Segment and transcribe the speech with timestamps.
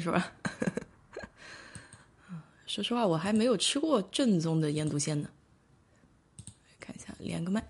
[0.00, 0.32] 是吧？
[2.66, 5.28] 说实话，我还没有吃过正宗的腌笃鲜呢。
[6.80, 7.62] 看一下，连个麦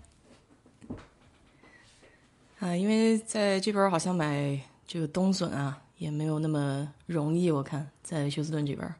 [2.59, 7.51] 啊，因为在这边好像买这个冬笋啊，也没有那么容易。
[7.51, 8.95] 我看在休斯顿这边，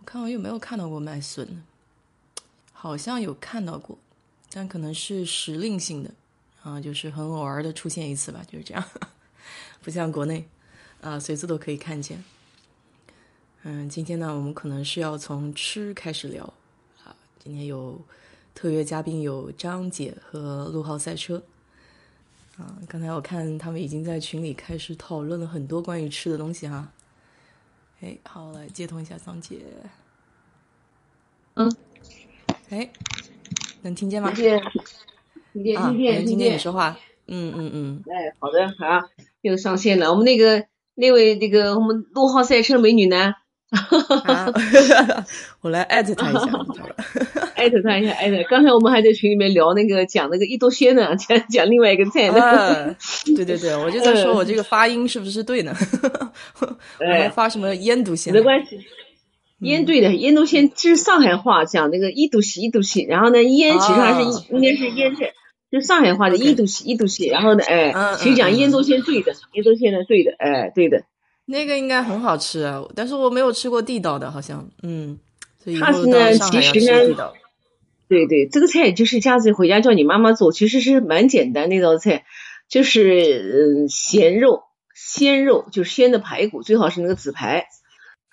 [0.00, 1.62] 我看我有没有看到过卖笋的，
[2.72, 3.96] 好像有看到过，
[4.52, 6.10] 但可能是时令性的
[6.62, 8.84] 啊，就是很偶尔的出现一次吧，就是这样，
[9.80, 10.46] 不像国内
[11.02, 12.22] 啊，随时都可以看见。
[13.64, 16.44] 嗯，今天呢，我们可能是要从吃开始聊
[17.04, 17.14] 啊。
[17.40, 18.00] 今天有
[18.54, 21.42] 特约嘉宾，有张姐和陆浩赛车
[22.56, 22.78] 啊。
[22.88, 26.88] 刚才我看他们已经在群里开始讨论了很多关于吃的东西哈。
[28.00, 29.58] 哎，好，来接通一下张姐。
[31.54, 31.76] 嗯，
[32.70, 32.88] 哎，
[33.82, 34.30] 能听见吗？
[34.30, 34.60] 听见，
[35.52, 36.96] 听见，听见，听见你说话。
[37.26, 38.04] 嗯嗯嗯。
[38.06, 39.08] 哎，好的啊，
[39.40, 40.10] 又上线了。
[40.10, 43.34] 我们那个那位那个我们陆浩赛车美女呢？
[44.24, 44.52] 啊，
[45.62, 46.42] 我来艾特她一下，
[47.56, 48.36] 艾特她一下，艾特。
[48.50, 52.94] 刚才我们还在群里面聊那个讲那个一多鲜呢， 讲讲另外一个菜呢。
[53.34, 55.74] 对对对，我就在说我这个发音是不是对呢？
[57.00, 58.30] 我还发什么腌笃鲜？
[58.34, 58.78] 没关系，
[59.60, 64.20] 烟对的，腌笃鲜这是上海话讲那个一笃鲜一笃鲜，然后呢烟其实还是
[64.50, 65.32] 应该是烟菜，
[65.72, 71.02] 就上海话的一笃鲜一笃鲜，然后呢哎，其实讲腌笃鲜对的，腌笃鲜呢对的，哎对的。
[71.44, 75.18] 那个应该很好吃啊，但是我没有吃过地道的，好像，嗯，
[75.80, 76.80] 它是呢，其实
[77.14, 77.32] 呢，
[78.08, 82.24] 对对，这个菜就是下次回家叫你妈妈做，其实是蛮简单那道菜，
[82.68, 84.62] 就是嗯咸肉
[84.94, 87.66] 鲜肉，就是鲜的排骨，最好是那个紫排，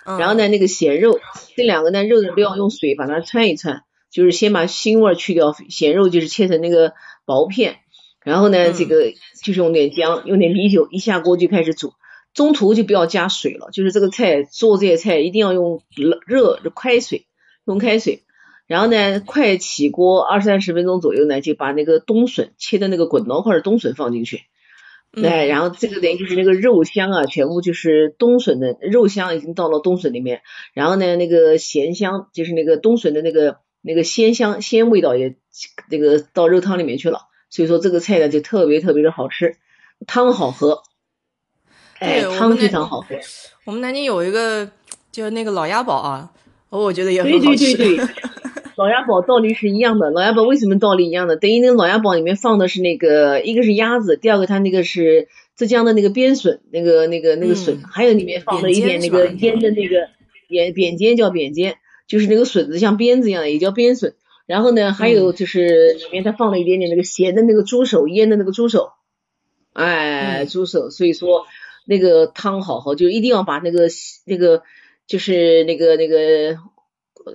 [0.06, 1.20] 然后呢那个咸肉，
[1.56, 3.82] 这两个呢肉的料用水把它汆一汆，
[4.12, 6.94] 就是先把腥味去掉，咸肉就是切成那个
[7.30, 7.78] 薄片，
[8.24, 9.14] 然后呢这个
[9.44, 11.94] 就是用点姜，用点米酒，一下锅就开始煮。
[12.34, 17.28] 中途就不要加水了，就是这个菜做这些菜一定要用热热开水，
[17.66, 18.24] 用开水，
[18.68, 24.42] 然后呢，快起锅二三十分钟左右呢，就把那个冬笋切的那个滚刀块的冬笋放进去，
[25.12, 30.42] 哎，然后这个等于就是那个肉香啊，全部就是冬笋的肉香已经到了冬笋里面，
[30.74, 35.36] 然后呢，那个咸香就是那个冬笋的那个那个鲜香鲜味道也
[35.90, 39.56] 那个到肉汤里面去了，所以说这个菜呢就特别特别的好吃，
[40.08, 40.84] 汤好喝。
[42.00, 43.16] 哎，汤非常好喝。
[43.66, 44.72] 我们南京有一个，
[45.12, 46.32] 就是那个老鸭煲啊，
[46.70, 47.76] 哦我觉得也很好吃。
[47.76, 48.08] 对对对对，
[48.78, 50.10] 老鸭煲道理是一样的。
[50.10, 51.36] 老鸭煲为什么道理一样的？
[51.36, 60.08] 等于那个老鸭煲里面放的是那个，一个是鸭子，第二个它那个是浙江的那个边笋，那个那个那个笋，还有里面放了一点那个腌的那个
[60.48, 61.76] 扁扁尖叫扁尖，
[62.10, 64.16] 就是那个笋子像鞭子一样的，也叫鞭笋。
[64.46, 68.92] 然后呢，还有就是里面它放了一点点那个咸的那个猪手腌的那个猪手，
[69.72, 71.46] 哎，猪手，所以说。
[71.86, 73.88] 那个汤好喝，就一定要把那个
[74.28, 74.62] 那个
[75.08, 76.56] 就是那个那个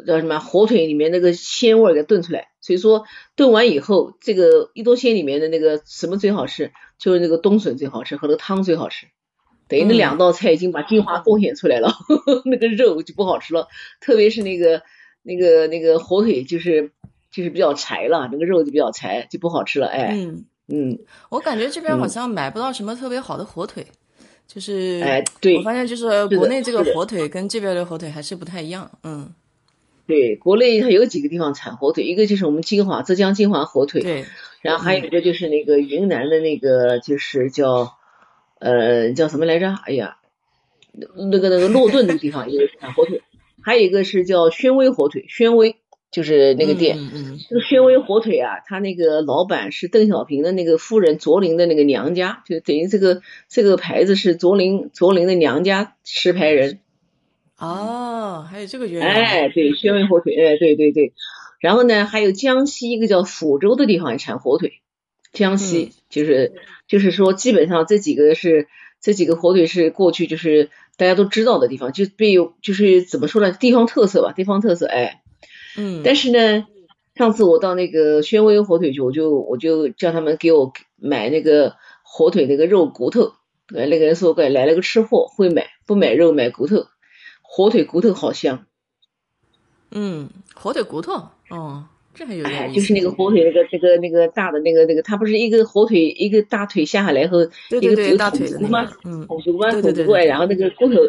[0.07, 2.51] 叫什么火腿里面那个鲜味给炖出来。
[2.61, 6.71] 所以说炖完以后，这个一多鲜里面的那个什么最好吃，
[7.01, 9.09] 就是那个冬笋最好吃和那个汤最好吃。
[9.69, 11.93] 等于那两道菜已经把精华贡献出来了，
[12.45, 13.69] 那个肉就不好吃了。
[14.01, 14.83] 特别是那个
[15.23, 16.91] 那个那个火腿，就是
[17.31, 19.87] 就是比较柴了，那个肉就比较柴，就不好吃了。
[19.87, 20.99] 哎，嗯嗯，
[21.31, 23.87] 我感觉这边好像买不到什么特别好的火腿。
[24.47, 29.33] 就是，哎，对，我发现就是国内这个火腿跟这边的火腿还是不太一样，嗯，
[30.07, 34.27] 对，国内它有几个地方产火腿，一个就是我们金华，浙江金华火腿，对，
[34.61, 37.97] 然后还有一个就是那个云南的那个就是叫，
[38.61, 39.75] 呃，叫什么来着？
[39.87, 40.17] 哎呀，
[40.93, 43.23] 那个那个洛顿那个地方也产火腿，
[43.63, 45.77] 还有一个是叫宣威火腿，宣威。
[46.11, 46.97] 就是那个店，
[47.51, 56.79] 这个宣威火腿啊，他那个老板是邓小平的那个夫人卓琳的那个娘家，就等于这个这个牌子是卓琳卓琳的娘家持牌人。
[57.59, 59.09] 哦，还有这个原因。
[59.09, 61.15] 哎，对，宣威火腿，哎，对对对。
[61.59, 64.75] 然后呢，还有江西一个叫抚州的地方也产火腿，
[65.35, 66.55] 江西就是
[66.89, 68.69] 就是说，基本上这几个是
[69.03, 75.21] 这几个火腿是过去就是大家都知道的地方，就被就是怎么说呢，地方特色吧，地方特色，哎。
[75.77, 76.67] 嗯，但是呢，
[77.17, 83.33] 上次我到那个宣威火腿去，我就我就叫他们给我买那个火腿那个肉骨头，
[83.69, 86.87] 那个人说过来来了个吃货，会买不买肉买骨头，
[87.43, 88.67] 火腿骨头好香。
[89.91, 98.89] 嗯，火腿骨头，哦，这还有点就是那个火腿那个那个那个大的那个那个，它不是一个火腿一个大腿下下来后，对对对，大腿的吗？
[99.05, 101.01] 嗯，筒子骨筒子骨，然后那个骨头。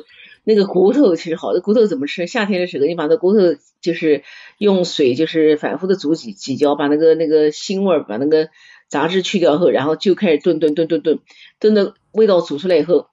[0.47, 2.27] 那个骨头其实好，的骨头怎么吃？
[2.27, 3.39] 夏天的时候，你把那骨头
[3.81, 4.21] 就是
[4.59, 8.49] 用水就是反复的煮几几浇，把那个那个腥味儿，把那个
[8.87, 11.17] 杂质去掉后，然后就开始炖炖炖炖炖，
[11.59, 13.07] 炖的味道煮出来以后，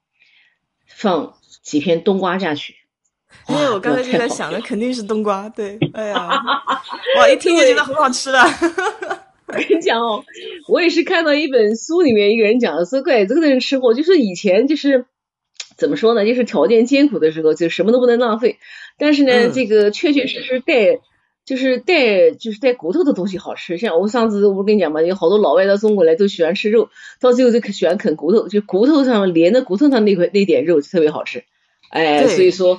[0.86, 2.74] 放几片冬瓜下去。
[3.48, 5.48] 因为我刚才就在想，那肯定是冬瓜。
[5.48, 6.30] 对，哎呀，
[7.18, 8.42] 哇，一听就觉得很好吃了。
[9.48, 10.24] 我跟你讲哦，
[10.68, 15.04] 我也是看到一本书里面一个人讲的，说怪这个人吃货，就是以前就是
[15.76, 18.58] 怎么说呢，就是条件艰苦的时候，就什么都不能浪费。
[18.96, 21.00] 但是呢，这个确确实实带，
[21.44, 23.76] 就是带，就是带骨头的东西好吃。
[23.76, 26.88] 像我上次我跟你讲嘛，有好多老外到中国来都喜欢吃肉，
[27.20, 31.44] 到最后就喜欢啃骨头，就骨头上连着骨头上那块那点肉就特别好吃。
[31.90, 32.78] 哎，所以说。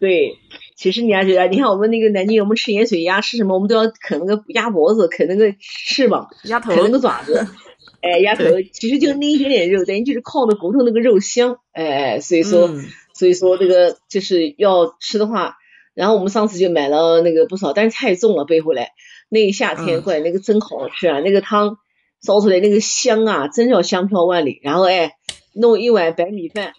[0.00, 0.38] 对，
[0.76, 3.54] 其实你还觉得，你看我们那个南京，我们吃盐水鸭吃什么？
[3.54, 7.46] 我们都要啃那个鸭脖子，啃那个翅膀，鸭头，啃那个爪子。
[8.02, 11.58] 哎，鸭头其实就那一点点肉，等于就是靠那骨头那个肉香。
[11.72, 12.68] 哎，所以说，
[13.14, 15.56] 所以说这个就是要吃的话，
[15.94, 18.90] 然后我们上次就买了那个不少，但是太重了背回来。
[19.30, 21.78] 那夏天怪那个真好吃啊，那个汤
[22.20, 24.60] 烧出来那个香啊，真叫香飘万里。
[24.62, 25.12] 然后哎，
[25.54, 26.74] 弄一碗白米饭。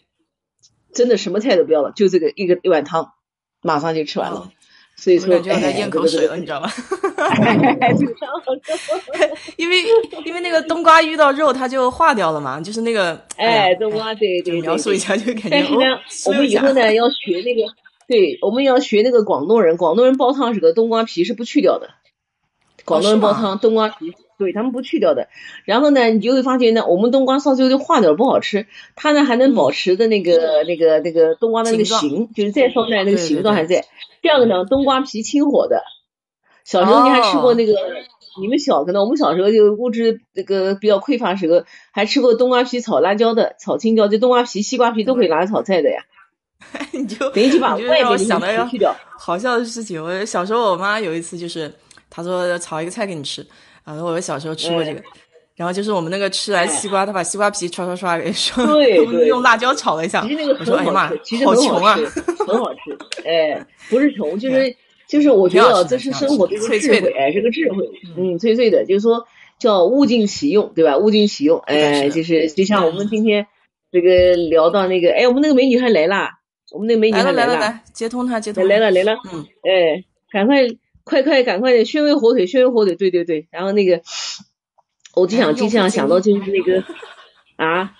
[0.95, 3.11] 真的什么菜都不要了，就这个一个一碗汤，
[3.61, 4.49] 马上就吃完了。
[4.97, 6.71] 所以说，感觉要咽口水了，你知道吗？
[9.57, 9.83] 因为
[10.23, 14.61] 因为那个冬瓜遇到肉，它就化掉了嘛，就是那个哎，冬瓜对对。
[14.61, 15.49] 描述一下就感觉。
[15.49, 17.63] 但是呢，我们以后呢要学那个，
[18.07, 21.89] 对，我们要学那个广东人，广东人煲汤是个冬瓜皮是不去掉的。
[22.85, 24.13] 广东人煲汤，冬瓜皮。
[24.37, 25.27] 对他们不去掉的，
[25.65, 28.67] 然后呢，你就会发现呢，我们冬瓜烧最后就化掉了，不好吃。
[28.95, 33.85] 它呢还能保持的那个那个那个冬瓜的那个形，就是再烧出来那个形状还在。
[34.21, 35.83] 第二个呢，冬瓜皮清火的。
[36.63, 37.73] 小时候你还吃过那个？
[38.41, 46.03] 你们小可能我们小时候就物质这个比较匮乏时候，还吃过冬瓜皮炒辣椒的，炒青椒，就冬瓜皮、西瓜皮都可以拿来炒菜的呀。
[46.91, 48.93] 你就等于就把外面想的去掉。
[49.17, 51.71] 好笑的事情，我小时候我妈有一次就是，
[52.09, 53.45] 她说炒一个菜给你吃。
[53.85, 55.01] 啊，我小时候吃过这个，
[55.55, 58.65] 然后就是我们那个吃来西瓜，他把西瓜皮刷刷刷给刷，
[59.27, 60.21] 用辣椒炒了一下。
[60.23, 62.03] 其实那个很好吃，其实很好吃，
[62.45, 62.79] 很好吃。
[63.23, 64.75] 哎，不是穷，就是
[65.07, 67.77] 就是我觉得这是生活的一个智慧，哎，是个智慧。
[68.17, 69.23] 嗯，脆脆的，就是说
[69.59, 70.97] 叫物尽其用，对吧？
[70.97, 73.45] 物尽其用，哎，就是就像我们今天
[73.91, 76.39] 这个聊到那个，哎，我们那个美女还来啦，
[76.73, 80.65] 我们那个美女还来了，来接通她，接通来了来了，嗯，哎，赶快。
[81.05, 83.47] 快快赶快的，宣威火腿，宣威火腿，对对对。
[83.51, 84.01] 然后那个，
[85.13, 86.83] 我就想就想想到就是那个
[87.63, 87.93] 啊，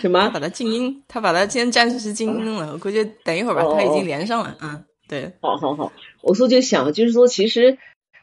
[0.00, 0.30] 什么？
[0.30, 4.56] 把它静音，他把它今天暂时是静音了，我估计等一会儿吧，他已经连上了。
[4.60, 5.32] 啊，对。
[5.40, 5.92] 好好好，
[6.22, 7.78] 我说就想就是说，其实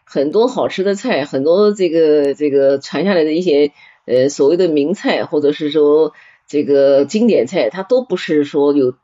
[0.05, 3.73] 很多好吃的菜，很多这个这个传下来的一些
[4.05, 6.13] 呃所谓的名菜，或者是说
[6.47, 8.95] 这个经典菜，它都不是说有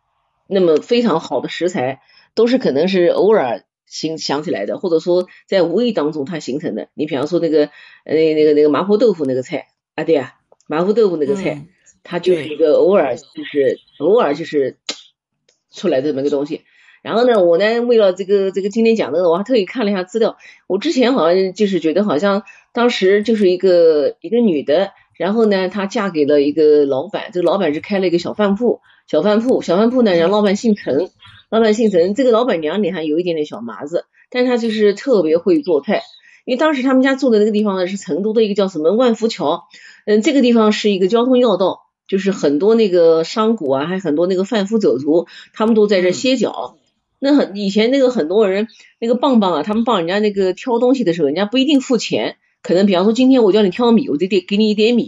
[0.48, 2.00] 那么非常好的食材，
[2.36, 3.66] 都是可能是偶尔。
[3.94, 6.90] 形想起来的，或者说在无意当中它形成的。
[6.95, 7.69] 你比方说那个
[8.06, 10.34] 呃那个那个麻婆豆腐那个菜啊，对啊，
[10.68, 11.68] 麻婆豆腐那个菜，
[12.01, 14.80] 它就是一个偶尔就是偶尔就是
[15.72, 16.62] 出来的这么个东西。
[17.04, 20.38] 然后呢，我呢为了这个这个今天讲的，我还特意看了一下资料。
[20.66, 22.42] 我之前好像就是觉得好像
[22.74, 31.12] 当时就是一个一个女的，然后呢她嫁给了一个老板，这个老板是开了一个小饭铺，小饭铺小饭铺呢，然后老板姓陈。
[31.54, 36.02] 老板姓陈，这个老板娘脸上有一点点小麻子，但是她就是特别会做菜。
[36.46, 39.66] 因为当时他们家住的那个地方呢，是成都的一个叫什么万福桥，
[40.08, 46.76] 嗯，这个地方是一个交通要道，就是很多那个商贾啊，还有很多那个贩夫走卒，他们都在这歇脚。
[47.20, 48.68] 那很以前那个很多人
[49.00, 55.04] 那个棒棒啊，他们帮人家那个挑东西的时候，人家不一定付钱，可能比方说今天我叫你挑米，我就得给你一点米；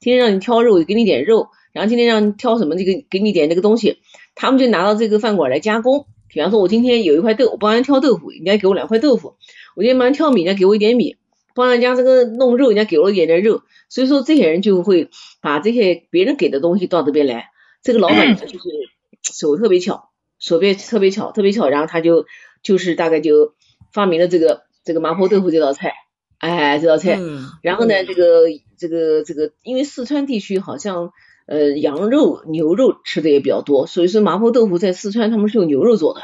[0.00, 3.98] 今天让你挑肉，我就给你点肉；然后今天让你挑什么，这个给你点那个东西。
[4.34, 9.36] 他们就拿到这个饭馆来加工，比方说，我今天有一块豆，我帮人挑豆腐，人家给我两块豆腐；
[9.76, 11.16] 我今天帮人挑米，人家给我一点米；
[11.54, 13.62] 帮人家这个弄肉，人家给我一点点肉。
[13.88, 15.08] 所以说，这些人就会
[15.40, 17.50] 把这些别人给的东西到这边来。
[17.82, 18.58] 这个老板就是
[19.22, 20.10] 手特别巧，
[20.40, 22.26] 手别特别巧，特别巧，然后他就
[22.62, 23.54] 就是大概就
[23.92, 25.92] 发明了这个这个麻婆豆腐这道菜，
[26.38, 27.18] 哎，这道菜。
[27.62, 31.12] 然后呢，这个这个这个，因为四川地区好像。
[31.46, 36.20] 呃，羊肉、牛肉吃的也比较多，所以说麻婆豆腐在四川他们是用牛肉做的，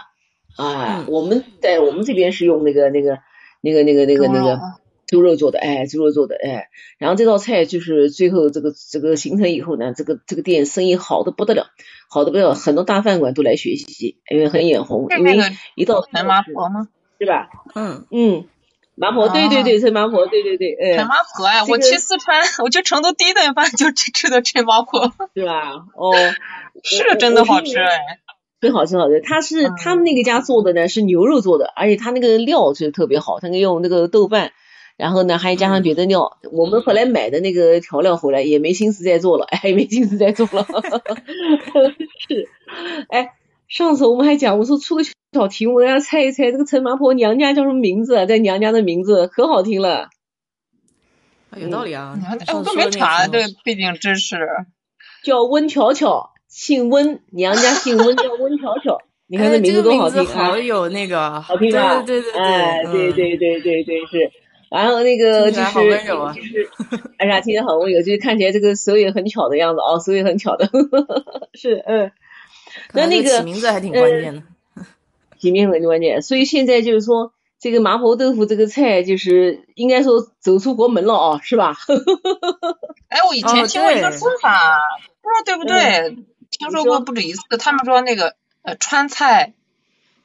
[0.57, 3.19] 啊，我们在我们这边是用那个那个
[3.61, 4.61] 那个那个那个那个
[5.07, 11.67] 猪肉做的，哎，猪肉做的，哎，然后这道菜就是最后这个这个形成以后呢，这个这个店生意好的不得了，
[12.09, 15.37] 好的不得了，很多大饭馆都来学习，因为很眼红，因为
[15.75, 16.89] 一道陈麻婆吗？
[17.19, 17.51] 对吧？
[17.75, 18.45] 嗯嗯。
[19.01, 25.73] 麻婆，对对对，陈麻婆，对对对，哎，陈麻婆哎，我去四川，我去成都第一顿饭就吃吃的陈麻婆， 对吧？
[25.97, 26.13] 哦，
[26.85, 28.19] 是真的好吃哎，
[28.61, 29.21] 真好吃好吃。
[29.23, 34.53] 他是他们那个家做的呢，是牛肉做的，而且他那个料是特别好，他用那个豆瓣，
[34.99, 36.37] 然后呢还加上别的料。
[36.53, 40.67] 我们后来买的那个调料回来也没心思再做了，哎，没心思再做了。
[42.29, 42.49] 是，
[43.09, 43.31] 哎，
[43.71, 48.27] 上次我们还讲，我说出个小题目，大家猜一猜，这个陈麻婆娘家叫什么名字？
[48.27, 50.09] 在娘家的名字可好听了。
[51.57, 52.19] 有道理啊，
[52.53, 54.37] 我都没查这个背景知识。
[55.23, 58.99] 叫温巧巧，姓温，娘家姓温，叫温巧巧。
[59.31, 60.45] 你看这名字多好听啊！
[60.47, 62.03] 好有那个好听吧？
[62.03, 64.33] 对对对，哎，对对对对对是。
[64.69, 66.69] 然后那个就是就是，
[67.19, 70.69] 哎呀，听着好温柔，就是看起来这个手也很巧的样子哦，手也很巧的，
[71.55, 72.11] 是嗯。
[72.93, 74.43] 那那个起名字还挺关键的，
[75.39, 76.23] 起名字很关键。
[76.23, 81.77] 所以现在就是说，这个麻婆豆腐这个菜，就是应该说走出国门了啊，是吧？
[83.09, 84.79] 哎，我以前听过一个说法，
[85.21, 86.25] 不知道对不对？
[86.51, 88.37] 听说过不止一次，他们说那个。
[88.63, 89.55] 呃，川菜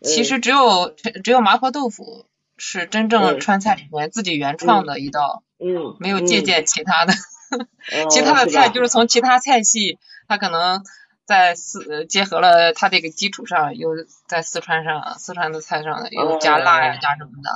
[0.01, 0.93] 其实只有
[1.24, 2.25] 只有麻婆豆腐
[2.57, 7.13] 是真正川菜里面自己原创的一道，嗯，没有借鉴其他的，
[8.12, 10.84] 其他的菜就是从其他菜系，它可能
[11.25, 13.89] 在四结合了它这个基础上，又
[14.27, 17.50] 在四川上四川的菜上又加辣呀，加什么的。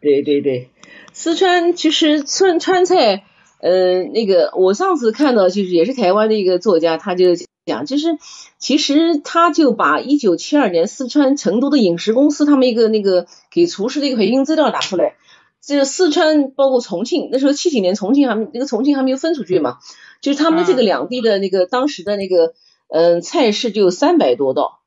[0.00, 0.70] 对对对，
[1.12, 3.24] 四川其实川川菜，
[3.60, 7.36] 呃，那个我上次看到就是也是台湾的一个作家，他就。
[7.66, 8.18] 讲就是，
[8.58, 15.14] 其实他就把一九七二年四川成都的饮食公司他们一个那个给厨师的一个培训资料拿出来，
[15.60, 19.78] 这四川包括重庆那时候七几年重庆还没那个重庆还没有分出去嘛，
[20.20, 22.54] 就是他们这个两地的那个当时的那个嗯
[23.22, 24.80] 菜式就有三百多道，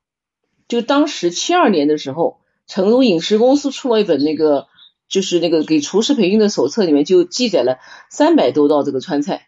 [0.68, 4.66] 就当时七二年的时候，成都饮食公司出了一本那个
[5.08, 7.78] 就是那个给厨师培训的手册，里面就记载了
[8.10, 9.46] 三百多道这个川菜。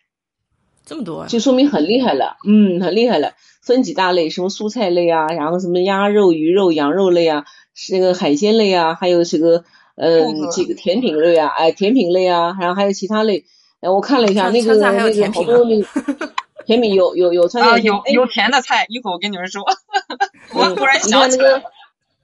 [0.84, 3.32] 这么多，啊就说明很厉害了，嗯，很厉害了。
[3.60, 7.44] 分几大类，什么蔬菜类啊，然后什么鸭肉、鱼肉、羊肉类啊，
[7.74, 9.64] 是那个海鲜类啊，还有这个，
[9.96, 13.44] 嗯，这个甜品类啊，哎，甜品类啊，然后还有其他类。
[13.80, 15.88] 哎，我看了一下那个那个好多那个
[16.66, 19.62] 甜品有有有川菜，有有甜的菜，一会儿我跟你们说。
[20.52, 21.62] 我突然想起来，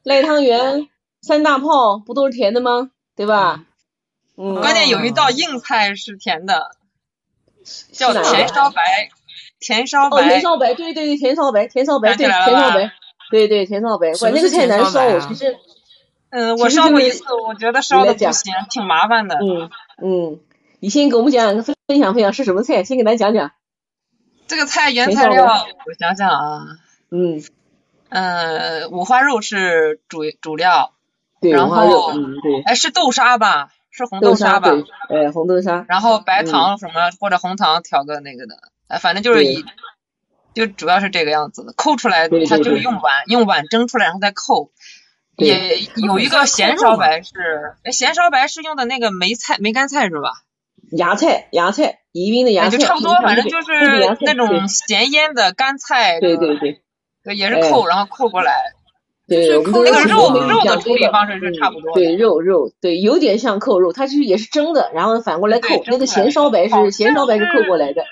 [0.02, 0.88] 赖汤圆、
[1.20, 2.90] 三大炮不都是甜的吗？
[3.16, 3.64] 对吧？
[4.36, 4.56] 嗯。
[4.56, 6.72] 关键有一道硬菜是甜的。
[7.92, 9.10] 叫甜烧白，
[9.60, 12.92] 甜烧白哦，甜烧白，对对对，甜烧白，甜烧白，对，甜烧白，
[13.30, 15.56] 对对，甜烧白，管那个菜难烧，我其实，
[16.30, 19.36] 嗯，我烧过一次，我觉得烧的不行，挺麻烦的。
[19.36, 19.70] 嗯
[20.02, 20.40] 嗯，
[20.80, 23.52] 你先给我们讲分分享分享是什么菜，先给咱讲讲。
[24.52, 25.46] 这个菜原材料，
[25.86, 26.66] 我想想啊，
[27.10, 27.42] 嗯，
[28.10, 30.92] 呃，五花肉是主主料，
[31.40, 33.70] 对，然后，嗯对，哎，是豆沙吧？
[33.90, 34.68] 是红豆沙吧？
[35.08, 35.86] 哎，红豆沙。
[35.88, 38.56] 然后白糖什么或者红糖调个那个的，
[38.88, 39.64] 哎，反正就是以，
[40.52, 41.72] 就主要是这个样子的。
[41.72, 44.70] 扣出来，它就是用碗用碗蒸出来，然后再扣。
[45.36, 50.30] 也有一个咸烧白是，咸烧白是用的那个梅菜梅干菜是吧？
[50.90, 52.76] 芽菜芽菜，宜宾的芽菜。
[52.76, 56.20] 就差不多，反正就是那种咸腌的干菜。
[56.20, 56.80] 对对对。
[57.24, 58.52] 对，也是扣，然后扣过来。
[59.28, 61.94] 对，我们那个肉肉的处理方式是差不多。
[61.94, 65.84] 对，肉肉对，有点像扣肉，它是也是蒸的，然后反过来扣。
[65.86, 68.02] 那个咸烧白是咸烧白是扣过来的。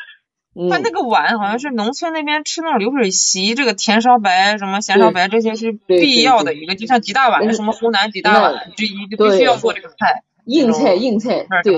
[0.71, 10.23] 它那个碗好像是农村那边吃那种流水席，这个甜烧白、什么咸烧白这些是必要的一个，就像几大碗，什么湖南几大碗之一，就必须要做这个菜。
[10.45, 11.77] 硬菜硬菜，对。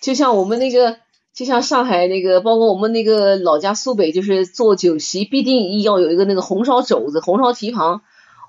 [0.00, 0.96] 就像我们那个，
[1.34, 8.02] 就像上海那个，包括我们那个老家苏北，就是做酒席必定要有一个那个红烧肘子、红烧蹄膀。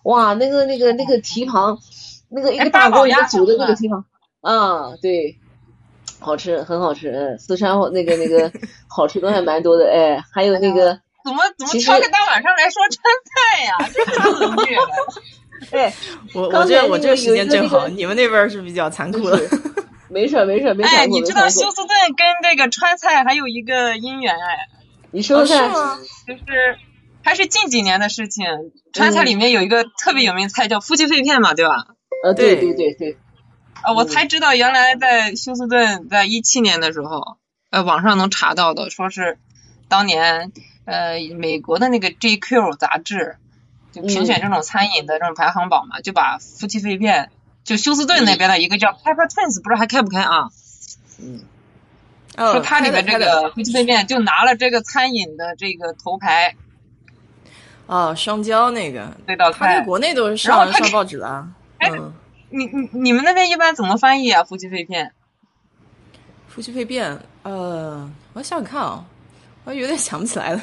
[0.03, 1.77] 哇，那个那个那个蹄膀，
[2.29, 4.06] 那个一个大锅一个煮的那个蹄膀，
[4.39, 5.38] 啊，对，
[6.20, 8.50] 好吃，很好吃，嗯，四川那个那个
[8.88, 13.89] 好吃的还蛮多的，哎，还有那个，怎么怎么挑个大晚上来说川菜呀？
[13.94, 15.77] 这是怎么虐的？
[15.77, 15.94] 哎，
[16.34, 19.38] 我我这我这时间正好，你们那边是比较残酷的，
[20.09, 20.95] 没事没事没事。
[20.95, 24.67] 哎，你知道休斯顿跟这个川菜还有一个姻缘哎？
[25.11, 25.97] 你说是吗，
[26.27, 26.77] 就是。
[27.21, 28.45] 还是近几年的事情，
[28.93, 31.85] 川菜里面有一个特别有名的菜叫夫妻肺片嘛，对吧？
[32.23, 33.17] 呃，对对对对。
[33.83, 37.37] 呃，我才知道原来在休斯顿，在一七年的时候，
[37.71, 39.37] 呃，网上能查到的，说是
[39.89, 40.53] 当年
[40.85, 43.35] 呃美国的那个 GQ 杂志
[43.91, 47.31] 就评选这种餐饮的这种排行榜嘛，就把夫妻肺片，
[47.69, 50.49] 就休斯顿那边的一个叫 Pepper Twins，不知道还开不开啊？
[51.21, 51.41] 嗯。
[52.35, 56.55] 说它里面这个夫妻肺片就拿了这个餐饮的这个头牌。
[57.85, 61.47] 哦，双椒那个，那道菜，在国内都是上上报纸了。
[61.77, 61.91] 哎，
[62.49, 64.43] 你你你们那边一般怎么翻译啊？
[64.43, 65.13] 夫妻肺片？
[66.47, 69.05] 夫妻肺片，呃，我想想看啊，
[69.65, 70.61] 我有点想不起来了。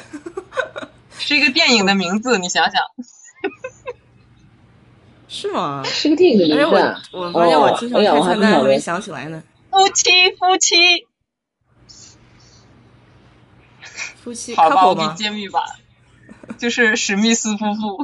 [1.17, 2.81] 是一个电影的名字，你想想。
[5.27, 5.83] 是吗？
[5.83, 6.95] 是个电影的名字。
[7.11, 9.43] 我我发现我经常看菜单，还没想起来呢。
[9.71, 10.75] 哦，夫妻夫妻。
[14.23, 15.61] 夫妻好吧，我给你揭秘吧，
[16.57, 18.03] 就是史密斯夫妇。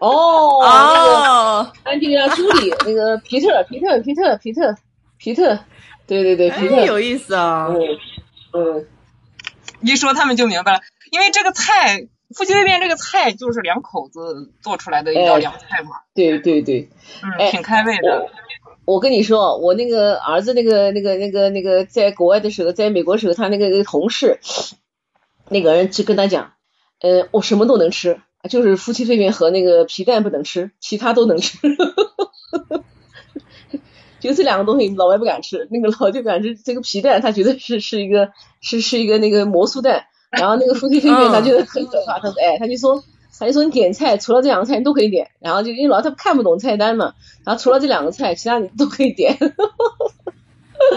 [0.00, 4.74] 哦哦，安吉丽娜·朱莉，那个皮特，皮特，皮特，皮特，
[5.18, 5.58] 皮特，
[6.06, 7.66] 对对对，皮特有意思啊。
[7.68, 7.76] 嗯
[8.52, 8.86] 嗯，
[9.82, 15.90] 一说他们就明白了，因为这个菜夫妻肺片这个菜就是两口子做出来的一道凉菜嘛。
[16.14, 16.88] 对对对，
[17.22, 18.28] 嗯，挺开胃的。
[18.84, 24.40] 我跟你说，我那个儿子那个那个那个那个在国外的时候，在美国的时候，他那个那个同事。
[25.50, 26.52] 那个人就跟他讲，
[27.00, 28.20] 呃，我什么都能吃，
[28.50, 31.56] 就是夫妻肺片和那个皮蛋不能吃，其他都能吃。
[34.20, 43.02] 就这两个东西，老外不敢吃，那个老就敢吃这个皮蛋，他觉得是是一个是是一个那个魔术蛋，然后那个夫妻肺片他觉得很可怕，他说哎，他就说
[43.38, 49.36] 他就说你点菜，除了这两个菜你都可以点，然后就因为老他看不懂菜单嘛，然后除了这两个菜，其他你都可以点。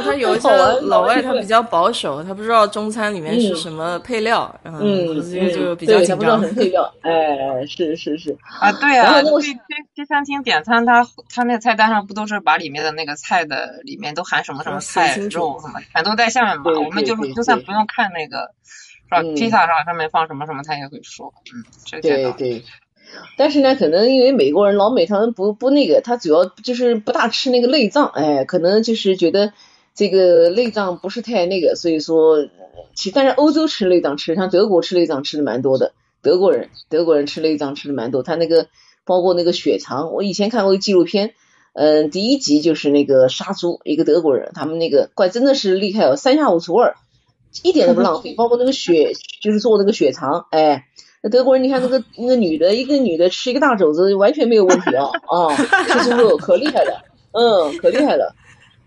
[0.06, 0.48] 他有一些
[0.84, 6.18] 老外，他比较保守，他不知道中餐里面是什么配料，嗯，就就比较紧张。
[6.18, 9.60] 不知道什么配料，哎，是是是啊，对啊，去去
[9.96, 16.80] 去餐厅点餐，他他那菜单上不都是把里面的那个菜的里面都含什么什么菜肉什么，全都在下面嘛？
[16.80, 18.52] 我们就是就算不用看那个
[19.36, 22.64] 披萨上上面放什么什么，他也会说，嗯，对对。
[23.38, 29.54] 但是呢，可能因为美国人老美他们不不那个，他主要就是不大吃那个内脏，哎，可能就是觉得。
[29.94, 32.48] 这个内脏不是太那个，所以说，
[32.96, 35.92] 其但是欧洲吃内脏吃，像德国吃内脏吃的蛮多的，
[36.22, 38.68] 德国人德国人吃内脏吃的蛮多，他那个
[39.04, 41.34] 包括那个血肠，我以前看过一纪录片，
[41.74, 46.96] 嗯，第一集就是那个杀猪，一个德国人，他们那个怪真的是厉害哦，三下五除二，
[47.64, 50.86] 一点都不浪费， 包括那个血就是做那个血肠，哎，
[51.22, 58.36] 那德国人你看那个那个女的，一个女的吃一个大肘子完全没有问题啊啊，吃猪肉 可厉害了，嗯，可厉害了，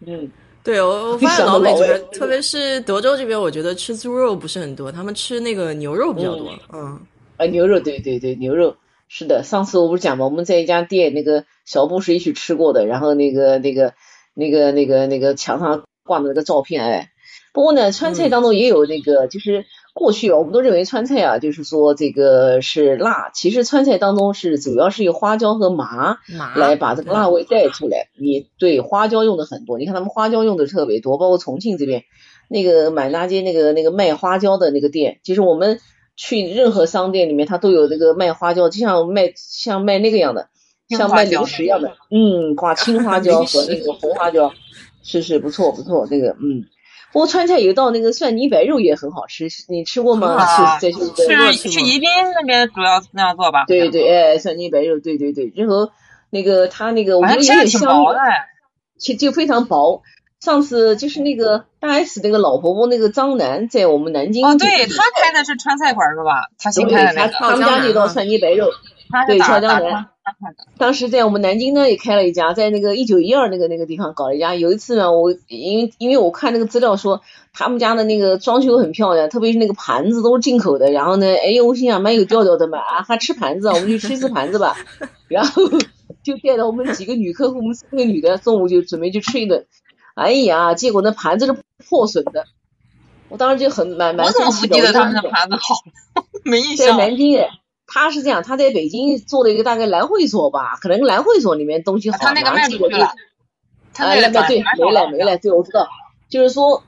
[0.06, 0.30] 嗯。
[0.64, 6.50] 对，我我发现老美这边，特别是德州这边，我觉得吃猪肉不是很多，他们吃那个牛肉比较多。
[6.73, 6.99] 嗯，
[7.37, 8.75] 啊，牛肉，对对对，牛肉
[9.06, 9.42] 是的。
[9.42, 10.25] 上次我不是讲吗？
[10.25, 13.92] 我们在一家店，那个小布是一起吃过的，然后那个那个
[14.33, 17.11] 那个那个那个墙上挂的那个照片，哎，
[17.55, 19.64] 不过呢，川菜当中也有那个，就是。
[19.97, 26.19] 过去我们都认为川菜啊，就是说这个是辣，其实川菜当中是主要是用花椒和麻
[26.57, 28.09] 来把这个辣味带出来。
[28.19, 32.03] 你对花椒用的很多，你看他们花椒用的特别多，包括重庆这边
[32.49, 35.79] 那个满大街那个那个卖花椒的那个店，其实我们
[36.17, 40.49] 去任何商店里面，它都有这个卖花椒，就像卖像卖那个样的，
[40.88, 44.53] 像卖零食一样的，嗯，挂青花椒 和那个红花椒，
[45.05, 46.64] 是是不错不错，这个嗯。
[47.14, 50.81] 不过川菜有一道那个蒜泥白肉也很好吃，你吃过吗？
[50.81, 53.66] 是是去宜宾那边主要那样做吧？
[53.68, 55.53] 对对，哎，蒜泥白肉，对对对。
[55.55, 55.92] 然后
[56.31, 57.88] 那个他那个我觉得有点香，
[58.98, 60.03] 就就非常薄。
[60.40, 66.48] 上次就是那个大 S 那个老婆婆那个张楠在我们南京哦，对他开的是川菜馆是吧？
[66.59, 67.33] 他新开的那个。
[67.33, 68.72] 他们家那道蒜泥白肉，对，
[69.11, 70.07] 俏江南。
[70.79, 74.55] 当时在我们南京呢也开了一家，在那个一九一二那个那个地方搞了一家。
[74.55, 77.21] 有一次呢，我因为因为我看那个资料说
[77.53, 80.90] 他们家的那个装修很漂亮，特别是那个盘子都是进口的。
[80.90, 84.75] 然后呢，哎呦，我心想蛮有调调的嘛，啊，还吃盘子，我们就吃一次盘子吧。
[85.29, 85.62] 然后
[86.23, 89.67] 就带着我们几个女客户，我们四个女的中午就准备去吃一顿。
[90.14, 91.55] 哎呀，结果那盘子是
[91.87, 92.47] 破损的，
[93.29, 94.47] 我当时就很蛮蛮生气的。
[94.47, 95.75] 我怎么不记得他们的盘子好？
[96.45, 96.97] 没印象。
[96.97, 97.51] 在南京哎。
[97.87, 103.12] 他是这样，他在北京做了一个大概蓝会所吧，可能蓝会所里面东西好，他那个卖出去了。
[103.92, 105.87] 他那个对没了没了，对我知道，
[106.29, 106.83] 就是说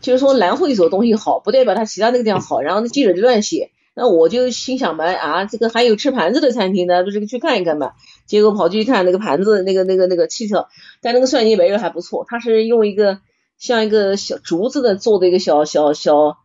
[0.00, 2.60] 就是说蓝会所东西好，不代表他其他那个地方好。
[2.60, 7.92] 然后那记者就乱写，那我就心想嘛啊，这个还有吃盘子的餐厅呢，不是去看一看嘛。
[8.26, 10.66] 结果跑去看那个盘子，那个那个那个汽车，
[11.00, 13.20] 但那个蒜泥白肉还不错，他是用一个
[13.58, 16.38] 像一个小竹子的做的一个小小小。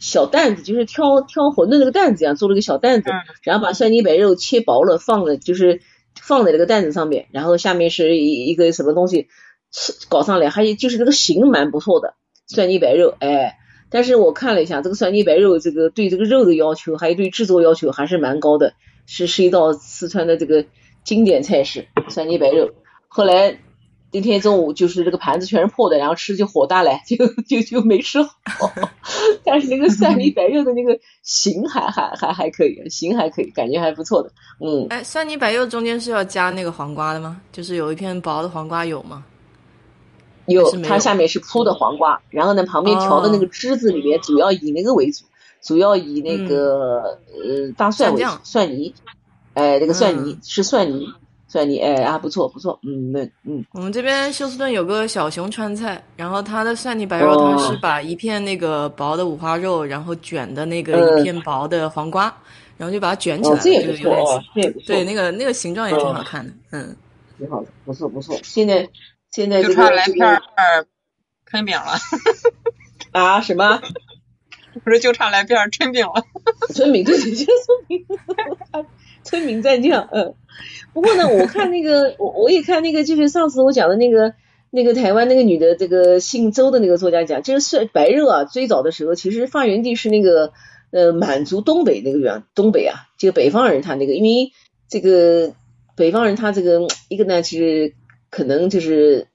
[0.00, 3.10] 小担子就是挑挑馄饨那个担子一样，做了个小担子，
[3.44, 5.82] 然后把蒜泥白肉切薄了，放了就是
[6.20, 9.28] 放在那个担子上面，然后下面是一一个什么东西
[10.08, 12.14] 搞上来，还有就是这个形蛮不错的
[12.46, 13.58] 蒜泥白肉，哎，
[13.90, 18.72] 但是我看了一下这个蒜泥白肉，这个对这个肉的要求，还有对制作要求还是蛮高的，
[19.06, 20.64] 是是一道四川的这个
[21.04, 22.70] 经典菜式蒜泥白肉，
[23.06, 23.58] 后来。
[24.12, 28.30] 那天中午就是这个盘子全是破的，然后吃就火大了，就就就没吃好。
[29.44, 34.32] 但是那个蒜泥白肉的那个形还还还还可以，形还可以，感觉还不错的。
[34.58, 37.40] 嗯，哎，蒜泥白肉中间是要加那个黄瓜的吗？
[37.52, 39.24] 就是有一片薄的黄瓜有吗？
[40.46, 45.24] 有，它下面是铺的黄瓜，然后呢旁边调的那个汁子里面主要以那个为主，
[45.62, 48.92] 主要以那个呃大蒜为主，蒜泥，
[49.54, 51.06] 哎，那个蒜泥是蒜泥。
[51.50, 53.64] 蒜泥，哎啊，不错不错，嗯那嗯。
[53.72, 62.32] 我们这边休斯顿有个小熊川菜，然后它的蒜泥白肉，它是把一片那个薄的五花肉，然后卷的那个一片薄的黄瓜，
[62.78, 64.86] 然后就把它卷起来，这也不错哦，这也不错。
[64.86, 66.96] 对，那个那个形状也挺好看的，嗯，
[67.36, 68.38] 挺好的，不错不错。
[68.44, 68.88] 现在
[69.32, 70.40] 现在 就差来片儿
[71.46, 71.98] 春饼了。
[73.10, 73.40] 啊？
[73.40, 73.82] 什么？
[74.84, 76.22] 不是就差来片春饼了？
[76.72, 78.06] 春饼对对对，春饼，
[79.30, 80.34] 春饼蘸酱，嗯。
[80.92, 84.34] 不过呢，我看那个，我我也看那个，就是上次我讲的那个，
[84.70, 90.52] 那个台湾那个女的，这个姓周的那个作家讲，就是蒜白肉啊，最早的时候其实发源地是那个
[90.90, 94.50] 呃满族东北那个原，东北啊，这个北方人他那个，因为
[94.88, 95.54] 这个
[95.96, 97.94] 北方人他这个一个呢，其实
[98.28, 99.28] 可能就是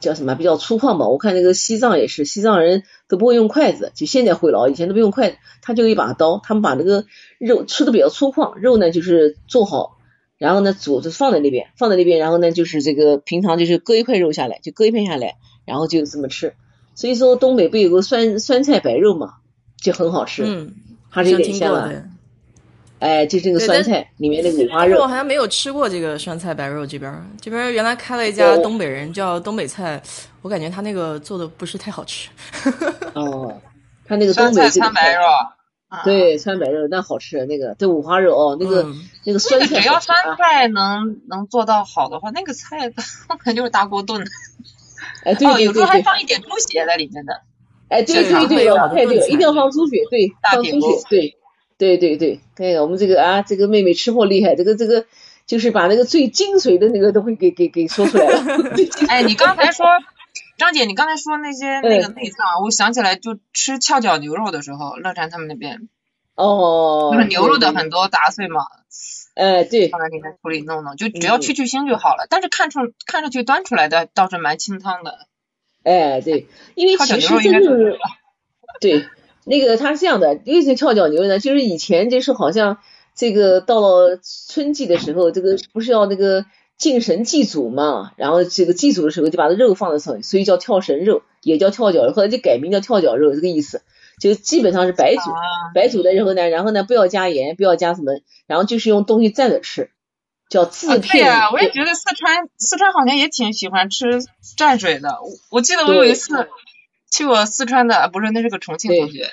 [0.00, 1.08] 叫什么比较粗犷吧。
[1.08, 7.04] 我看那个西藏也是，西藏人都不会用筷子，就现在会了，以前都不用筷子，他就一把刀，他们把那个
[7.38, 9.98] 肉吃的比较粗犷，肉呢就是做好。
[10.38, 16.54] 然后呢，煮就放在那边，放在那边，然后呢，就是这个平常就是割一块肉下来，就割一片下来，然后就这么吃。
[16.96, 19.34] 所以说东北不有个酸酸菜白肉嘛，
[19.80, 20.74] 就很好吃，嗯，
[21.08, 21.92] 还是有点像啊。
[23.02, 25.00] 哎，就这个酸菜里面的五花肉。
[25.00, 30.00] 我好像没有吃过这个酸菜白肉，这边这边原来开了一家东北人叫东北菜，
[30.40, 32.30] 我感觉他那个做的不是太好吃。
[33.14, 33.60] 哦，
[34.06, 35.20] 他那个东北酸白肉。
[36.04, 38.86] 对，酸白肉那好吃，那个这五花肉哦，那个
[39.26, 42.88] 那个酸菜，只要酸菜能能做到好的话，那个菜
[43.28, 44.24] 根本就是大锅炖。
[45.24, 47.42] 哎， 对对对，有时候还放一点猪血在里面的。
[47.88, 51.36] 哎，对对对，太对了，一定要放猪血，对，放猪血，对，
[51.82, 55.06] 对对对，对，我们这个啊，这个妹妹吃货厉害，这个这个
[55.46, 58.44] 就是把那个最精髓的那个都会给给给说出来了。
[59.08, 59.86] 哎，你刚才说。
[60.56, 65.88] 张姐，你刚才说那些那个内脏，我想起来就吃翘脚牛肉的时候，乐山他们那边
[66.36, 68.62] 哦，就是牛肉的很多杂碎嘛，
[69.34, 72.26] 哎对，放在里面处理弄弄，就只要去去腥就好了。
[72.30, 75.26] 但是看出看上去端出来的倒是蛮清汤的。
[75.82, 77.98] 哎对，因为其实真是
[78.80, 79.04] 对
[79.44, 81.38] 那个它是这样的，为什么翘脚牛肉呢？
[81.38, 82.78] 就是以前就是好像
[83.14, 86.44] 这个到了春季的时候，这个不是要那个。
[86.78, 93.82] 敬神祭祖嘛，然后这个祭祖的时候就把这肉放在上面，所以叫跳神肉，也叫跳脚肉，后来就改名叫跳脚肉，这个意思，
[94.18, 95.20] 就基本上是白煮，
[95.76, 98.14] 白煮的时候呢，然后呢不要加盐，不要加什么，
[98.48, 99.90] 然后就是用东西蘸着吃，
[100.48, 101.22] 叫自片。
[101.22, 104.20] 对啊，我也觉得四川四川好像也挺喜欢吃
[104.56, 106.34] 蘸水的，我记得我有一次
[107.12, 109.30] 去我四川的，不是那是个重庆同学，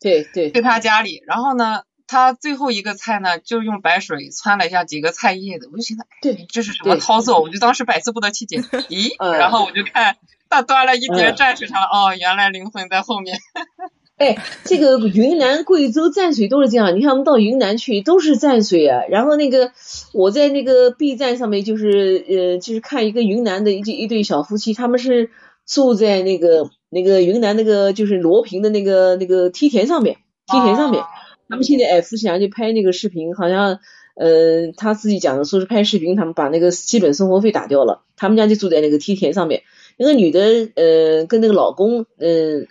[0.00, 1.82] 对对，去他家里，然后呢。
[2.10, 7.38] 他最后一个菜呢，就用白水汆了一下几个菜叶子，我就寻思，对，这是什么操作？
[7.42, 8.56] 我就当时百思不得其解。
[8.88, 10.16] 咦，然后我就看
[10.48, 13.36] 他端了一碟蘸水上，哦，原来灵魂在后面。
[14.16, 16.96] 哎，这个云南、贵州蘸水都是这样。
[16.96, 19.02] 你看我们到云南去都是蘸水啊。
[19.10, 19.72] 然后那个
[20.14, 25.30] 我在那个 B 站上面就是呃，就是看一个云南的一一对小夫妻，他们是
[25.68, 31.04] 住在那个那个云南那个就是罗平的那个那个梯田上面，梯田上面。
[31.50, 33.78] 他们现在哎，夫妻俩就拍那个视频，好像，
[34.16, 38.02] 呃，他自己讲的说是拍视频，他们把那个基本生活费打掉了。
[38.16, 39.62] 他们家就住在那个梯田上面，
[39.96, 40.40] 那个女的，
[40.74, 42.66] 呃，跟那个老公，呃，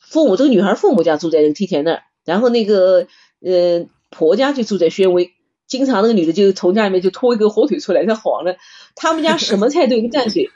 [0.00, 3.06] 父母这个女孩父母家住在那个梯田那儿，然后那个，
[3.42, 5.30] 呃，婆家就住在宣威，
[5.66, 8.56] 经常那个女的就从家里面就拖一个火腿出来，她晃了。
[8.94, 10.50] 他们家什么菜都有蘸水，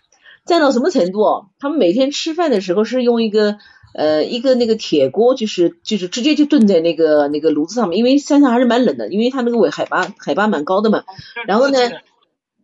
[0.47, 1.47] 蘸到什么程度哦？
[1.59, 3.59] 他们每天吃饭的时候是用一个。
[3.95, 11.05] 呃，一个那个铁锅，就是就是直接就炖在那个那个炉子上面，因为山上还是蛮冷的，因为它那个纬海拔海拔蛮高的嘛。
[11.47, 11.79] 然后呢，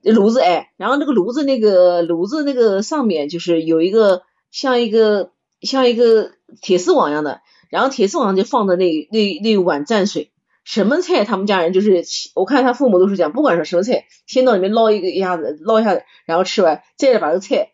[0.01, 6.31] 炉子哎，然后那个炉子那个炉子那个上面就是有一个像一个像一个
[6.63, 10.31] 铁丝网一样的，然后铁丝网上就放的那那那碗蘸水，
[10.69, 12.05] 什么菜他们家人就是
[12.35, 17.71] 我看他父母都是这样，不管是什么菜，先到里面捞一个一下子捞一下子，然后吃完再把这个菜。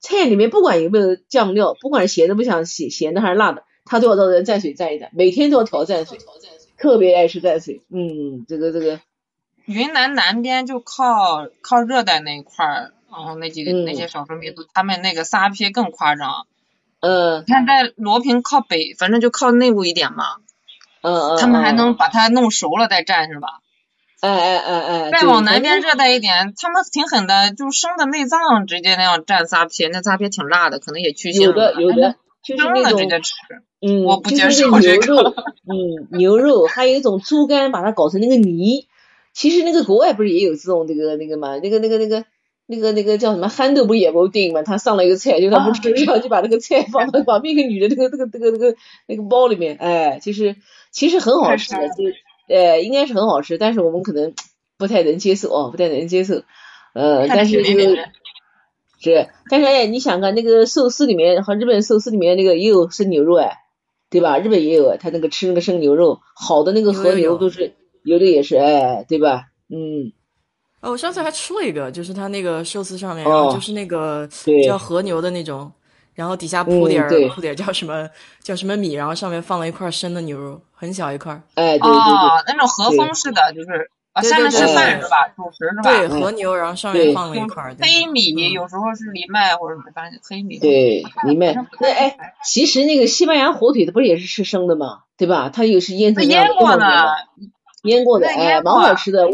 [0.00, 6.18] 菜里面不管有没有酱料，不管是咸的不想咸咸的还是辣的，他都要到人蘸水蘸一蘸，每天都要调蘸水，
[6.76, 7.80] 特别爱吃蘸水。
[7.90, 8.98] 嗯，这个这个，
[9.66, 16.48] 云南南边就靠靠热带那一块儿，然后那几个那些少数民族，他们那个撒撇更夸张。
[16.98, 17.44] 嗯。
[17.46, 20.38] 你看在罗平靠北，反正就靠内陆一点嘛。
[21.02, 21.38] 嗯嗯。
[21.38, 23.60] 他们还能把它弄熟了再蘸是吧？
[24.20, 31.42] 哎哎哎哎，再往南边热带一点，他们挺狠的，就生的内脏直接那样蘸撒撇，那撒撇挺辣的，可能也去腥。
[31.42, 33.00] 有的有的，就是那种
[33.80, 35.06] 嗯，我不接受这个。
[35.06, 35.34] 牛肉，
[35.66, 38.86] 嗯，牛肉，还有一种猪肝，把它搞成那个泥。
[39.32, 42.24] 其实那个国外不是也有这种那个那个嘛，那个那个那个
[42.66, 44.62] 那个那个叫什么憨豆不也部电影嘛？
[44.62, 48.76] 他上了一个菜，就他不吃，然后就把那个菜放到旁边一个女的那个那个那个那个
[49.08, 50.54] 那个包里面，哎，其实
[50.92, 52.04] 其实很好吃的， 就。
[52.48, 54.34] 呃，应该是很好吃，但是我们可能
[54.76, 56.42] 不太能接受哦，不太能接受。
[56.92, 57.96] 呃，但是这个
[59.00, 63.58] 是，但是哎，你想看那个寿司里面，和日本寿司里面那个也有生牛肉哎，
[64.10, 64.38] 对吧？
[64.38, 67.72] 日本也有，他那个吃那个生牛肉，好的那个和牛都是
[68.04, 69.46] 有的也是哎，对吧？
[69.70, 70.12] 嗯。
[70.82, 74.28] 哦，我上次还吃了一个，就是他那个寿司上面，然后就是那个
[74.66, 75.70] 叫和牛的那种，
[76.14, 78.08] 然后底下铺点儿铺点儿叫什么
[78.42, 81.32] 叫什么米，然后上面放了一块生的牛肉，很小一块。
[81.54, 85.28] 哎，对对对，那种和风式的，就是啊，下面是饭是吧？
[85.34, 85.82] 主食是吧？
[85.82, 90.58] 对，和牛，然后上面放了一块黑米，有时候是藜麦或者什么，反正黑米。
[90.58, 91.54] 对，藜麦。
[91.80, 95.00] 那哎，其实那个西班牙火腿，它不是也是吃生的吗？
[95.16, 95.48] 对吧？
[95.48, 97.14] 它又是腌腌过的，
[97.84, 99.28] 腌过的，哎，蛮好吃的。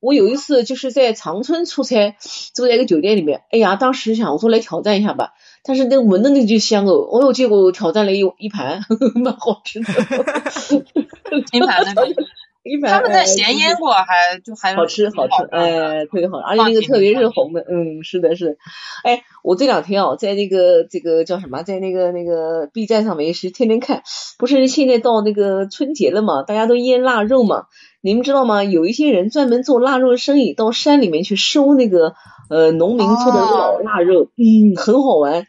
[0.00, 2.16] 我有一次就是在长春出差，
[2.54, 3.44] 住在一个酒店里面。
[3.52, 5.32] 哎呀，当时想我说来挑战一下吧，
[5.64, 6.92] 但是那闻的那就香哦。
[7.10, 8.80] 哦哟，结果挑战了一一盘，
[9.22, 9.86] 蛮好吃的。
[11.52, 12.08] 一盘那个，
[12.62, 12.90] 一盘。
[12.92, 18.56] 他们在咸腌过，还就还好吃好吃，哎，特别好，而且那个特别是红的，嗯，是的，是的。
[19.04, 24.02] 哎，我这两天哦，在那个这个叫什么，在那个那个 B 站上面也是天天看，
[24.38, 27.64] 不是现在到那个春节了嘛，大家都腌腊肉嘛。
[28.04, 28.64] 你们知道吗？
[28.64, 32.14] 有一些人专门做腊肉生意，到山里面去收那个
[32.50, 35.46] 呃农民做的老腊肉，嗯，很好玩。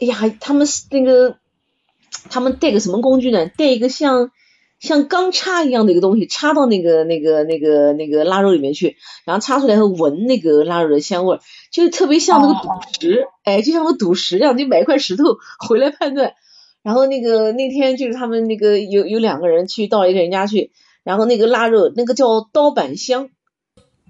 [0.00, 1.38] 哎呀，他们那个
[2.30, 3.46] 他们带个什么工具呢？
[3.46, 4.30] 带一个像
[4.78, 12.68] 像钢叉一样的一个东西，插到那个那个那个那个腊肉里面去，然后插出来后闻那个腊肉的香味，就特别像那个赌
[13.00, 15.24] 石，哎，就像个赌石一样，你买一块石头
[15.68, 16.34] 回来判断。
[16.82, 20.70] 然后那个那天就是他们那个有有两个人去到一个人家去。
[21.04, 23.30] 然后那个腊肉，那个叫刀板香，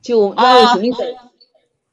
[0.02, 1.14] 就腊肉肯定在，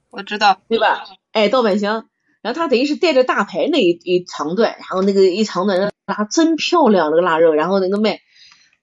[0.10, 1.05] 我知道，对吧？
[1.31, 2.10] 哎，刀板香，
[2.45, 8.19] 然后他等于是带着大牌那一一长段，然后那个一长段拉真漂亮那个腊肉，然后那个卖，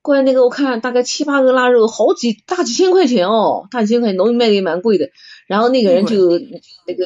[0.01, 5.11] 过来那个我看大概七八个腊肉，好几大几千块钱哦，大几千块钱，农民卖的也蛮贵的。
[5.47, 6.37] 然后那个人就
[6.85, 7.05] 那个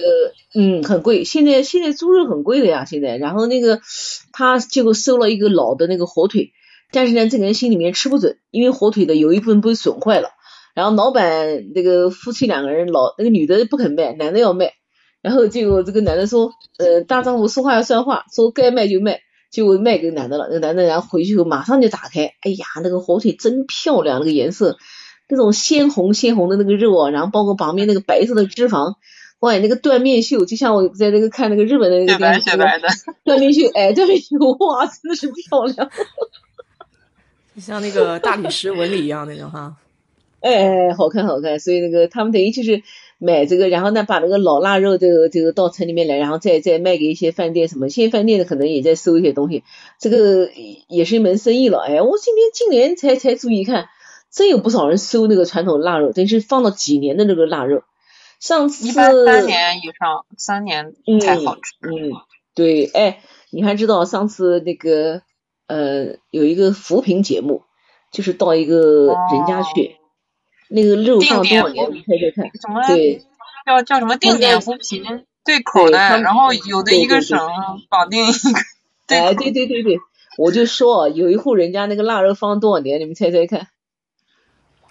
[0.56, 3.18] 嗯很贵，现在现在猪肉很贵的呀，现在。
[3.18, 3.80] 然后那个
[4.34, 6.54] 他结果收了一个老的那个火腿。
[6.92, 10.30] 但是呢，这个人心里面吃不准，因为火腿的有一部分被损坏了。
[10.74, 14.74] 然后老板那个夫妻两个人，老那个女的不肯卖，男的要卖。
[15.28, 19.20] 然后结果这个男的说，呃，大丈夫说话要算话，说该卖就卖，
[19.52, 20.48] 就卖给男的了。
[20.50, 24.78] 那男的然后回去后马上就打开，哎呀，那个火腿真漂亮，那个颜色，
[25.28, 28.94] 那种鲜红鲜红的那个肉啊，然后包括旁边那个白色的脂肪，
[29.40, 32.58] 哇，那个断面秀，就像我在那个看那个日本的那个电视剧，
[33.26, 35.90] 断面秀，哎，断面秀，哇，真的是漂亮。
[37.58, 39.76] 像那个大理石纹理一样那种哈，
[40.40, 42.84] 哎，好看好看，所以那个他们等于就是
[43.18, 49.64] 买这个，然后呢把那个老腊肉这个这个到城里面来，然后再再卖给一些饭店什么，现在饭店的可能也在收一些东西，
[50.00, 50.50] 这个
[50.88, 51.80] 也是一门生意了。
[51.80, 53.88] 哎，我今天今年才才注意看，
[54.32, 57.84] 真有不少人收那个传统腊肉，等于是放了几年的那个腊肉。
[58.40, 61.62] 上次一般三年以上，三年才好吃。
[61.82, 62.12] 嗯，
[62.56, 65.22] 对，哎，你还知道上次那个。
[65.70, 67.64] 呃，有一个扶贫节目，
[68.10, 69.98] 就是到一个人家去，
[70.70, 71.92] 那个肉放多少年？
[71.92, 72.52] 你猜猜看？
[72.62, 72.88] 什么？
[72.88, 73.22] 对，
[73.66, 75.04] 叫叫什么定点扶贫
[75.46, 77.40] 对口的，然后有的一个省
[77.90, 78.38] 绑定一个。
[79.16, 79.98] 哎，对对对对，
[80.38, 83.00] 我就说有一户人家那个腊肉放多少年？
[83.00, 83.68] 你们猜猜看？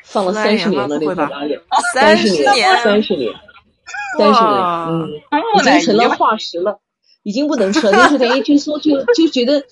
[0.03, 1.61] 放了三十年了，那个腊肉，
[1.93, 3.33] 三十年，三十年，
[4.17, 4.55] 三十年，
[4.89, 5.11] 嗯，
[5.59, 6.81] 已经成了化石了，
[7.23, 7.93] 已经不能吃了。
[8.05, 9.65] 就是等于就说就就觉得。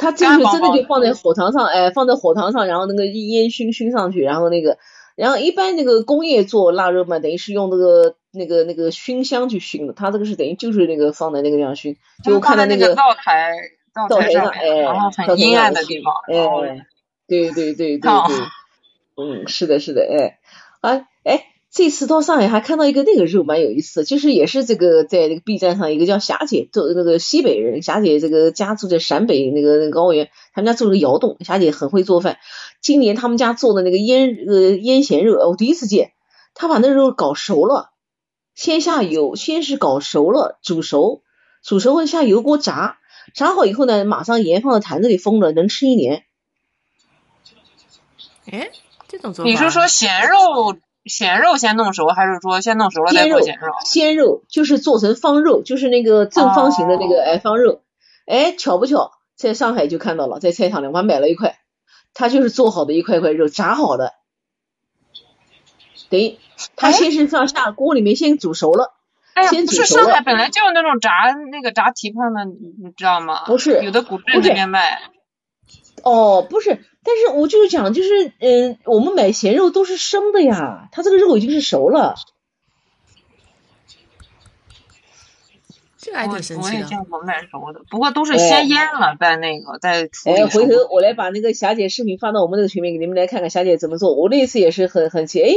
[0.00, 4.78] 他这个真的就放在火塘上，哎，放在火塘上，然后那个烟熏熏上去，然后那个，
[5.18, 13.52] 然后一般那个工业做腊肉嘛，等于是用那个那个那个熏香去熏的，它这个是等于就是那个放在那个地方熏，就我看到那个灶台
[13.92, 14.86] 灶台上，哎，
[15.26, 16.86] 很阴暗的地方，哎，
[17.26, 18.12] 对对对对对，
[19.16, 20.38] 嗯，是的是的，哎，
[20.80, 21.04] 啊，哎。
[21.78, 32.38] 这次到上海还看到一个那个肉蛮有意思，就是也是这个在那个 B 站上一个叫霞姐做那个西北人，霞姐这个家住在陕北那个那个高原，他们家做了个窑洞，霞姐很会做饭。
[32.80, 36.14] 今年他们家做的那个腌呃腌咸肉，我第一次见，
[36.52, 37.92] 他把那肉搞熟了，
[38.56, 41.22] 先下油，先是搞熟了煮熟，
[41.62, 42.98] 煮熟后下油锅炸，
[43.34, 46.24] 炸好以后呢，马上盐放到坛子里封了，能吃一年。
[48.50, 48.68] 哎，
[49.06, 49.48] 这种做法？
[49.48, 50.76] 你是说咸肉？
[51.08, 53.72] 咸肉先弄熟，还是说先弄熟了再做咸肉？
[53.84, 57.82] 鲜肉就是做成方肉，就是那个正方形的那个哎方肉。
[58.26, 61.58] 哎，巧不巧，在上海就看到了，在菜场里我还买了一块，
[62.14, 64.12] 它就是做好的一块块肉，炸好的。
[66.10, 66.38] 等于
[66.76, 68.94] 它先是上下锅里面先煮熟了，
[69.50, 69.86] 先煮熟了。
[69.86, 71.10] 是上海本来就有那种炸
[71.50, 73.44] 那个炸蹄膀的，你知道吗？
[73.46, 75.00] 不是，有的古镇那边卖。
[76.02, 76.84] 哦，不是。
[77.04, 82.16] 但是我就是讲，就是嗯，我们买咸肉都是生的呀，它这个肉已经是熟了。
[86.00, 86.76] 这个还挺神奇的。
[86.76, 90.36] 我也见过卖熟的，不过都是先腌了再那个再处理。
[90.36, 94.14] 哎，回头我来把那个霞姐视频发到我们那个群里，给你们来看看霞姐怎么做。
[94.14, 95.50] 我那次也是很很奇，哎，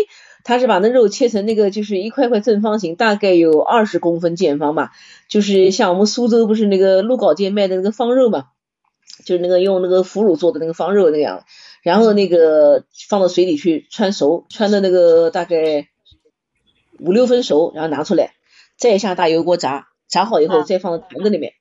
[0.44, 4.92] 她是把那肉切成那个就是一块块正方形，大概有二十公分见方吧，
[5.30, 8.48] 就是像我们苏州不是那个鹿稿店卖的那个方肉嘛，
[9.26, 11.46] 就是那个用那个腐乳做的那个方肉那样，
[11.84, 15.88] 然后那个放到水里去穿熟，穿的那个大概
[17.00, 18.34] 五六分熟，然后拿出来。
[18.78, 21.54] 再下大油锅炸，炸好以后再放到坛子里面，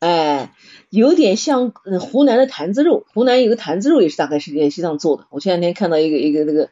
[0.00, 0.52] 哎，
[0.90, 5.26] 有点像湖南的坛子肉，湖南有个坛子肉也是大概是联系上做的。
[5.30, 6.70] 我前两天看到一个一个那个，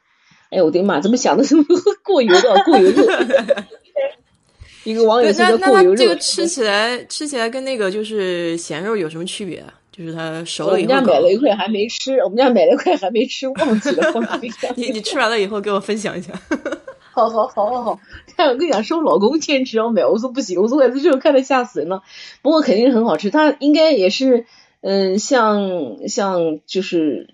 [0.51, 1.65] 哎我的妈，怎么想的这么
[2.03, 3.07] 过油的 过油肉？
[4.83, 5.97] 一个网友说过油肉。
[5.97, 9.73] 这个吃起来吃起来跟那个就是咸肉有什么区别啊？
[9.97, 10.93] 就是它熟了以后。
[10.93, 14.71] 我们家买了一块还没吃，我们家买了一块还没吃，忘记了放冰箱。
[14.77, 16.33] 你你吃完了以后给我分享一下。
[17.13, 18.01] 好好好好好，
[18.37, 22.03] 看我跟你讲，是我老公坚持要买，我说不行，我说我这肉看着吓死人了。
[22.43, 24.45] 不过肯定是很好吃，它应该也是，
[24.83, 27.31] 嗯，像像就是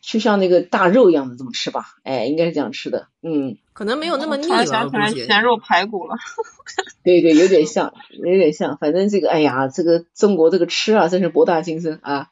[0.00, 1.84] 就像那个大肉一样的这么吃吧？
[2.04, 4.64] 哎，应该是这样吃的，嗯，可能没有那么腻了。
[4.64, 6.16] 想起来咸肉排骨了。
[7.04, 8.78] 对对，有点像，有点像。
[8.78, 12.30] 反正这个，哎呀，这个中国这个吃啊，真是博大精深啊。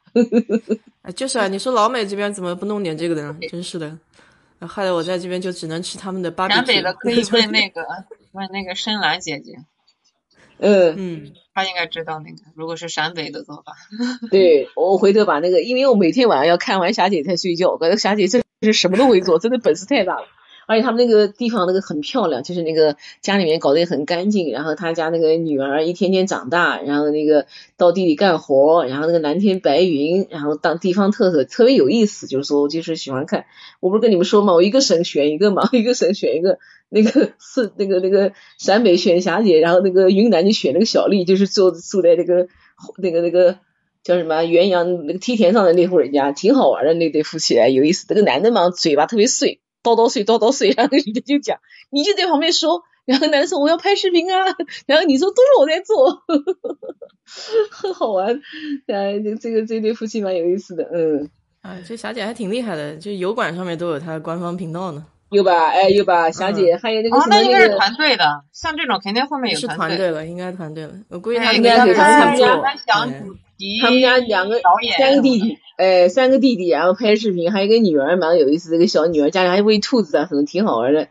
[1.15, 3.37] 就是啊，你说老美这边怎么不弄点这个的呢？
[3.51, 3.95] 真是的。
[4.65, 6.53] 害得我在这边就只能吃他们的巴比。
[6.53, 7.85] 陕北的可以问那个
[8.31, 9.57] 问那个深蓝姐姐，
[10.57, 13.73] 嗯嗯，她应该知道那个，如果是陕北的做法。
[14.31, 20.25] 对我回头把那个，因为我每天晚上要看完霞姐才睡觉，感觉霞姐真是什么都会做，真的本事太大了。
[20.67, 24.51] 而且他们那个地方那个很漂亮，就是那个家里面搞得也很干净。
[24.51, 27.45] 然后他家那个女儿一天天长大，然后那个
[27.77, 32.27] 到地里干活，然后那个蓝天白云，然后当地方特色特别有意思。
[32.27, 33.45] 就是说，我就是喜欢看。
[33.79, 36.59] 我不是跟你们说嘛，我一个省选一个嘛，一个省选一个。
[36.89, 42.47] 那个是那个那个陕北选霞姐，然后那个云南就选那个小丽，就是住住在那个
[42.97, 43.57] 那个那个
[44.03, 48.05] 叫什么元阳那个梯田上的那户人家，挺好玩的那对夫妻，有意思。
[48.09, 49.59] 那个男的嘛，嘴巴特别碎。
[49.83, 51.59] 叨叨碎叨叨碎，然后人家就讲，
[51.91, 54.45] 你就在旁边说，然后男的说我要拍视频啊，
[54.87, 56.23] 然后你说都是我在做，
[57.69, 58.41] 很好玩，
[58.87, 61.29] 哎，这个这对夫妻蛮有意思的，嗯，
[61.61, 65.67] 啊，这霞姐还挺厉害的，就油管上面都有她的官方频道呢，有吧？
[65.69, 66.31] 哎，有吧？
[66.31, 72.55] 霞姐还有那个什么那个团队的，像这种肯定后面有是团队了，应该团队了，我估计他应该是他们家
[73.81, 74.61] 他们家两个
[74.97, 75.57] 三个弟弟。
[75.75, 78.69] 哎，三个弟弟，然后拍视频，还有一个女儿，蛮有意思。
[78.69, 81.07] 这个小女儿家里还喂兔子啊，什么挺好玩的。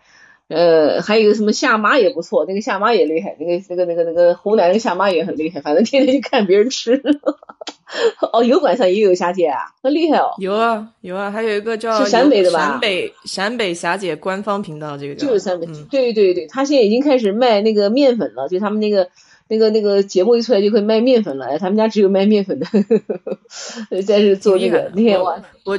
[0.49, 7.03] 呃，还有一个什么夏妈也不错，那个夏妈也厉害，那个那个那个那个湖南那个下妈也很厉害，反正天天去看别人吃。
[8.33, 10.31] 哦，油管上也有霞姐啊，很厉害哦。
[10.39, 12.59] 有啊有啊，还有一个叫陕北的吧？
[12.59, 15.67] 陕北陕北霞姐官方频道，这个就是陕北。
[15.91, 19.09] 对对对，他现在已经开始卖那个面粉了，就他们那个。
[19.53, 22.67] 那个那个节目一出来就可以卖面粉了，哎，他们家只有卖面粉的，
[24.03, 25.27] 再是做那个那天我
[25.65, 25.79] 我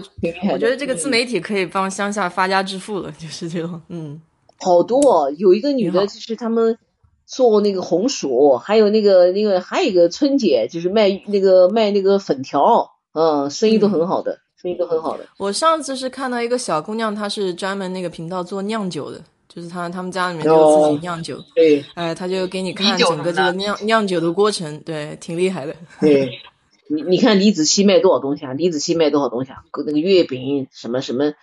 [0.51, 4.21] 我觉得这个自媒体可以帮乡下发家致富了，就是这种，嗯，
[4.59, 6.77] 好多有一个女的，就是他们
[7.25, 15.25] 做那个红薯，还有那个那个还有一个春姐，就是卖那个卖那个粉条，嗯，生意都很好的，生意都很好的。
[15.37, 19.19] 我上次是看到一个小姑娘，她是专门那个频道做酿酒的。
[19.53, 25.75] 就是他，他们家里面就自己酿酒，对，哎，他就给你看整个这个酿酿酒的过程，对，挺厉害的。
[26.01, 26.39] 对，
[26.89, 28.53] 你你看李子柒卖多少东西啊？
[28.53, 29.57] 李子柒卖多少东西啊？
[29.85, 31.33] 那个月饼什么什么，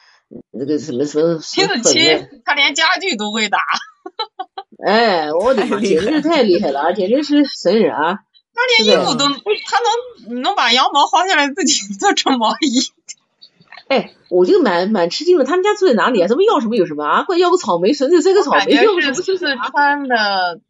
[0.51, 3.59] 那个什么什么 李子柒，他连家具都会打。
[4.85, 8.18] 哎，我的妈，简直是太厉害了，简直是神人啊！
[8.53, 9.79] 他连衣服都，他
[10.27, 12.90] 能能把羊毛薅下来自己做成毛衣。
[13.90, 16.29] 哎，我就蛮蛮吃惊的，他们家住在哪里啊？
[16.29, 17.24] 怎么要什么有什么啊？
[17.24, 19.14] 怪要个草莓笋子，这个草莓要什么？
[19.14, 20.61] 是四川的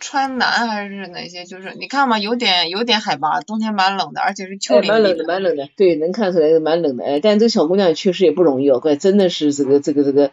[0.00, 1.44] 川南还是哪些？
[1.44, 4.90] 就是你看嘛，有点有点海拔，冬天蛮冷的，而且是丘陵。
[4.90, 5.68] 蛮冷的，蛮冷的。
[5.76, 7.04] 对，能看出来蛮冷的。
[7.04, 10.30] 哎，但这个小姑娘确实也不容易哦，怪真的是这个这个这个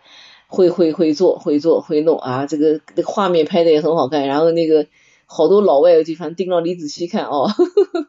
[0.47, 4.87] 会会会做会做会弄啊，这个这个画面拍的也很好看，然后那个。
[5.33, 7.49] 好多老外就反正盯着李子柒看哦，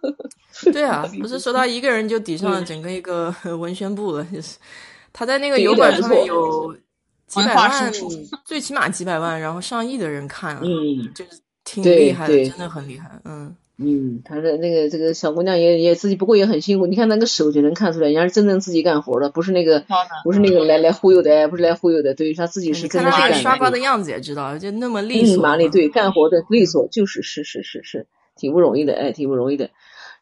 [0.73, 4.59] 对啊， 不是说他一个人就抵上了整个一个文宣部了，就是
[5.13, 6.75] 他在那个油管上面有
[7.29, 7.93] 几百万，
[8.45, 13.55] 最起码几百万，然后上亿的人看，嗯，就是挺厉害的，真的很厉害，嗯。
[13.85, 19.85] 嗯，他的那个这个小姑娘也也自己不过也很辛苦，你看那个手就能看出来，人家是真正自己干活的，不是那个
[20.25, 23.37] 不是那个来来忽悠的，不是来忽悠的，对，她自己是真的是干的。
[23.39, 25.43] 刷瓜的样子也知道，就那么利索。
[25.43, 28.07] 麻利，对，干活的利索，就是是是是是，
[28.37, 29.71] 挺不容易的，哎，挺不容易的。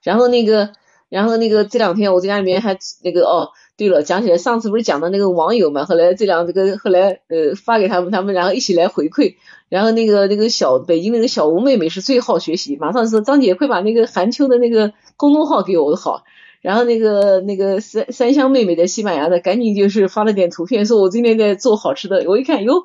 [0.03, 0.71] 然后那个，
[1.09, 3.51] 然后那个这两天我在家里面还那个哦。
[3.81, 9.37] 对了，讲起来上次不是讲的那个网友嘛，后来这两这个后来呃发给他们，他们然后一起来回馈，
[9.71, 16.25] 然后那个那个小北京那个小吴妹妹是最好学习，马上说张姐快把那个韩秋的那个公众号给我好，
[16.61, 22.85] 然后那个那个三三香妹妹在西班牙的赶紧就是发了点图片，说我今天在做好吃的，我一看哟，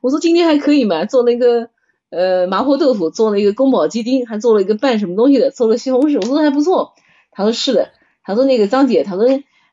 [0.00, 1.70] 我说今天还可以嘛，做那个
[2.10, 6.92] 呃麻婆豆腐，做了一个宫保鸡丁，还做了一个拌什么东西的，做了西红柿，我说还不错，
[7.32, 7.88] 他说是的，
[8.22, 9.26] 他说那个张姐，他说。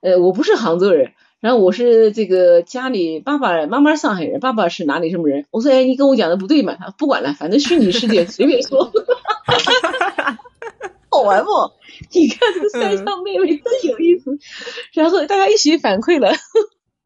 [0.04, 5.46] 呃，我不是杭州人，然后我是这个家里爸爸妈妈上海人，爸爸是哪里什么人？
[5.50, 6.76] 我说哎，你跟我讲的不对嘛？
[6.78, 8.92] 他不管了，反正虚拟世界随便说，
[11.10, 11.52] 好玩不？
[12.12, 14.38] 你看这个三香妹妹真有意思，
[14.94, 16.34] 然后大家一起反馈了，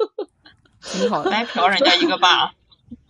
[0.81, 2.53] 挺好，来嫖人家一个吧。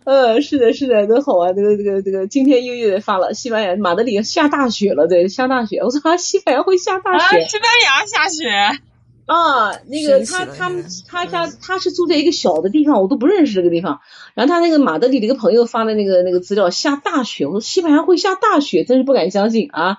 [0.04, 1.56] 呃， 是的，是的，都好玩。
[1.56, 5.78] 这个这个这个，今天又又发了，西班牙马德里下大雪了，对，下大雪。
[5.78, 7.46] 我说啊，西班牙会下大雪？
[7.46, 8.82] 西班牙下雪。
[9.28, 14.00] 啊，那个他他们他家他是住在一个小的地方，我都不认识这个地方。
[14.34, 17.44] 然后他那个马德里的一个朋友发的那个那个资料，下大雪。
[17.44, 19.98] 我说西班牙会下大雪，真是不敢相信啊！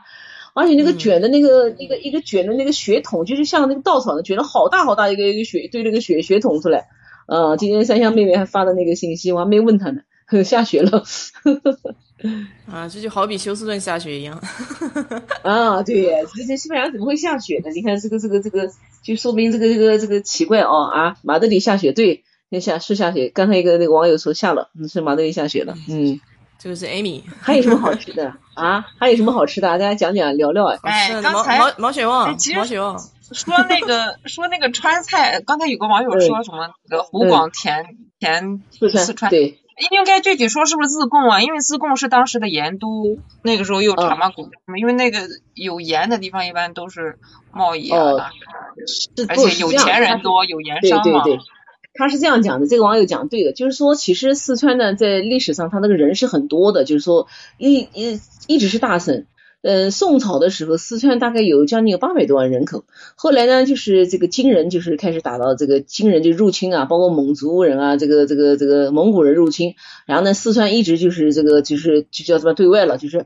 [0.56, 6.88] 而且那个卷的那个一个一个卷的那个雪桶，就是像那个稻草的，卷了好大好大一个一个雪堆了个雪雪桶出来。
[7.28, 10.02] 啊，今天三香妹妹还发的那个信息，我还没问她呢，
[10.44, 11.04] 下雪了。
[12.70, 14.42] 啊，这就好比休斯顿下雪一样。
[15.44, 17.72] 啊，对，这这西班牙怎么会下雪呢？
[17.72, 18.70] 你看这个这个这个，
[19.04, 21.16] 就说明这个这个这个奇怪哦啊！
[21.24, 23.30] 马德里下雪，对，那下是下雪。
[23.30, 25.76] 刚才一个那个网友说下了，是马德里下雪了。
[25.88, 26.20] 嗯，
[26.58, 27.24] 这个是 Amy。
[27.42, 28.86] 还有什么好吃的啊？
[29.00, 29.70] 还有什么好吃的？
[29.70, 30.66] 大家讲讲聊聊。
[30.84, 33.00] 哎，刚才毛毛血旺，毛血旺
[33.32, 37.86] 说那个说那个川菜，刚才有个网友说什么那个湖广甜
[38.20, 39.60] 甜四川对。
[39.92, 41.42] 应该具体说是不是自贡啊？
[41.42, 45.20] 因为自贡是当时的盐都，那个时候有茶马古，因为那个
[45.54, 47.18] 有盐的地方一般都是
[47.52, 48.32] 贸易啊，
[49.28, 51.04] 而且有钱人多，有盐商嘛。
[51.04, 51.40] 对对对，
[51.94, 57.28] 他是这样讲的，这个网友讲对的，就是说其实四川呢，在历史上他那个人是很多的，就是说
[57.58, 59.26] 一一一直是大省。
[59.62, 62.86] 嗯，宋朝的时候，四川大概有将近有八百多万人口。
[63.16, 69.76] 后来呢，就是这个金人就是开始打到这个金人就入侵啊，包括蒙族人啊，这个这个这个蒙古人入侵。
[70.06, 73.26] 然后呢，四川一直就是这个就是就叫什么对外了，就是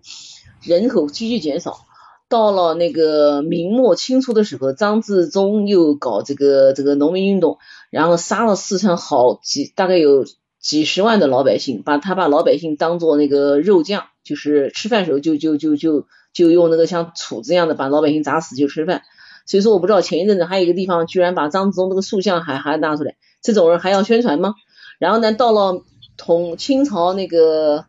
[0.63, 1.85] 人口急剧减少。
[2.29, 7.59] 到了那个明末清初的时候，张自忠又搞这个这个农民运动，
[7.91, 10.25] 然后杀了四川好几大概有
[10.59, 16.07] 几十万的老百姓，把他把老百姓当做那个肉酱，就是吃饭时候就就就就。
[16.33, 19.03] 就用那个像杵子一样的把老百姓砸死就吃饭，
[19.45, 24.55] 所以说我不知道前一阵子还有一个地方居然把张自忠那个塑像还还拿出来，这种人还要宣传吗？
[24.97, 25.83] 然后呢，到了
[26.17, 27.85] 同清朝那个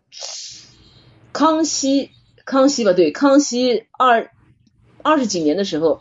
[1.32, 2.10] 康熙，
[2.44, 4.30] 康熙吧，对，康熙二
[5.02, 6.00] 二十几年的时候，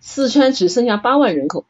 [0.00, 1.66] 四川只剩下八万人口。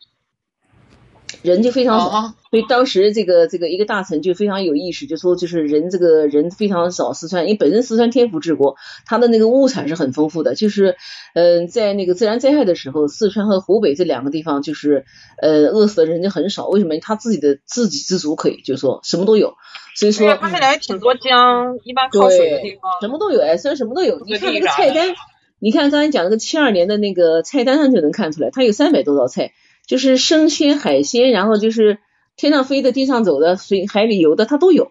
[1.43, 7.13] 人就非常少，所以当时这个这个一个大臣就非常有意识，就说就是人这个人非常少。
[7.13, 10.97] 四川因为本身四川天府之国，它的那个物产是很丰富的，就是
[11.35, 15.05] 嗯在那个自然灾害的时候，四川和湖北这两个地方就是
[15.41, 16.67] 呃饿死的人就很少。
[16.69, 16.99] 为什么？
[17.01, 19.55] 他自己的自给自足可以，就是说什么都有。
[19.95, 24.21] 所以说他那里挺多江，一般靠水的地方什么都有哎，虽然什么都有。
[24.25, 25.15] 你看那个菜单，
[25.59, 29.53] 你看刚才讲那个七二年的那个菜单上就能看出来，它有三百多道菜。
[29.87, 31.99] 就是生鲜海鲜，然后就是
[32.37, 34.91] 天上飞的、地上走的、水海里游的，它都有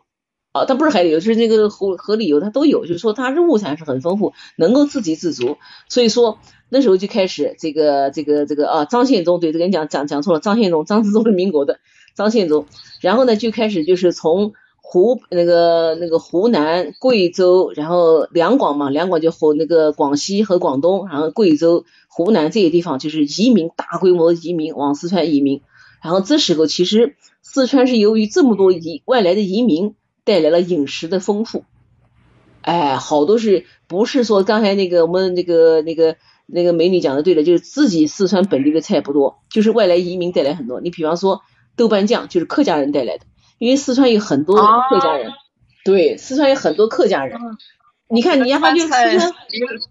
[0.53, 0.65] 啊。
[0.65, 2.85] 它不是海里游，是那个湖河里游，它都有。
[2.85, 5.57] 就是说它是物产是很丰富，能够自给自足。
[5.89, 6.39] 所以说
[6.69, 11.79] 那时候就开始这个这个这个啊，张献忠对这个讲讲讲错了，张献忠，张自忠是民国的
[12.15, 12.65] 张献忠。
[13.01, 21.83] 然后呢，就开始就是从湖那个那个湖南、贵州，然后两广嘛，两广就和那个广西和广东，然后贵州。
[22.18, 25.61] 湖南这些地方就是移民，大规模移民往四川移民，
[26.01, 31.66] 然后这时候其实四川是由于这么多移外来的移民带来了饮食的丰富，
[32.61, 40.80] 哎，好多是不是说刚才那个我们那个那个那个美女讲的对的，就是自己四川本地的菜不多，就是外来移民带来很多。
[40.80, 41.41] 你比方说
[41.76, 43.26] 豆瓣酱就是客家人带来的，
[43.57, 44.55] 因为四川有很多
[44.89, 45.34] 客家人，
[45.84, 47.38] 对，四川有很多客家人，
[48.07, 49.34] 你看你要发现四川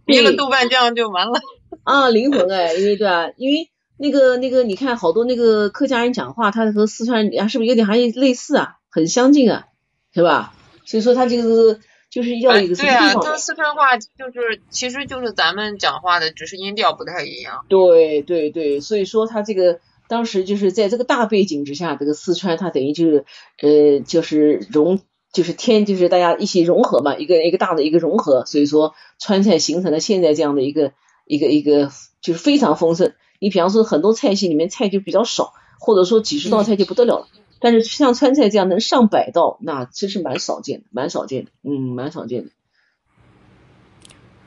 [0.06, 1.38] 别了豆瓣酱就完了。
[1.84, 3.30] 啊，灵魂哎，因为对啊？
[3.36, 8.76] 因为那个那个，你看好多那个客家人讲话，他和四川人是不是有点还类似啊？
[8.90, 9.66] 很相近啊，
[10.12, 10.52] 是吧？
[10.84, 11.78] 所以说他这个
[12.10, 17.64] 就是要一个对啊，跟四川话就是其实就是咱们讲话的，只是音调不太一样。
[17.68, 23.24] 对对对，所以说他这个当时就是在这个大背景之下，这个四川它等于就是
[23.62, 25.00] 呃就是融
[25.32, 30.92] 就是天就是大家一起融合嘛，一个一个大的一个融合，所以说川菜形成了现在这样的一个。
[31.26, 33.12] 一个一个就是非常丰盛。
[33.38, 37.26] 你比方说很多菜系里面菜就比较少，或者说几十道菜就不得了了。
[37.60, 42.50] 但是像川菜这样能上百道，那真是蛮少见的，蛮少见的，嗯，蛮少见的。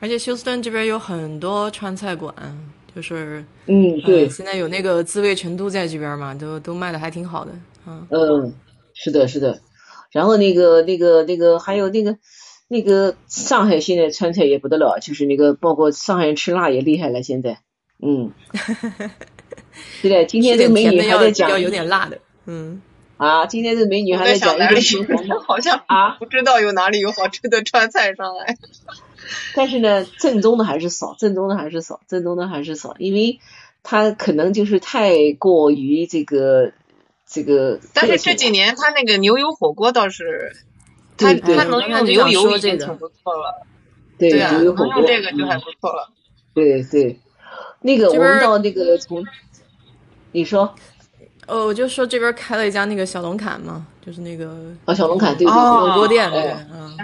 [0.00, 2.32] 而且休斯顿这边有很多川菜馆，
[2.94, 7.52] 就是嗯，对，现在有那个滋味成都在这边嘛，都都卖的还挺好的，
[7.86, 8.54] 嗯嗯，
[8.94, 9.60] 是的，是的。
[10.12, 12.16] 然后那个那个那个还有那个
[12.68, 17.60] 那个上海现在川菜也不得了，就是那个包括上海人吃辣也厉害了，现在，
[18.00, 18.32] 嗯，
[20.02, 22.80] 对的，今天这个美女还在讲要有点辣的，嗯。
[23.16, 25.04] 啊，今天这美女还在讲一个新
[25.44, 28.56] 好像啊，不知道有哪里有好吃的川菜上来。
[29.56, 33.40] 但是呢，正宗的还是少，正宗的还是少，正宗的还是少，因为
[33.82, 36.70] 他可能就是太过于这个
[37.26, 37.80] 这个。
[37.92, 40.54] 但是这几年他那个牛油火锅倒是，
[41.18, 43.66] 他他能用牛油已经挺不错了。
[44.18, 46.10] 对对啊，能用这个就还不错了。
[46.54, 47.20] 对对，
[47.82, 49.24] 那个我们到那个从，
[50.32, 50.74] 你说。
[51.46, 56.94] 哦，我就说这边开了一家那个小龙坎嘛，就是那个啊，小龙坎对对火锅店，对，嗯，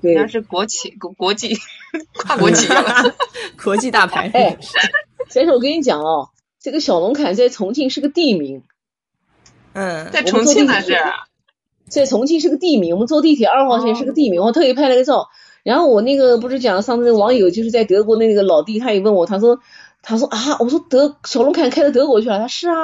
[0.00, 1.56] 对，那是国企国国际
[2.18, 2.66] 跨国企
[3.62, 4.28] 国际大牌。
[4.34, 4.58] 哎，
[5.30, 8.64] 先生，我跟你讲哦，这个小龙坎在重庆是个地名，
[9.74, 10.98] 嗯，在重庆还是？
[11.88, 15.28] 在重庆是个地名，我们坐地铁二号线是个地名，我特意拍了个照。
[15.62, 19.60] 然后我那个不是讲上次网友就是在德国那个老弟，他也问我，他说
[20.02, 22.74] 他说啊，我说德小龙坎开到德国去了，他是啊。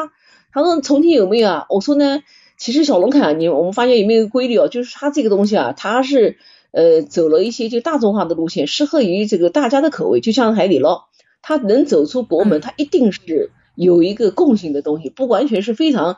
[0.50, 1.66] 他说重庆有没有啊？
[1.68, 2.22] 我说呢，
[2.56, 4.66] 其实小龙坎，你我们发现有没有规律哦？
[4.68, 6.38] 就是它这个东西啊，它是
[6.70, 10.20] 呃走了一些就大众化的路线，适合于这个大家的口味。
[10.20, 11.04] 就像海底捞，
[11.42, 16.16] 它能走出国门，它一定是有一个共性的东西，不完全是非常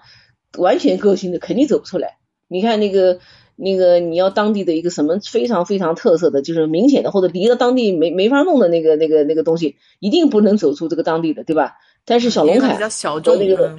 [0.57, 2.20] 完全个性的，肯定走不出来。
[2.51, 3.21] 你看那个
[3.55, 11.77] 那个你要当地的一个什么非常非常特色的，就是明显的或者离了当地没没法弄的那个那个那个东西，一定不能走出这个当地的，对吧？
[12.05, 13.79] 但是小龙坎和那个。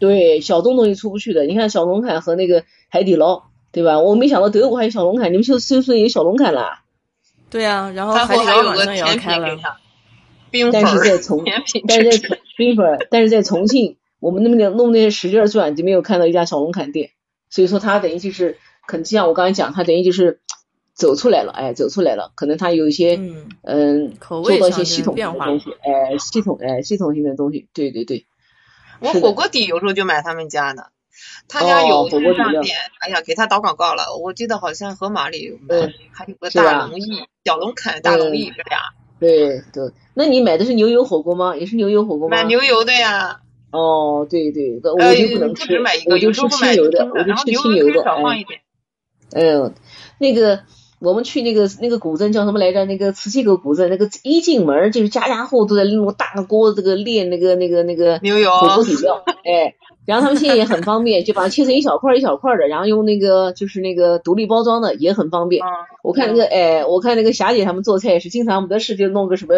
[0.00, 1.44] 对，小众东西出不去的。
[1.44, 3.98] 你看小龙坎和那个海底捞，对吧？
[4.00, 6.84] 我没想到德国还有小龙坎，你们是是不是有小龙坎啦？
[7.50, 9.58] 对啊，然后海底捞马上也要开了。
[10.72, 11.42] 但是在重，
[11.88, 17.10] 但是在冰粉，但是在重庆，我们那边弄那些使劲转，就没有看到一家小龙坎店。
[17.50, 20.40] 所以说，他等于就是，可能就像我刚才讲，他等于就是
[20.94, 22.32] 走出来了，哎，走出来了。
[22.34, 23.18] 可能他有一些，
[23.62, 28.26] 嗯，做到一些系统性的东西，哎，系统，哎，系统性的东西对对对。
[29.00, 30.90] 我火锅底有时候就买他们家的，
[31.48, 34.16] 他家有线上店，哎呀，给他打广告了。
[34.20, 38.80] 我记得好像盒马里有卖，还有个大龙燚、小龙坎、大龙燚这俩。
[39.20, 41.56] 对对，那你买的是牛油火锅吗？
[41.56, 42.36] 也是牛油火锅吗？
[42.36, 43.40] 买牛油的呀。
[43.70, 45.78] 哦，对对，我就不能吃，
[46.10, 48.04] 我就吃清油的，我就吃清油的。
[49.32, 49.74] 嗯，
[50.18, 50.60] 那个。
[51.00, 52.84] 我们去那个那个古镇叫什么来着？
[52.84, 65.62] 那个磁器口古镇，那个一进门就是家家户户都在用大锅这个炼那个那个那个牛油火锅底料， 哎，然后他们现在也很方便，就把它切成一小块一小块的，然后用那个就是那个独立包装的也很方便。
[66.02, 69.54] 我看那个哎，我看那个霞姐他们做菜也是经常没得事就弄个什么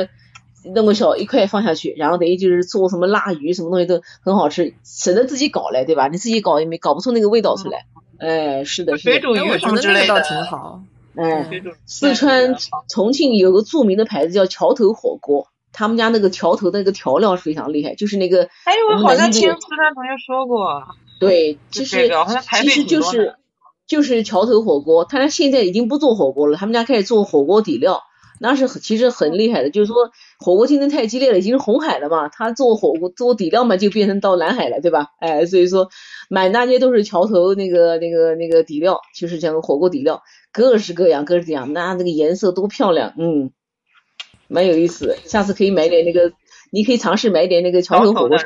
[0.74, 6.08] 弄个小一块放下去，然后等于就是做什么腊鱼什么东西都很好吃，省得自己搞嘞，对吧？
[6.08, 7.86] 你自己搞也没搞不出那个味道出来。
[8.18, 9.12] 哎，是的，是的。
[9.12, 10.82] 水煮鱼什么 之类的挺好。
[11.16, 11.50] 哎，
[11.86, 12.54] 四川
[12.88, 18.44] 重庆有个著名的牌子叫桥头火锅，他们家那个桥头的那个调料是非常厉害，就是那个。
[18.64, 20.84] 哎，我好像听四川同学说过。
[21.18, 22.10] 对，就是
[22.62, 23.34] 其实就是
[23.86, 28.02] 就是桥头火锅，他家现在已经不做火锅了，他们家开始做火锅底料，
[28.40, 29.70] 那是其实很厉害的。
[29.70, 35.08] 就是说火锅竞争太激烈了，已经是红海了嘛，他做火锅做底料嘛，就变成到蓝海了，对吧？
[35.20, 35.90] 哎，所以说
[36.28, 40.22] 满大街都是桥头那个那个那个底料，就是讲个火锅底料。
[40.52, 43.52] 各式各样，各式各样，那那个颜色多漂亮，嗯，
[44.48, 45.16] 蛮有意思。
[45.24, 46.32] 下次可以买点那个，
[46.72, 48.36] 你可以尝试买点那个桥头火锅，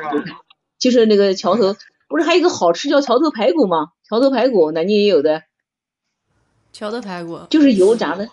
[0.77, 1.75] 就是那个桥头，
[2.07, 3.87] 不是还有一个好吃叫桥头排骨吗？
[4.07, 5.41] 桥头排骨南京也有的。
[6.71, 8.29] 桥头排骨就是油炸的。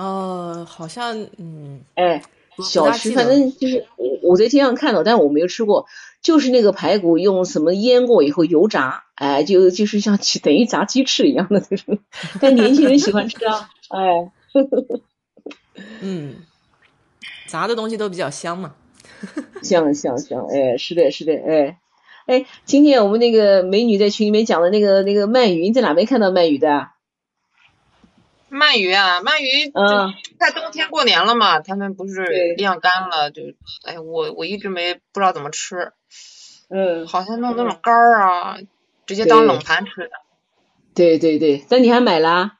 [0.00, 2.22] 哦，好像嗯，哎，
[2.64, 5.86] 小吃反正就是我我在街上看到，但是我没有吃过。
[6.22, 11.98] 就是那个排骨用什么腌过以后油炸，哎，就就是像等于炸鸡翅一样的那种，
[12.42, 14.30] 但年轻人喜欢吃啊，哎，
[16.02, 16.36] 嗯，
[17.48, 18.74] 炸的东西都比较香嘛，
[19.64, 21.78] 香香香，哎，是的，是的，哎，
[22.26, 26.88] 哎，今天我们那个美女在群里面讲的那个那个鳗鱼，你在哪边看到鳗鱼的？
[28.50, 32.24] 鳗鱼啊，鳗鱼，嗯，快冬天过年了嘛，他们不是
[32.56, 33.42] 晾干了，就，
[33.84, 35.92] 哎，我我一直没不知道怎么吃。
[36.68, 38.58] 嗯，好像弄那种干儿啊，
[39.06, 40.10] 直接当冷盘吃的。
[40.94, 42.58] 对对对，但你还买啦？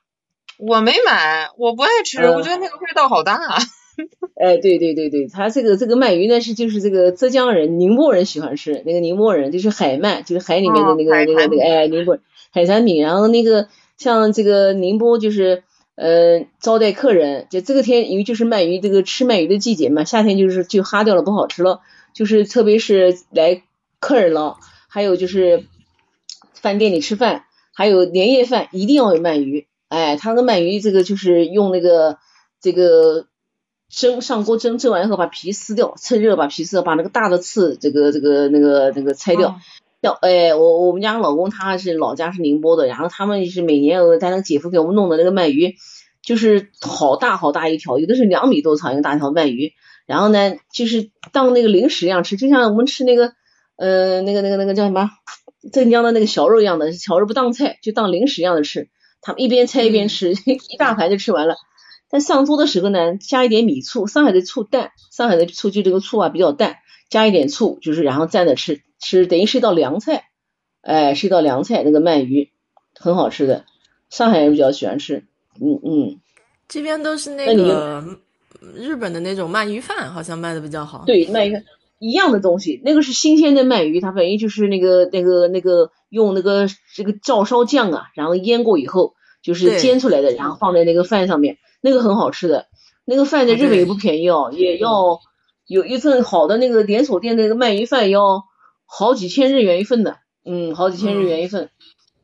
[0.59, 3.39] 我没买，我不爱吃，我觉得那个味道好大。
[4.41, 12.19] 哎，对对对对，它这个这个鳗鱼呢是就是这个浙江人、宁波人喜欢吃，那个宁波人就是海鳗，就是海里面的那个那个那个哎，宁波
[12.51, 13.03] 海产品。
[13.03, 15.65] 然后那个像这个宁波就是
[15.95, 21.81] 呃招待客人，就这个天因为就是鳗鱼这个吃鳗鱼的季节嘛，夏天就是就哈掉了不好吃了，
[22.15, 23.63] 就是特别是来
[23.99, 24.57] 客人了，
[24.89, 25.67] 还有就是
[26.55, 32.19] 饭店里吃饭，还有年夜饭一定要有鳗鱼，哎，他那鳗鱼这个就是用那个
[32.61, 33.27] 这个。
[33.93, 39.59] 蒸上锅蒸，蒸完以后把皮撕掉，趁热把皮撕掉，把那个大的刺这个这个那个那个拆掉。
[40.01, 45.75] 要哎，我我们家老公他是老家是宁波的，然后他们是每年呃，他那个姐夫给我们弄的那个鳗鱼，
[46.23, 49.73] 就是好大好大一条，有的是两米多长一个大条鳗鱼。
[50.07, 53.33] 然后呢，就是当那个零食一样吃，就像我们吃那个
[53.77, 55.11] 呃那个那个那个叫什么
[55.73, 58.89] 镇江的那个小肉一样的，小肉不当菜，就当零食一样的吃。
[59.21, 61.57] 他们一边拆一边吃， 一大盘就吃完了。
[62.09, 66.79] 但上桌的时候呢，加一点米醋，上海的醋淡，上海的醋就这个醋啊比较淡，
[67.09, 70.27] 加一点醋，就是然后蘸着吃，吃等于是一道凉菜，
[70.83, 72.51] 哎，是一道凉菜，那个鳗鱼
[72.95, 73.65] 很好吃的，
[74.11, 75.25] 上海人比较喜欢吃，
[75.61, 76.21] 嗯嗯。
[76.69, 78.05] 这边都是那个
[78.75, 81.05] 日本的那种鳗鱼饭，好像卖的比较好。
[81.07, 81.65] 对，鳗鱼饭
[81.99, 91.59] 一样的东西，那个是新鲜的鳗鱼，它等于就是那个那个那个用那个这个照烧酱啊，然后腌过以后就是煎出来的，然后放在那个饭上面。
[91.83, 92.67] 那个很好吃的，
[93.07, 95.19] 那个饭在日本也不便宜哦，也要
[95.67, 98.45] 有一份好的那个连锁店那个鳗鱼饭要
[98.93, 101.71] 好几千日元一份的，嗯，好几千日元一份，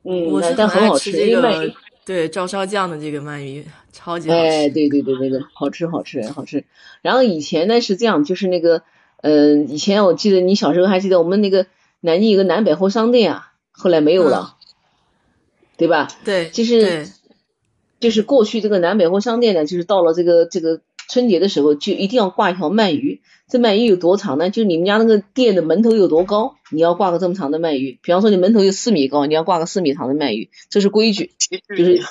[0.03, 1.13] 嗯，但很好吃。
[1.13, 1.73] 这个
[2.05, 4.41] 对照烧酱的这个鳗鱼超级好吃。
[4.43, 6.65] 哎，对对对，那个好吃好吃好吃。
[7.03, 8.83] 然后以前呢是这样，就是那个，
[9.23, 11.67] 嗯，以前我记得你小时候还记得我们那个
[12.01, 14.57] 南京有个南百货商店啊，后来没有了，
[15.77, 16.09] 对吧？
[16.25, 17.09] 对，就是。
[17.99, 23.21] 就是过去这个南北货商店呢，就是到了这个这个春节的时候，就一定要挂一条鳗鱼。
[23.49, 24.51] 这鳗鱼有多长呢？
[24.51, 27.99] 就你们家那个店的门头有多高，你要挂个这么长的鳗鱼。
[28.03, 31.33] 比方说你门头有四米高，你要挂个四米长的鳗鱼，这是规矩。
[31.77, 32.03] 就是，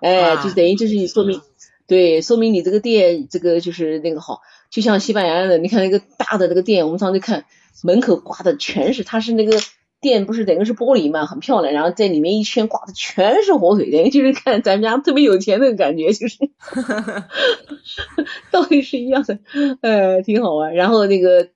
[0.00, 1.40] 哎，就等于就是说明，
[1.86, 4.40] 对，说明你这个店这个就是那个好。
[4.70, 7.44] 就像西班牙的，你看那个大的那个店，我们上次看
[7.82, 9.58] 门口挂的全是，它是那个。
[10.02, 16.38] 店不是等于是玻璃嘛，很漂亮，然后在里面一圈挂的全是火腿，等于就是看咱们家特别有钱那个感觉，就是，
[18.50, 19.38] 道理是一样的，
[19.80, 20.74] 呃，挺好玩。
[20.74, 21.50] 然后那个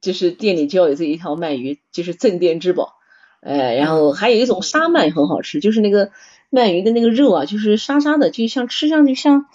[0.00, 2.94] 就是店里就要有这一条鳗鱼，就是镇店之宝，
[3.42, 6.12] 呃，然后还有一种沙鳗很好吃，就是那个
[6.52, 9.46] 鳗鱼的那个肉啊，就是沙沙的，就像吃上去像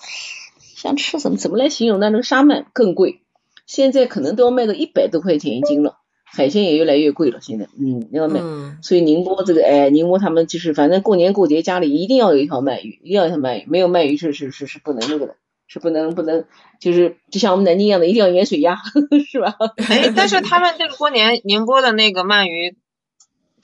[0.59, 2.09] 像吃什么怎么来形容呢？
[2.09, 3.21] 那个沙鳗更贵，
[3.65, 5.99] 现在可能都要卖到一百多块钱一斤了。
[6.35, 8.41] 海鲜也越来越贵了，现在，嗯，要买，
[8.81, 15.35] 所以宁波这个，哎，宁波他们就是反正过年过节家里一定要有一条鳗鱼，一定要一条鳗鱼，没有鳗鱼是是是是不能那个的，
[15.67, 16.45] 是不能不能，
[16.79, 18.77] 就是就像我们南京一样的，一定要盐水鸭，
[19.29, 19.55] 是吧？
[19.87, 22.75] 哎，但是他们这个过年宁波的那个鳗鱼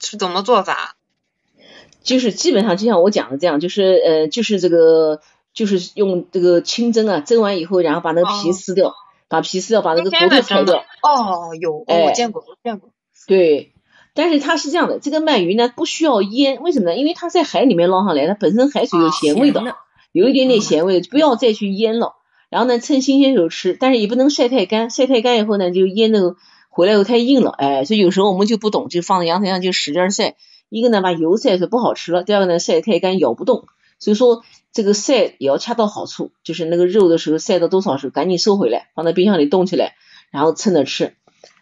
[0.00, 0.96] 是怎么做法？
[2.04, 5.20] 就是基本上就像我讲的这样，就是呃，就是这个
[5.52, 8.94] 就是用这个清蒸啊，蒸完以后，然后把那个皮撕掉。
[9.30, 10.84] 把皮撕掉，把那个骨头拆掉。
[11.02, 12.90] 哦，有，我见过，我见过。
[13.28, 13.72] 对，
[14.12, 16.96] 但是它是这样的，这个鳗鱼呢不需要腌，为什么呢？
[16.96, 19.62] 因为它在海里面捞上来，它本身海水有咸味的，
[20.10, 22.16] 有一点点咸味，不要再去腌了。
[22.48, 26.34] 然后呢，趁新鲜时候吃，但是也不能晒太干，晒太干以后呢，就腌那个
[26.68, 30.34] 回来以后太硬了，哎，所以有时候我们就不懂，就放在阳台上就使劲晒。
[30.68, 33.66] 一个呢把油晒出来不好吃了，第二个呢晒太干咬不动，
[34.00, 34.42] 所以说。
[34.72, 39.94] 这个晒也要恰到好处，就是那个肉的时候晒到多少时候，赶紧收回来，放在冰箱里冻起来，
[40.30, 41.14] 然后趁着吃。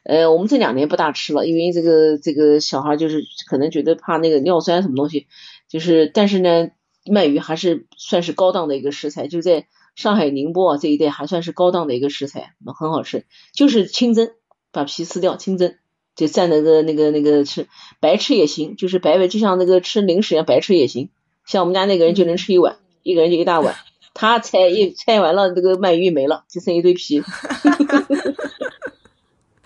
[0.04, 5.26] 呃，我们这两年不大吃了，因为这个这个小孩就是可能觉得怕那个尿酸什么东西，
[5.68, 6.70] 就是但是呢，
[7.04, 14.30] 鳗鱼还是算是高档的一个食材，就在上海宁波啊这一带还算是高档的一个食材，很好吃，就是清蒸，
[14.72, 15.74] 把皮撕掉，清蒸，
[16.14, 17.68] 就蘸那个那个那个吃，
[18.00, 21.10] 白吃也行，就是白白就像那个吃零食一样，白吃也行，
[21.46, 22.76] 像我们家那个人就能吃一碗。
[23.08, 23.74] 一个人就一大碗，
[24.12, 27.22] 他拆一拆完了，这个鳗鱼没了，就剩一堆皮，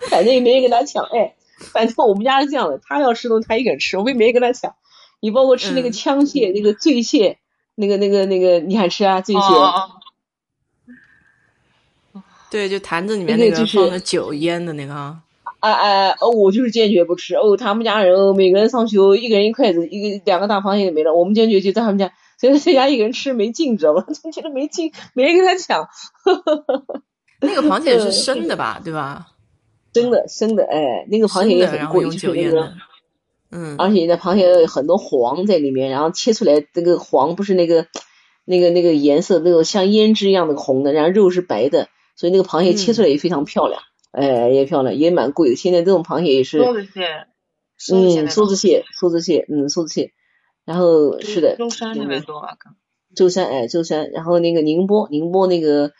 [0.09, 1.35] 反正也没人跟他抢，哎，
[1.73, 4.75] 反正我们家是这样的，他要吃东西他一个人吃，我们也没人跟他抢。
[5.19, 7.39] 你包括吃那个枪蟹、那个醉蟹，
[7.75, 9.19] 那个那个那个，你还吃啊？
[9.21, 9.41] 醉蟹？
[12.51, 15.19] 对，就坛子里面那个放的酒腌的那个啊。
[15.59, 17.57] 啊啊哦，我就是坚决不吃哦。
[17.57, 21.13] 他们家人哦每个人上去哦，一个人一筷子，一个两个大螃蟹也没了。
[21.13, 22.11] 我们坚决就在他们家。
[22.39, 24.05] 觉得在家一个人吃没劲，知道吧？
[24.23, 25.87] 就觉得没劲，没人跟他抢。
[27.41, 28.81] 那个螃蟹是生的吧？
[28.83, 29.27] 对吧？
[29.93, 32.73] 生的，生的，哎，那个螃蟹也很贵，就是那个，
[33.51, 37.85] 嗯，而且那螃蟹有很多黄在里面，然后切出来那个黄不是那个
[38.45, 43.81] 那个那个颜色，那种像胭脂一样的红的，然后肉是白的，所以那个螃蟹切出来也非常漂亮，
[44.11, 45.55] 哎，也漂亮，也蛮贵的。
[45.55, 47.25] 现在这种螃蟹也是，梭子蟹，
[47.93, 50.13] 嗯，梭子蟹，梭子蟹，嗯，梭子蟹。
[50.65, 52.57] 然后是的，舟山那边多啊，
[53.15, 54.11] 舟山，哎，舟山。
[54.11, 55.91] 然后那个宁波，宁波那个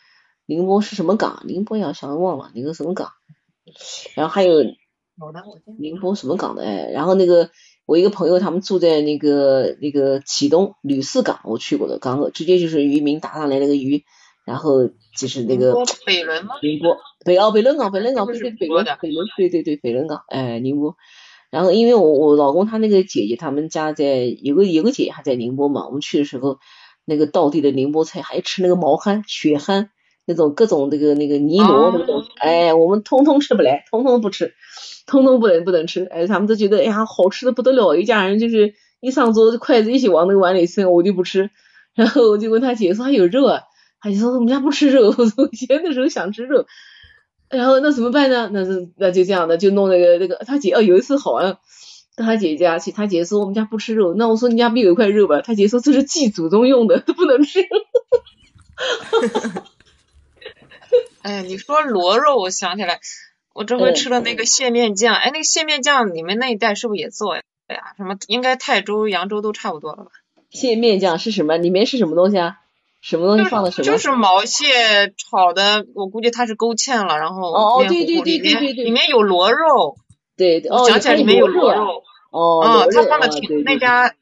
[0.46, 1.42] 宁波是什么港？
[1.46, 3.10] 宁波要想忘了，那个什么港？
[4.14, 4.62] 然后还有
[5.78, 6.64] 宁波什么港的？
[6.64, 7.50] 哎，然后那个
[7.86, 14.04] 我一个朋友他们住在那个那个启东吕四港，我去过的港，直接就是渔民打上来那个鱼。
[14.46, 16.56] 然后就是那个北仑吗？
[16.60, 20.96] 宁波北哦，北仑港，北仑港不是北仑，北仑对对对，北仑港哎，宁波。
[21.54, 26.58] 然后因为我我老公他那个姐姐他们家在有个有个姐姐还在宁波嘛，我们去的时候
[27.04, 29.86] 那个道地的宁波菜，还吃那个毛蚶、血蚶
[30.26, 34.52] 那种各种那个那个泥螺那个东西，哎，我们通通吃不来，通通不吃，
[35.06, 41.50] 通通不能不能吃，哎，他们都觉得哎呀好吃的不得了，一家人就是一上桌筷子一起往那个碗里伸，我就不吃，
[41.94, 43.60] 然后我就问他姐说还有肉啊。
[44.00, 46.66] 他就说我们家不吃肉，我以前的时候想吃肉，
[47.48, 48.50] 然后那怎么办呢？
[48.52, 51.58] 那是那就这样的，就弄那个那个他姐哦，有一次好像
[52.16, 55.40] 到他姐家去，他姐说我们家不吃肉，那我说你家不有一块肉吧？
[55.40, 57.60] 他姐说这是祭祖宗用的，都不能吃。
[61.22, 63.00] 哎，你说螺肉，我想起来，
[63.54, 67.42] 我这回吃了那个蟹面酱，哎，那个蟹面酱你们那一带是不是也做呀？
[67.66, 70.10] 哎呀，什么应该泰州、扬州都差不多了吧？
[70.50, 71.56] 蟹面酱是什么？
[71.56, 72.58] 里面是什么东西啊？
[73.04, 73.84] 什么东西放的什么？
[73.84, 74.64] 就是毛蟹
[75.18, 79.96] 炒的，我估计它是勾芡了，然后哦对对对对对对，里面有螺肉，
[80.38, 84.14] 对哦，想起来里面有螺肉，哦，他放的挺那家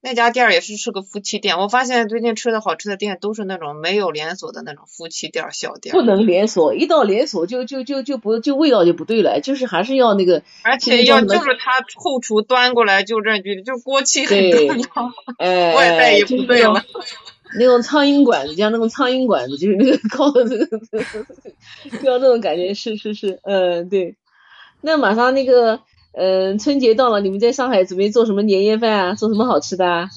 [0.00, 14.84] 那家店也是是个夫妻店，我发现最近吃的好吃的店都是那种没有连锁的那种夫妻店小店，不能连锁，一到连锁就就就就不就味道就不对了，就是还是要那个，而且要就是他后厨端过来就这句，就锅气很重要，
[15.38, 16.84] 哎， 外带也不对了。
[17.58, 20.78] 那种苍蝇馆子，像那种苍蝇馆子，就是那个高的那个，
[22.02, 24.16] 就要那种感觉，是是是，嗯，对。
[24.82, 25.80] 那马上那个，
[26.12, 29.14] 嗯，春节到了，你们在上海准备做什么年夜饭啊？
[29.14, 30.08] 做什么好吃的啊？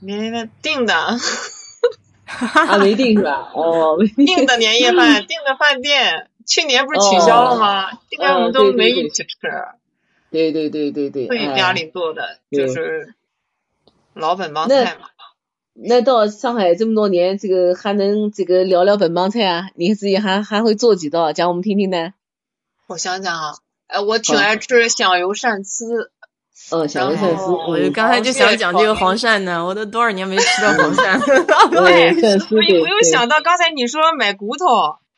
[0.00, 3.50] 年夜饭定的，啊，没定是吧？
[3.54, 7.90] 哦，定的年夜饭，定的饭店，去年不是取消了吗？
[8.08, 9.28] 今年我们都没一起吃。
[10.30, 11.26] 对对对对对。
[11.26, 13.14] 自己家里做的，就是
[14.14, 15.08] 老本帮菜嘛。
[15.80, 19.70] 那到上海这么多年，这个还能这个聊聊本帮菜啊？
[19.76, 22.14] 你自己还还会做几道，讲我们听听呢？
[22.88, 23.54] 我想想啊，
[23.86, 26.10] 哎，我挺爱吃响油鳝丝。
[26.72, 31.20] 嗯，响油鳝丝，我刚才就想讲这个黄鳝呢，我都多少年没吃到黄鳝。
[31.70, 34.64] 对，所以我又想到刚才你说买骨头。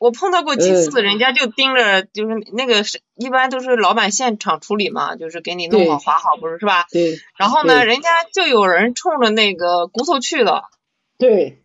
[0.00, 6.86] 我碰到过几次，人家就盯着，就是那个是，一般都是老板现场处理嘛，就是给你弄好划好，不是是吧？
[6.90, 7.18] 对。
[7.36, 10.70] 然后呢，人家就有人冲着那个骨头去了。
[11.18, 11.62] 对。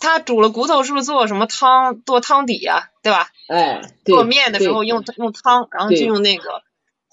[0.00, 2.88] 他煮了骨头，是不是做什么汤做汤底呀？
[3.02, 3.28] 对吧？
[3.48, 3.82] 哎。
[4.06, 6.62] 做面的时候用用汤，然后就用那个。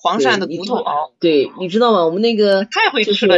[0.06, 2.06] 黄鳝的骨头熬，对，你知道吗？
[2.06, 3.36] 我们那个太会吃了，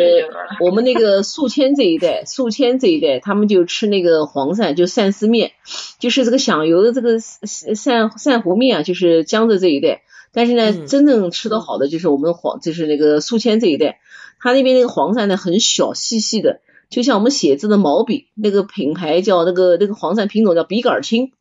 [0.59, 5.53] 我们那个宿迁这一带，宿迁这一带，他们就吃那个黄鳝，就鳝丝面，
[5.97, 10.01] 就是这个响油的这个鳝鳝糊面啊，就是江浙这一带。
[10.33, 14.01] 但是呢，真正吃的好的就是我们黄，就是那个宿迁这一带，
[14.41, 16.59] 他那边那个黄鳝呢很小细细的，
[16.89, 21.31] 就像我们写字的毛笔，那个品牌叫那个那个黄鳝品种叫笔杆青，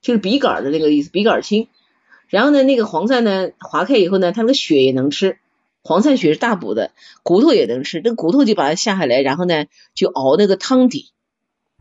[0.00, 1.68] 就是笔杆的那个意思，笔杆青。
[2.32, 5.36] 然后呢，那个黄鳝呢，划开以后呢，它那个血也能吃，
[5.82, 11.12] 黄鳝血是大补的，骨头也能吃，这个骨头就把它下下来，然后呢就熬那个汤底，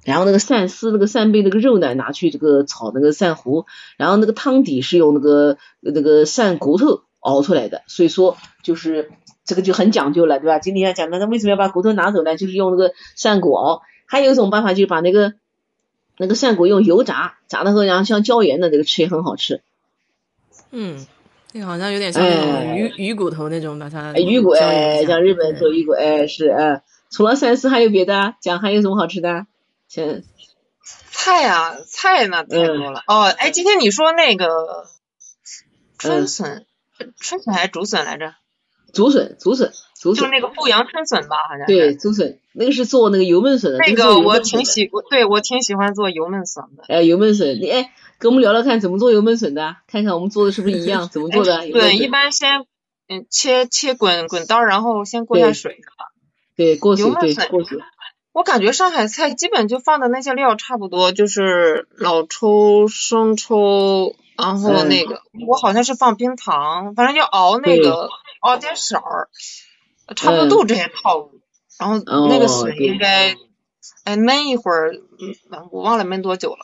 [0.03, 9.09] 然后那个鳝丝、那个扇贝那个肉呢拿去这个炒那个鳝糊，然后那个汤底是用那个那个鳝骨头熬出来的，所以说就是
[9.45, 10.59] 这个就很讲究了，对吧？
[10.59, 12.35] 今天要讲那为什么要把骨头拿走呢？
[12.35, 15.33] 就是用那个鳝骨熬，还有一种办法就是把那个
[16.17, 19.61] 那个鳝骨用油炸，炸了后然后像椒盐的这个吃也很好吃。
[20.71, 21.05] 嗯，
[21.53, 28.35] 那个好像有点像那种鱼鱼骨头那种，把它鱼骨哎，像日本做鱼骨哎是哎，除了鳝丝还有别的？
[28.41, 29.45] 讲还有什么好吃的？
[29.87, 30.23] 先
[31.11, 34.85] 菜啊菜那太多了哦哎，今天你说那个
[35.97, 36.65] 春笋，
[37.19, 38.33] 春笋还是竹笋来着？
[38.93, 43.77] 竹笋竹笋竹笋，就是那个阜阳春笋吧，好像对竹笋，那个是做那个油焖笋的。
[43.79, 46.83] 那个我挺喜，对我挺喜欢做油焖笋的。
[46.87, 47.91] 哎，油焖笋，你哎。
[48.21, 51.09] 跟我们聊聊看怎么做油焖笋的，看看我们做的是不是一样？
[51.09, 51.67] 怎么做的？
[51.71, 52.67] 对，一般先
[53.09, 55.81] 嗯切切滚滚刀，然后先过下水，
[56.55, 57.79] 对，过水对过水。
[58.31, 68.07] 我感觉上海菜基本就放的那些料差不多，就是老抽、生抽，然后那个我好像是放冰糖，反正要熬那个
[68.41, 69.29] 熬点色儿，
[70.15, 71.41] 差不多都这些套路。
[71.79, 71.97] 然后
[72.27, 73.35] 那个笋应该
[74.03, 76.59] 哎焖一会儿，嗯，我忘了焖多久了。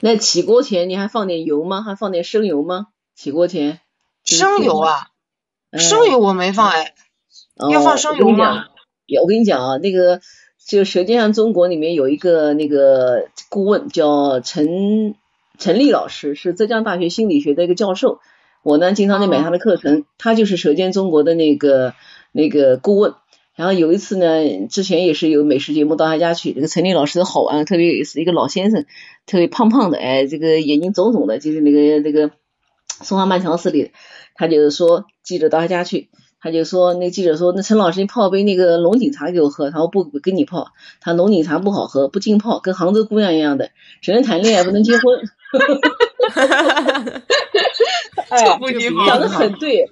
[0.00, 1.82] 那起锅前你还放点油吗？
[1.82, 2.86] 还放点生油吗？
[3.14, 3.80] 起锅前。
[4.24, 5.08] 生油啊？
[5.72, 6.94] 生油我没放哎。
[7.70, 8.66] 要放生油吗？
[9.20, 10.20] 我跟你讲啊，那个
[10.66, 15.14] 就《舌尖上中国》里面有一个那个顾问叫陈
[15.58, 18.20] 陈立老师，是浙江大学心理学的一个教授。
[18.62, 21.94] 我呢经常在买他的课程，他就是《舌尖中国》的那个
[22.32, 23.14] 那个顾问。
[23.58, 28.86] 然后有一次呢，之前也是有美食节目到他家去，这个陈立老师好玩，特别有意思，一个老先生，
[29.26, 32.30] 特别胖胖的，哎，这个眼睛肿肿的，就是那个那个
[33.02, 33.90] 松花漫长寺里，
[34.36, 36.08] 他就是说记者到他家去。
[36.40, 39.72] 他就说，那记者说，那陈老师，你泡杯那个龙井茶给我喝。
[39.72, 40.68] 他说不，跟你泡。
[41.00, 43.70] 他龙井茶不好喝，不浸泡，跟杭州姑娘一样的，
[44.02, 45.18] 只能谈恋爱，不能结婚。
[45.50, 45.58] 哈
[46.28, 47.22] 哈哈哈哈
[49.04, 49.90] 讲的很对，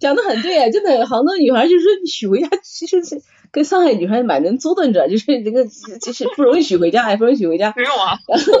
[0.00, 3.22] 讲的很对，真的，杭州女孩就是娶回家，其实是
[3.52, 5.64] 跟上海女孩蛮能作的，你知道，就是这个
[6.00, 7.72] 就是不容易娶回家，还不容易娶回家。
[7.76, 8.18] 没有啊。
[8.26, 8.52] 然后，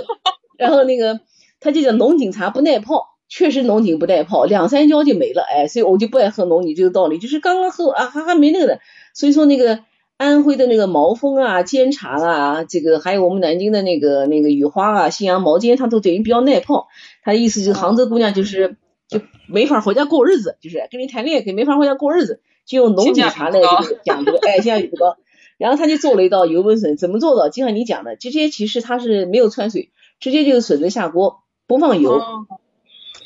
[0.58, 1.18] 然后那个
[1.58, 3.08] 他就讲龙井茶不耐泡。
[3.32, 8.80] 确实龙井不耐泡，两三浇就没了，哎，所以我就不爱喝龙井，这个道理就是刚刚喝啊，还还没那个的，
[9.14, 9.78] 所以说那个
[10.16, 16.88] 安徽的那个毛峰啊、煎茶啊，这个还有我们南京的那个那个雨花啊、信阳毛尖，它都等于比较耐泡。
[17.22, 18.76] 他的意思就是杭州姑娘就是
[19.10, 23.60] 就没法回家过日子，就是跟你谈恋爱可没法回家过日子，就用龙井茶来
[24.04, 25.16] 讲这个，哎，性价比不高。
[25.58, 27.50] 然后他就做了一道油焖笋，怎么做的？
[27.50, 29.90] 就像你讲的，这些其实它是没有掺水，
[30.20, 32.22] 直接就是笋子下锅，不放油。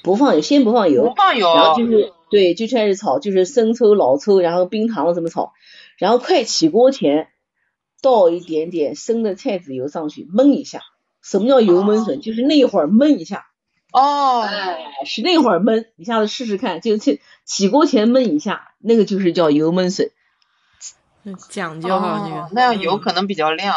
[0.03, 5.53] 不放油，先不放油，不放油，然后就是对，就开始炒，就是生抽、老抽，然后冰糖怎么炒，
[5.97, 7.29] 然后快起锅前
[8.03, 10.81] 倒一点点生的菜籽油上去焖一下。
[11.23, 12.21] 什么叫油焖笋？
[12.21, 13.47] 就是那会儿焖一下。
[13.95, 20.11] 哦，哎，是那会儿焖，你下次试试看，就起起锅前焖一下，那个就是叫油焖笋。
[21.49, 23.77] 讲究哈，这个那样油可能比较亮。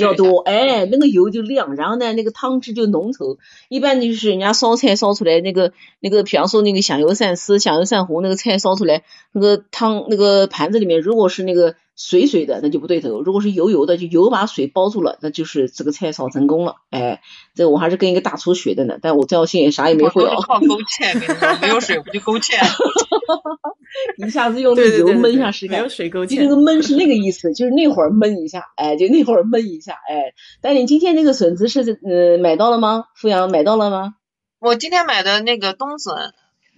[0.00, 3.36] 要多哎，那个油就亮，然后呢，那个汤汁就浓稠。
[3.68, 16.76] 一般就是人家烧菜烧出来那个那个，比方说那个响油鳝丝、响油鳝糊，那个菜烧出来，那个汤那个盘子里面如果是那个水水的，那就不对头；如果是油油的，就油把水包住了，那就是这个菜炒成功了。
[16.90, 17.20] 哎，
[17.54, 20.36] 这我还是跟一个大厨学的呢，但我这道菜啥也没会哦。
[20.42, 22.54] 靠勾芡，没有水不就勾芡？
[24.18, 26.36] 一下子用那个油焖一下试试，没有水勾芡。
[26.36, 30.34] 这个焖 是那个意思，就是那会儿焖一下，哎，就那会儿焖一下，哎。
[30.60, 33.04] 但你今天那个笋子是呃买到了吗？
[33.14, 34.14] 富阳买到了吗？
[34.58, 36.32] 我今天买的那个冬笋，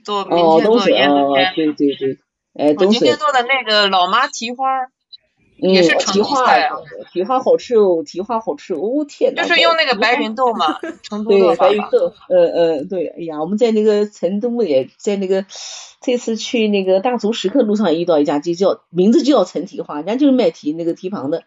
[0.05, 2.19] 做明天做腌笋对对对，
[2.55, 2.87] 哎，冬笋。
[2.89, 4.67] 我今天做的那个老妈蹄花。
[5.59, 6.45] 也是提花，
[7.13, 9.43] 蹄花好吃哦，蹄花好吃哦，天呐！
[9.43, 15.47] 就是用那个白芸豆嘛， 成都对白芸豆，呃呃对，哎呀，我们在那个成都也在那个
[16.03, 21.45] 这次去那个大足石刻路上遇到一家，就叫名字就叫陈蹄花，人家就是卖蹄那个蹄膀的，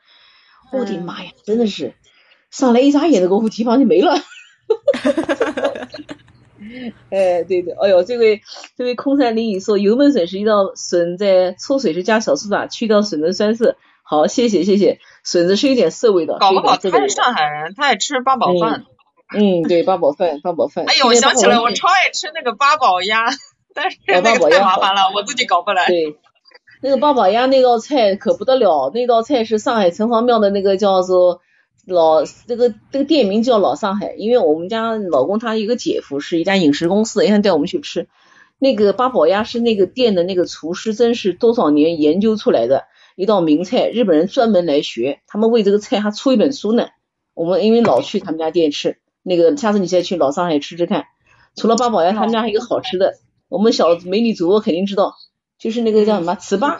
[0.73, 1.93] 我的妈呀，真的是
[2.49, 4.15] 上来一眨眼的功夫蹄膀就没了，
[7.11, 8.41] 哎对对，哎呦这位
[8.75, 13.75] 这位空山林雨说油焖笋是一道笋在焯水时加小苏打去掉笋的酸涩。
[14.09, 14.97] 好，谢谢谢谢。
[15.23, 18.85] 笋子是有点涩味的，搞不好他是上海人，他爱吃八宝饭。
[19.37, 20.85] 嗯，对，八宝饭，八宝饭。
[20.85, 23.27] 哎呦，我想起来，我超爱吃那个八宝鸭，
[23.75, 25.85] 但是那个太麻烦了，我自己搞不来。
[25.85, 26.17] 对，
[26.81, 31.41] 那个八宝鸭那道菜可不得了，那道菜是上海城隍庙的那个叫做
[31.85, 38.07] 老，这个这个店名叫老上海，因为我们家老公他一个姐夫是一家饮食公司，也想带我们去吃。
[38.57, 42.85] 那个八宝鸭是那个店的那个厨师，真是多少年研究出来的。
[43.19, 46.87] 一道名菜，日本人专门来学，他们为这个菜还出一本书呢。
[47.33, 51.03] 我们因为老去他们家店吃，那个下次你再去老上海吃吃看。
[51.53, 53.15] 除了八宝鸭，他们家还有个好吃的，
[53.49, 55.15] 我们小美女主播肯定知道，
[55.59, 56.77] 就是那个叫什么糍粑，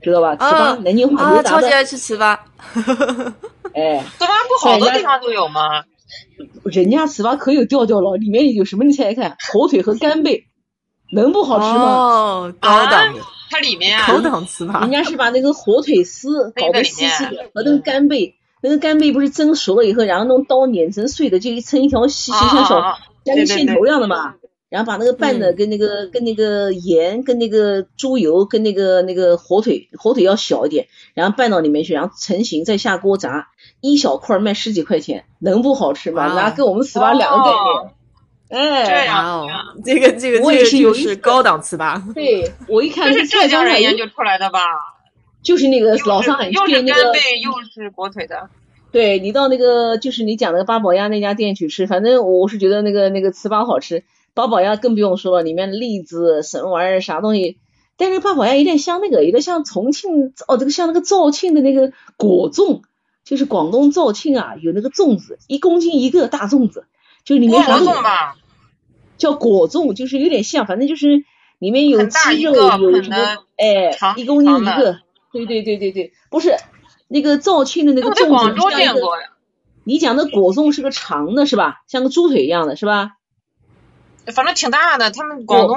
[0.00, 0.36] 知道吧？
[0.36, 2.38] 糍粑，南京话啊，超级爱吃糍粑。
[3.74, 5.84] 哎，糍粑不好多地方都有吗？
[6.64, 8.84] 人家糍粑可有调调了，里面有什么？
[8.84, 10.46] 你猜猜看，火腿和干贝，
[11.12, 11.84] 能不好吃吗？
[11.84, 13.20] 哦，高档的。
[13.50, 24.34] 它里面啊，高档糍粑，人家是把那个火腿丝搞得细细的，和那个干贝，那个干贝不是蒸熟了以后，然后用刀碾成碎的，就一成一条细细像小像个线头一样的嘛。
[24.70, 36.26] 然后把那个拌的跟那个跟那个盐跟那个猪油跟那个那个火腿火腿要小一点，然后拌到里面去，然后成型再下锅炸，一小块卖十几块钱，能不好吃吗？
[36.34, 37.93] 那跟我们糍粑两个概念。
[38.54, 39.48] 哎，这样哦，
[39.84, 42.14] 这个这个这个就是高档糍粑。
[42.14, 44.60] 对，我一看是浙江人研究出来的吧？
[45.42, 48.48] 就是那个老上海，又是干贝又是火腿的。
[48.92, 57.58] 对你到那个就是你讲那个八宝鸭那家店去吃，反正我是觉得那个那个糍粑好吃，八宝鸭更不用说了，里面栗子什么玩意儿啥东西。
[57.96, 62.82] 但是八宝鸭有点像那个，有点像重庆哦，这个像那个肇庆的那个果粽，
[63.24, 66.86] 就是广东肇庆啊，有那个粽子，一公斤一个大粽子。
[67.24, 68.36] 就里面还有吧，
[69.16, 71.24] 叫果粽，就是有点像，反正就是
[71.58, 73.16] 里面有鸡肉，有什么，
[73.56, 75.00] 哎，一公斤一个，
[75.32, 76.56] 对对对对对，不是
[77.08, 79.00] 那个肇庆的那个粽子，像一个，
[79.84, 81.82] 你讲的果粽是个长的，是吧？
[81.86, 83.12] 像个猪腿一样的，是吧？
[84.32, 85.76] 反正挺大的，他们广东，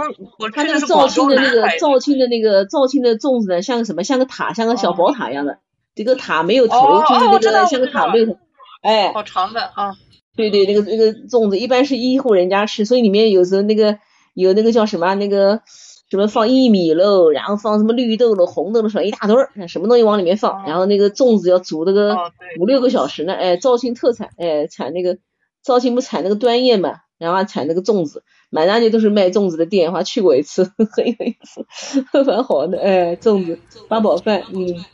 [0.54, 4.04] 他那个肇庆的那个肇庆的那个肇庆的粽子呢，像个什么？
[4.04, 5.60] 像个塔，像个小宝塔一样的。
[5.96, 8.38] 这个塔没有头，就是那个像个塔没有头。
[8.84, 9.96] 哎，好长的啊！
[10.38, 14.00] 对对，那个那个粽子一般是一户人家吃，所以里面有时候那个
[14.34, 15.62] 有那个叫什么那个
[16.10, 20.64] 什么放薏米喽，然后放什么绿豆喽、红豆喽，什么一大堆儿，什么东西往里面放。
[20.66, 22.16] 然后那个粽子要煮那个
[22.60, 23.34] 五六个小时呢。
[23.34, 25.18] 哎，肇庆特产，哎，产那个
[25.64, 28.24] 肇庆不产那个端叶嘛，然后产那个粽子。
[28.50, 32.80] 满大街都是卖粽子的店，我还去过一次， 很有意思， 蛮好的。
[32.80, 33.60] 哎，粽子
[33.90, 34.86] 八宝饭，嗯，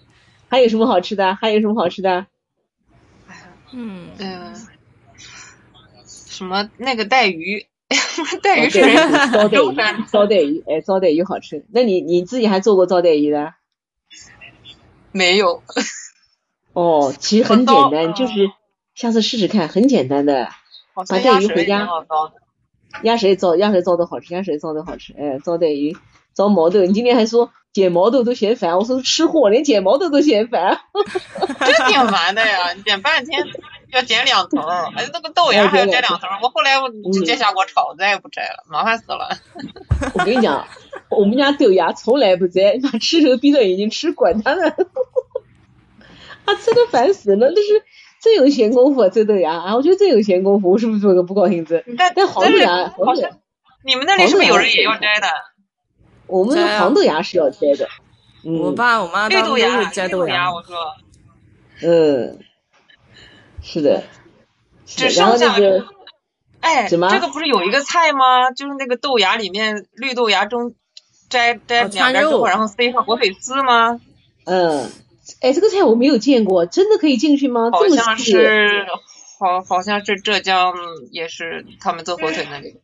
[0.47, 1.35] 还有什么好吃的？
[1.35, 2.25] 还有什么好吃的？
[3.71, 4.53] 嗯嗯，
[6.33, 7.67] 什么那个带鱼，
[8.41, 8.81] 带鱼是
[9.31, 9.59] 招带
[9.93, 11.63] 鱼，招带鱼，哎，招带鱼好吃。
[11.71, 13.53] 那你你自己还做过招带鱼的？
[15.11, 15.61] 没有。
[16.73, 18.33] 哦，其实很简单，就是
[18.95, 20.49] 下次试试看，很简单的，
[20.95, 21.87] 把带鱼回家。
[23.03, 25.13] 鸭舌糟，鸭舌糟的好吃，鸭舌糟的好吃。
[25.13, 25.95] 哎，糟带鱼，
[26.33, 26.81] 糟毛豆。
[26.81, 30.79] 你今天还说捡毛豆都嫌烦，我说吃货连捡毛豆都嫌烦。
[31.59, 33.45] 这挺烦的呀，捡半天
[33.93, 34.59] 要剪两头，
[34.95, 36.27] 哎，那个豆芽还要剪两头。
[36.41, 39.29] 我后来我直接下锅炒，再也不摘了，麻烦死了。
[40.13, 40.67] 我跟你讲，
[41.09, 44.69] 我们家豆芽从来不摘，妈吃时候闭着眼睛吃，管他呢。
[46.45, 47.83] 啊，吃的烦死了，那是。
[48.23, 49.75] 真有闲工夫摘豆芽啊！
[49.75, 51.83] 我觉得真有闲工夫，我是不是做个不高兴子？
[51.97, 53.21] 但但黄豆芽，黄豆，
[53.83, 55.27] 你们那里是不是有人也要摘的？
[56.27, 57.89] 我们黄豆芽是要摘的。
[58.45, 60.73] 我爸我妈绿豆芽摘豆芽，我说。
[61.81, 62.39] 嗯，
[63.63, 64.03] 是的。
[64.85, 65.55] 只剩下。
[66.59, 67.09] 哎，什么？
[67.09, 68.51] 这个不是有一个菜吗？
[68.51, 70.75] 就是那个豆芽里面绿豆芽中
[71.29, 73.99] 摘摘两边之后，然后塞上火腿丝吗？
[74.45, 74.91] 嗯。
[75.39, 77.69] 哎，这个菜我没有见过，真的可以进去吗？
[77.71, 78.85] 好像是，
[79.39, 80.73] 好，好像是浙江，
[81.11, 82.75] 也是他们做火腿那里，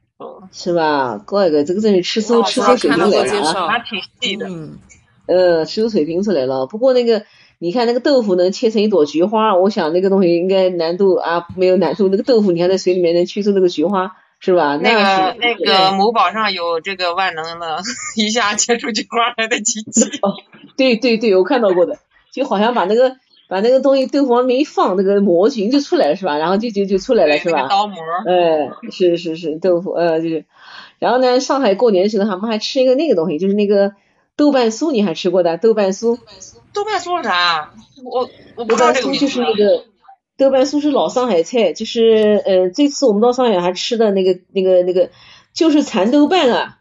[0.53, 1.17] 是吧？
[1.17, 3.67] 怪个，这个真是吃出吃出水平来了啊！
[3.67, 4.79] 还挺细的，嗯，
[5.25, 6.65] 呃，吃出水平出来了。
[6.65, 7.25] 不过那个，
[7.59, 12.07] 你看那个豆腐能切成一朵菊花，我想那个东西应该难度啊没有难度。
[12.07, 14.77] 那个豆腐你看在水里面能去出那个菊花，是吧？
[14.77, 17.81] 那个那个某宝上有这个万能的，
[18.15, 20.09] 一下切出菊花来的机器。
[20.77, 21.97] 对对对，我看到过的。
[22.31, 23.17] 就好像把那个
[23.49, 26.37] 把那个东西豆腐往里面一放，那个模型就出来了，是吧？
[26.37, 27.67] 然后就就就出来了，是吧？
[27.67, 27.95] 刀模。
[28.25, 30.45] 哎，是是是豆腐，呃，就是。
[30.99, 33.93] 然后呢，上海过年的时候，他们还吃一个那个东西，就是那个
[34.39, 36.17] 豆瓣酥，你还吃过的豆瓣酥？
[36.73, 37.73] 豆瓣酥是啥？
[38.05, 39.83] 我我不知道这个就是那个
[40.37, 45.09] 豆瓣酥是老上海菜，就是呃，这次我们到上海还吃的那个那个那个，
[45.53, 46.79] 就是蚕豆瓣啊，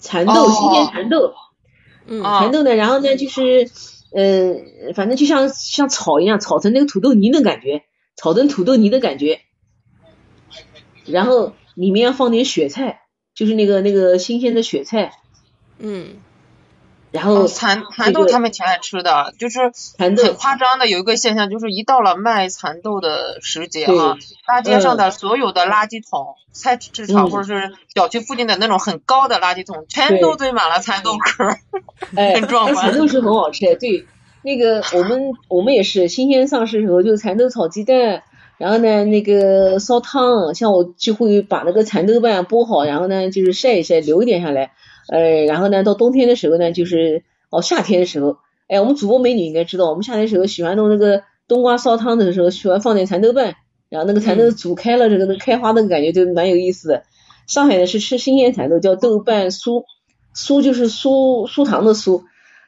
[0.00, 1.32] 蚕豆新鲜蚕豆，
[2.06, 3.70] 嗯，蚕豆呢，然后呢就是。
[4.18, 7.82] 嗯，反正就像像炒一样，炒成那个土豆泥的感觉，
[8.16, 9.40] 炒成土豆泥的感觉，
[11.04, 13.02] 然后里面要放点雪菜，
[13.34, 15.12] 就是那个那个新鲜的雪菜，
[15.78, 16.16] 嗯。
[17.16, 31.56] 然后蚕蚕豆他们挺爱吃的，就是很夸张的有一个现象，就是一到了卖蚕豆的时节啊，大街上的所有的垃圾桶、菜市场或者是小区附近的那种很高的垃圾桶，全都堆满了蚕豆壳，
[32.34, 32.76] 很壮观。
[32.76, 34.04] 蚕豆是很好吃的，对，
[34.42, 38.22] 那个我们我们也是新鲜上市的时候，就是蚕豆炒鸡蛋，
[38.58, 44.72] 然后呢那个烧汤，像我就会把那个蚕豆瓣剥好，然后呢就是晒一晒，留一点下来。
[45.08, 53.54] 呃，然后呢，到冬天的时候呢，就是哦，夏天的时候，哎，我们主播美女应该知道，我们夏天的时候喜欢弄那个冬瓜烧汤的时候，喜欢放点蚕豆瓣，
[53.88, 57.04] 然后那个蚕豆煮开了，这个那开花那个感觉就蛮有意思的。
[57.46, 59.84] 上海呢是吃新鲜蚕豆，叫豆瓣酥，
[60.34, 62.24] 酥就是酥酥糖的酥，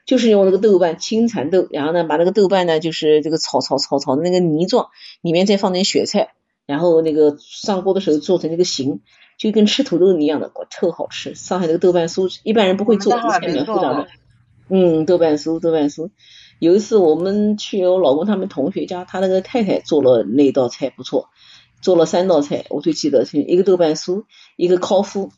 [0.07, 4.87] 就是用那个豆瓣青蚕豆，然后呢把那个豆瓣呢就是这个炒炒炒炒的那个泥状，
[5.23, 6.29] 里面再放点雪菜，
[6.67, 9.01] 然后那个上锅的时候做成那个形。
[9.39, 11.35] 就跟吃土豆泥一样的，特好吃。
[11.37, 14.09] 上海那个豆瓣酥，一般人不会做，太复杂的。
[14.69, 16.11] 嗯，豆瓣酥，豆瓣酥。
[16.59, 21.29] 有一次我们去我老公他们同学家，他那个太太做了那道菜不错，
[21.81, 24.25] 做了三道菜，我最记得是一个豆瓣酥，
[24.57, 25.31] 一个烤麸。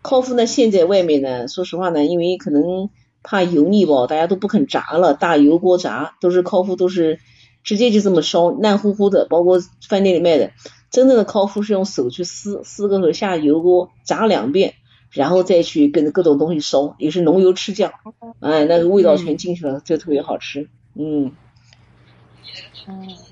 [0.00, 2.88] 烤麸呢，现在外面呢，说实话呢，因为可能
[3.22, 7.20] 怕油腻吧，大家都不肯炸了，大油锅炸，都是烤麸都是
[7.62, 10.52] 直接就这么烧，烂乎乎的，包括饭店里卖的。
[10.92, 14.74] 真正的烤麸是用手去撕，撕个后下油锅炸两遍，
[15.10, 17.92] 然后再去跟各种东西烧，也是浓油赤酱，
[18.38, 20.68] 哎，那个味道全进去了，就特别好吃。
[20.94, 21.32] 嗯，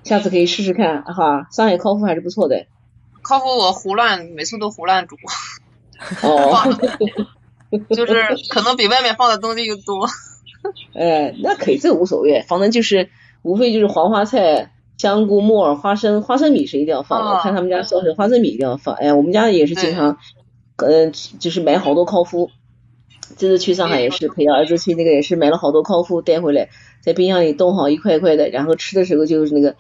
[0.02, 2.66] 下次可以试试看哈，上海烤麸还是不错的。
[3.22, 5.16] 烤麸我胡乱，每次都胡乱煮。
[6.22, 6.56] 哦。
[7.90, 8.14] 就是
[8.48, 10.08] 可能比外面放的东西又多。
[10.92, 13.10] 哎，那可以，这无所谓，反正就是
[13.42, 17.30] 无非就是黄花菜、香菇、木耳、花生，花生米是一定要放的。
[17.30, 18.94] 我看他们家烧水花生米一定要放。
[18.96, 20.18] 哎呀，我们家也是经常，
[20.76, 22.50] 嗯，就是买好多烤麸。
[23.38, 26.68] 这次去上海也是陪儿子去，那个也是买了好多烤麸带回来，
[27.00, 29.76] 在冰箱里冻好一块块的，然后吃的时候就是那个，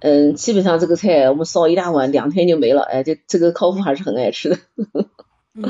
[0.00, 2.80] 嗯，基本上这个菜我们烧一大碗，两天就没了。
[2.84, 4.56] 哎，这这个烤麸还是很爱吃的。
[5.60, 5.68] 嗯，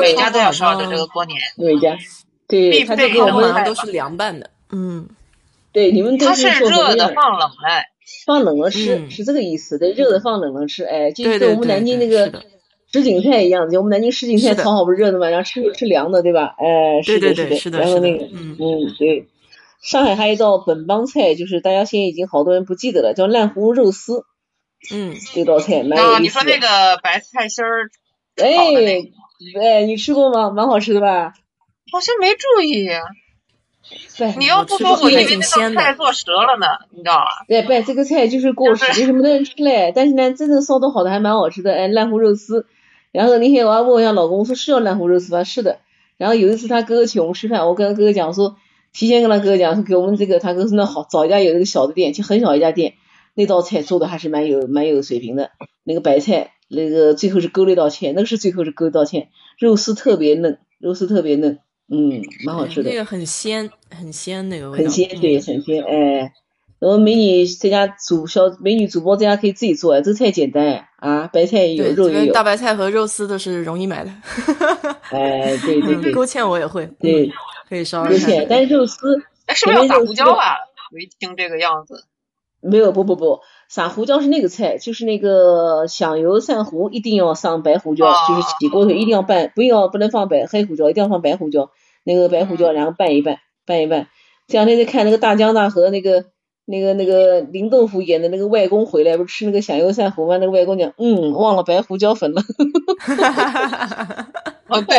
[0.00, 1.98] 每家都要烧的这个过年，每家
[2.48, 4.48] 对，他这个我们都是凉拌的。
[4.70, 5.06] 嗯，
[5.76, 7.84] 对，你们都是热的放冷了，
[8.24, 9.78] 放冷了吃是这个意思。
[9.78, 12.42] 对，热的放冷了吃，哎，就跟我们南京那个。
[12.90, 16.54] 什锦菜一样，就我们南京什锦菜炒好不是热的嘛，然后吃吃凉的，对吧？
[16.56, 19.28] 哎，是的，是的，然后那个，嗯嗯，对。
[19.82, 24.24] 上海还有一道本帮菜，就是大家现在已经好多人不记得了，叫烂糊肉丝。
[24.94, 26.22] 嗯，这道菜蛮有意思。
[26.22, 27.90] 你说那个白菜心儿
[28.36, 28.46] 哎，
[29.60, 30.48] 哎，你吃过吗？
[30.50, 31.34] 蛮好吃的吧？
[31.92, 32.88] 好像没注意。
[34.38, 37.44] 你要不说，我以为那道菜做折了呢，你知道吧？
[37.48, 39.92] 对，不，这个菜就是过时，没什么多人吃嘞。
[39.94, 42.66] 但是呢，真正烧的好的还蛮好吃的，哎，烂糊肉丝。
[43.12, 45.44] 然后那天我还问我一下老公，我说是要烂糊肉丝吗？
[45.44, 45.78] 是的。
[46.16, 48.56] 然后有一次他哥哥请我们吃饭，我跟哥哥讲说，
[48.92, 52.94] 提前跟他哥哥讲说给我们这个，他哥说那好，找一家有那个小的店，就很小一家店，
[53.34, 55.50] 那道菜做的还是蛮有蛮有水平的。
[55.84, 59.26] 那个白菜，那个最后是勾了一道芡，那个是最后是勾一道芡，
[59.58, 62.90] 肉丝特别嫩，肉丝特别嫩，嗯，蛮好吃的。
[62.90, 64.84] 那个很鲜，很鲜那个味道。
[64.84, 66.32] 很鲜，对，很鲜，哎。
[66.78, 72.32] 然后美女在家主小美女主播在家可以自己做，这菜简单啊，白菜有肉也有。
[72.32, 74.10] 大白菜和肉丝都是容易买的。
[75.10, 76.12] 哎，对对对。
[76.12, 76.86] 勾芡我也会。
[77.00, 77.30] 对，
[77.68, 78.04] 可以烧。
[78.04, 79.16] 勾芡，但是肉丝。
[79.54, 80.56] 是不是要撒胡椒啊？
[80.92, 82.04] 我一听这个样子。
[82.60, 91.70] 没有，不不不，撒胡椒是那个菜，就是那个响油鳝糊一定要上白胡椒，就是起锅头一定要拌，不要不能放白黑胡椒，一定要放白胡椒。
[92.04, 94.08] 那个白胡椒，然后拌一拌，拌一拌。
[94.46, 96.26] 这两天在看那个大江大河那个。
[96.68, 100.36] 那个那个林豆腐演的那个外公回来，不是吃那个响油鳝糊吗？
[100.38, 102.42] 那个外公讲，嗯，忘了白胡椒粉了。
[102.98, 104.28] 哈哈哈哈哈哈！
[104.66, 104.98] 哦，对，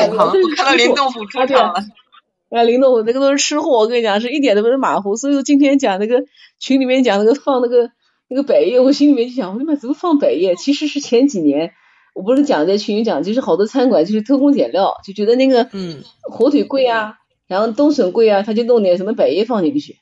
[0.55, 1.83] 看到林豆腐出场了。
[2.51, 5.17] 啊，林豆腐那个都是吃货，我跟你讲，是一点都不是马虎。
[5.17, 6.23] 所以说今天讲那个
[6.57, 7.89] 群里面讲那个放那个
[8.29, 10.55] 那个百叶，我心里面就想，我他妈怎么放百叶？
[10.55, 11.71] 其实是前几年，
[12.13, 17.15] 我不是讲在群里讲，就是好多餐馆就是偷工减料，就觉得那个嗯火腿贵啊，
[17.47, 19.97] 然后冬笋贵啊，他就弄点什么百叶放进去，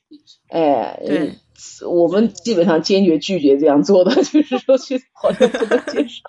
[0.50, 1.02] 哎。
[1.06, 1.32] 对。
[1.90, 6.22] 我们基本上坚决拒绝这样做的， 就是说去好像不能接受，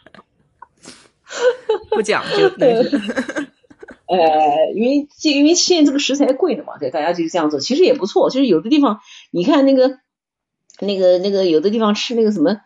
[1.90, 2.48] 不讲究。
[4.06, 4.18] 呃，
[4.74, 8.30] 因为这因为现在这个食材贵的嘛，对，大家就这样做，其实也不错。
[8.30, 9.98] 就是有的地方，你看那个
[10.80, 12.60] 那个那个，有的地方吃那个什么，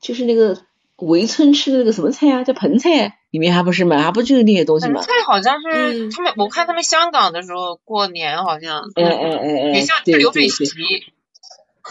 [0.00, 0.58] 就是那个
[0.96, 4.94] 围村吃的那个什么菜啊，叫盆菜，里面还不是嘛，还不就是那些东西嘛。
[4.94, 10.66] 盆菜好像是他们，我看他们香港的时候过年好像，哎哎哎哎，也像流水席。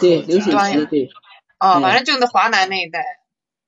[0.00, 1.10] 对流水席对，
[1.58, 3.04] 哦，反正就那华南那一带。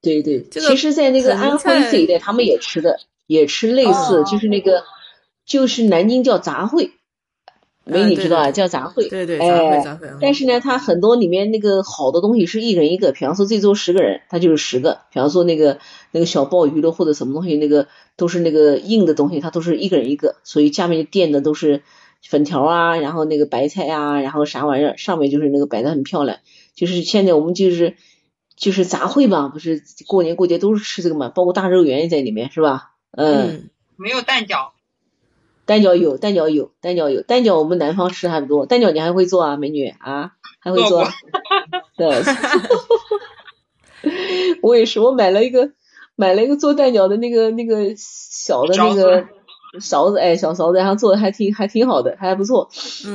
[0.01, 4.85] 对对，其实，在那个安徽这一带，他们也吃的，也吃类似，就是那个，
[5.45, 6.93] 就是南京叫杂烩，
[7.85, 9.09] 美女知道啊，叫杂烩。
[9.11, 10.16] 对对，杂烩杂烩。
[10.20, 15.01] 但是呢，它很多里面那个好的东西是一人一个，比方说这桌十个人，它就是十个。
[15.12, 15.78] 比方说那个
[16.11, 21.83] 那个小鲍鱼的或者什么东西，那个都是那个硬的东西，它都是一个人一个，所以下面垫的都是。
[22.24, 26.39] 粉条啊，然后那个白菜啊，然后啥玩意儿，上面就是那个摆的很漂亮。
[26.72, 27.97] 就是现在我们就是
[28.57, 32.93] 就是杂烩嘛，不是过年过节都是吃这个嘛，包括大肉圆也在里面，是吧？
[33.11, 33.70] 嗯。
[33.97, 34.70] 没有蛋饺。
[35.73, 38.66] 蛋饺有，蛋饺有，蛋饺有，蛋饺我们南方吃的还不多。
[38.66, 40.32] 蛋饺你还会做啊，美女啊？
[40.61, 41.09] 还会做？
[41.97, 42.23] 对。
[44.61, 45.70] 我也是，我买了一个
[46.15, 49.27] 买了一个做蛋饺的那个那个小的那个。
[49.81, 52.69] 勺子哎，小勺子，然后做的还挺还挺好的，还不错，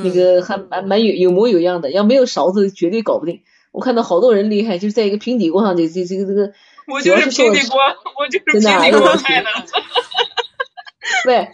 [0.04, 1.92] 那个还蛮蛮有有模有样的。
[1.92, 3.44] 要没有勺子，绝对搞不定。
[3.72, 6.52] 我看到好多人厉害，就是在一个平底锅上，这这这个这个，
[6.92, 7.80] 我就是平底锅，
[8.20, 9.48] 我就是平底锅拍的。
[11.26, 11.48] 对，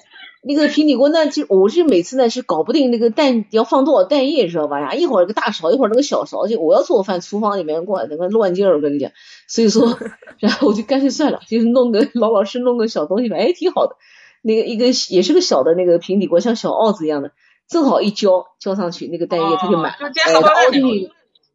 [0.46, 4.80] 那个平底锅那就我是每次呢是搞不定那个蛋要放多少蛋液，知道吧？
[4.80, 9.12] 呀，一会儿个大勺，一会儿那个小勺，就我要做饭，厨房里面过那个乱劲儿，我跟你讲。
[9.48, 9.98] 所以说，
[10.40, 13.96] 然后我就干脆算了，就是弄个老老实弄个小东西吧，哎，挺好的。
[14.42, 17.32] 那个一个也是个小的那个平底锅，像小鏊子一样的，
[17.70, 21.12] 正好一浇浇上去，那个蛋液它就满了，哎，凹进去，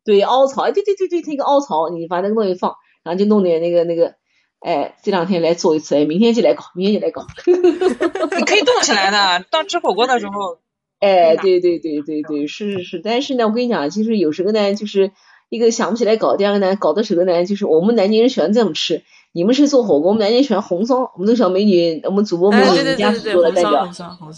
[0.06, 4.14] 对，凹槽，哎，对对对对，它一个凹槽，你把那个东西放，然后就弄点那个那个，
[4.60, 10.58] 哎，这两天来做一次，哎，明天就来搞，明天就来搞， 你可以动起来的，当吃火锅的时候，
[11.00, 15.12] 哎，对对对对对，是是是，但是呢，我跟你讲，就是有时候呢，就是
[15.48, 19.02] 一个想不起来搞，第二个呢，搞的时候呢，就是我们南京人喜欢这么吃，
[19.32, 20.96] 你们是做火锅，我们南京喜欢红烧。
[21.14, 23.88] 我们那小美女，我们主播美女家是做的代表，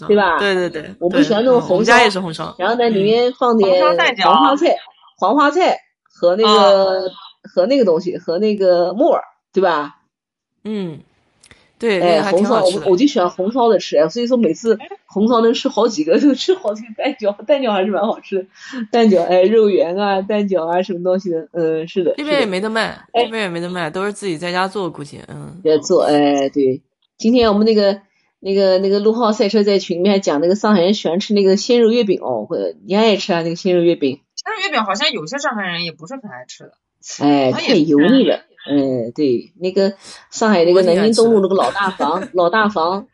[0.07, 0.37] 对吧？
[0.37, 1.85] 对对对，我们喜欢那种红烧。
[1.85, 2.53] 家也是红烧。
[2.59, 3.83] 然后呢，里面放点
[4.23, 4.75] 黄花菜、
[5.17, 5.79] 黄花菜
[6.13, 7.09] 和那个
[7.43, 9.95] 和那个东西和那个木耳，对吧？
[10.63, 10.99] 嗯。
[11.79, 14.77] 对，哎，红烧我我就喜欢红烧的吃，所以说每次
[15.07, 18.45] 红烧能吃好几个， 就吃好几个蛋饺，蛋饺还是蛮好吃的，
[18.91, 22.13] 蛋饺哎，肉圆啊，蛋饺啊，什么东西的，嗯，是的。
[22.17, 25.59] 这边也没得卖，这边也没得卖，都是自己在家做，估计，嗯。
[25.63, 26.81] 在做，哎，对。
[27.17, 28.01] 今天我们那个
[28.39, 34.19] 那个那个陆浩赛车在群里面还讲那个上海人喜欢吃那个鲜肉月饼哦，或者你爱吃啊那个鲜肉月饼？
[34.35, 36.73] 鲜肉月饼好像有些上海人也不是很爱吃的，
[37.25, 38.41] 哎，太油腻了。
[38.69, 39.95] 嗯，对，那个
[40.29, 43.07] 上海那个南京东路那个老大房， 老大房，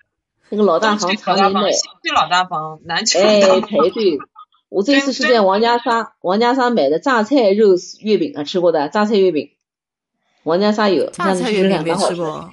[0.49, 4.19] 那个老大房常年买，去老大房，南去哎，排队。
[4.67, 9.51] 我这次是在王家沙，王家沙买的榨菜肉月饼啊，吃过的榨菜月饼，
[10.43, 12.51] 王家沙有，榨菜月饼没吃过。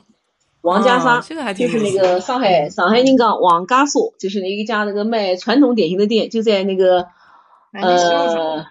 [0.61, 1.21] 王家沙
[1.53, 7.09] 就是那个上海上海人讲王家沙，就是那一家那个卖传统点心的店，就在那个
[7.73, 8.65] 呃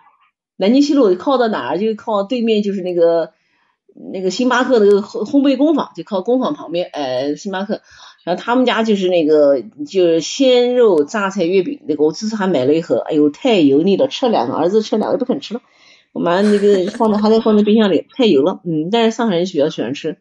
[0.56, 1.78] 南京西路靠到哪儿？
[1.78, 3.34] 就靠对面就是那个。
[3.96, 7.82] 那个星巴克的烘烘焙工坊就靠工坊旁边，呃，星巴克，
[8.24, 15.62] 然后他们家就是那个就是鲜肉榨菜月饼，那个我这次还买了一盒，哎呦太油腻了，吃了两个，儿子吃了两个不肯吃了，
[16.12, 20.18] 我马上那个 放在还在放在冰箱里，太油了，嗯，但是上海人比较喜欢吃，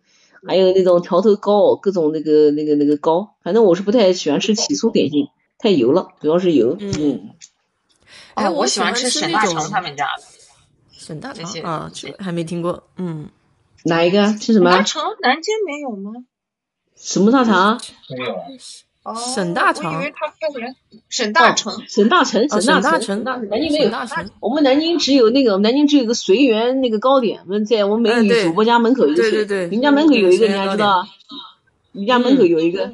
[0.47, 5.29] 还有那种条头糕，各种那个那个那个糕，反正我是不太喜欢吃起酥点心，
[5.59, 7.31] 太油了，主要是油，嗯，
[8.35, 10.23] 哎，我喜欢吃沈大成他们家的，
[10.93, 13.29] 沈大成啊，这还没听过，嗯。
[13.85, 14.29] 哪一个？
[14.39, 14.71] 是什么？
[14.71, 15.03] 大肠？
[15.21, 16.13] 南京没有吗？
[16.97, 17.81] 什么大肠？
[18.17, 18.33] 没有。
[19.03, 19.15] 哦。
[19.15, 19.97] 沈大肠。
[19.97, 20.77] 我以为他叫人。
[21.09, 21.73] 沈大成。
[21.89, 22.49] 沈大成。
[22.49, 23.25] 沈大成。
[23.25, 23.91] 南京没有。
[24.41, 29.23] 我们南京只有那个，南京只有个随缘那个糕点，我们在我们美女主播家门口一个。
[29.23, 29.69] 对对对。
[29.69, 31.05] 你家门口有一个，你还知道？
[31.93, 32.93] 你家门口有一个。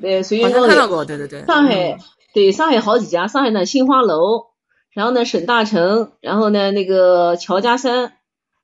[0.00, 0.68] 对，随缘糕点。
[0.68, 1.44] 看到过，对对对。
[1.44, 1.98] 上海，
[2.32, 4.46] 对上海好几家，上海呢杏花楼，
[4.92, 8.14] 然后呢沈大成，然后呢那个乔家山，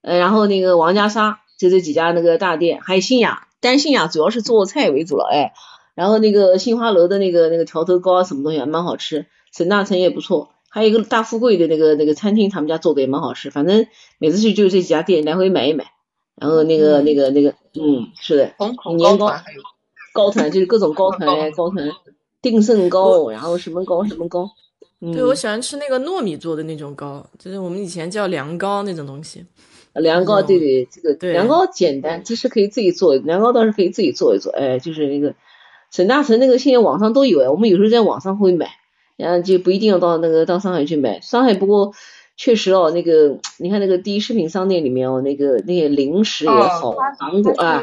[0.02, 1.40] 呃，然后那个王家沙。
[1.60, 5.52] 就这几家那个大店，还有新雅，但新雅主要是做菜为主了，哎，
[5.94, 13.86] 然后那个杏花楼的那个那个条头糕啊，什么东西蛮好吃，沈大成也不错，还有一个大富贵的那个那个餐厅，他们家做的也蛮好吃，反正
[14.16, 15.93] 每次去就这几家店来回买一买，
[16.35, 18.55] 然后那个那个那个，嗯，是的，
[18.97, 19.31] 年糕，
[20.14, 21.90] 糕团就是各种糕团，糕团，
[22.40, 24.48] 定胜糕，然后什么糕什么糕，
[25.12, 29.44] 对我喜欢吃那个糯米做的那种糕，就是我们以前叫凉糕那种东西。
[29.92, 33.16] 凉糕对对，这个凉糕简单，其实可以自己做。
[33.16, 35.34] 凉糕倒是可以自己做一做，哎，就是那个
[35.90, 38.70] 沈大成那个，现在网上都有哎，我们有时候在网上会买，
[39.16, 41.20] 然后就不一定要到那个到上海去买。
[41.20, 41.92] 上海不过
[42.36, 47.82] 确实哦，那个你看那个第一食品商店里面哦，那个那些零食也好，糖果啊，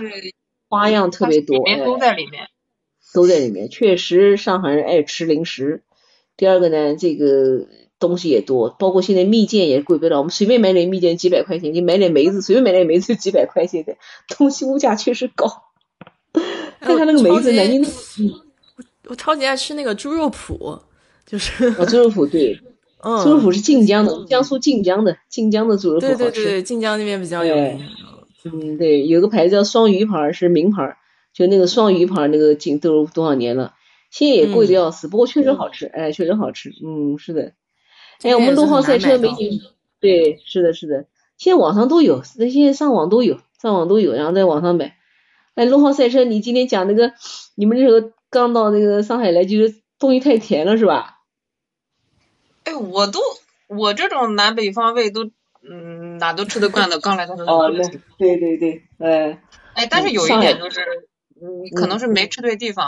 [0.69, 2.47] 花样特别多，都在里面，
[3.13, 3.69] 都在里面。
[3.69, 5.84] 确实上海人爱吃零食。
[6.38, 7.67] 第二个呢，这个。
[7.99, 10.18] 东西也多，包括现在蜜饯也贵不了。
[10.18, 13.98] 我们随便买点蜜饯几百块钱，你买点梅子，随便买点梅子 几百块钱的，
[14.38, 15.64] 东西物价确实高。
[16.80, 17.90] 看看那个梅子，南京的，
[18.78, 20.80] 我我超级爱吃那个猪肉脯，
[21.26, 22.60] 就是啊，猪肉脯对，
[23.03, 26.18] 嗯，猪肉脯是晋江的，江苏晋江的，晋江的猪肉脯好吃。
[26.18, 27.80] 对对对，晋江那边比较有名。
[28.45, 30.98] 嗯，对，有个牌子叫双鱼牌，是名牌，
[31.34, 33.74] 就那个双鱼牌那个晋都多少年了，
[34.11, 37.53] 现在也贵的要死，不过确实好吃，哎，确实好吃，嗯，是的。
[38.23, 39.61] 哎，我们陆浩赛车美女，
[39.99, 41.06] 对，是的，是的，
[41.38, 44.98] 现在网上都有，那现在上网都有，上网都有，然后在网上买。
[45.56, 47.14] 哎，陆浩赛车，你今天讲那个，
[47.56, 51.19] 你们那时候刚到那个上海来，就是东西太甜了，是吧？
[52.64, 53.19] 哎，我都，
[53.68, 55.30] 我这种南北方胃都，
[55.68, 57.69] 嗯，哪都吃得惯的，刚来的时候。
[58.18, 59.41] 对对对，哎。
[59.73, 60.81] 哎，但是有一点就是，
[61.39, 62.88] 嗯，可能是没吃对地方。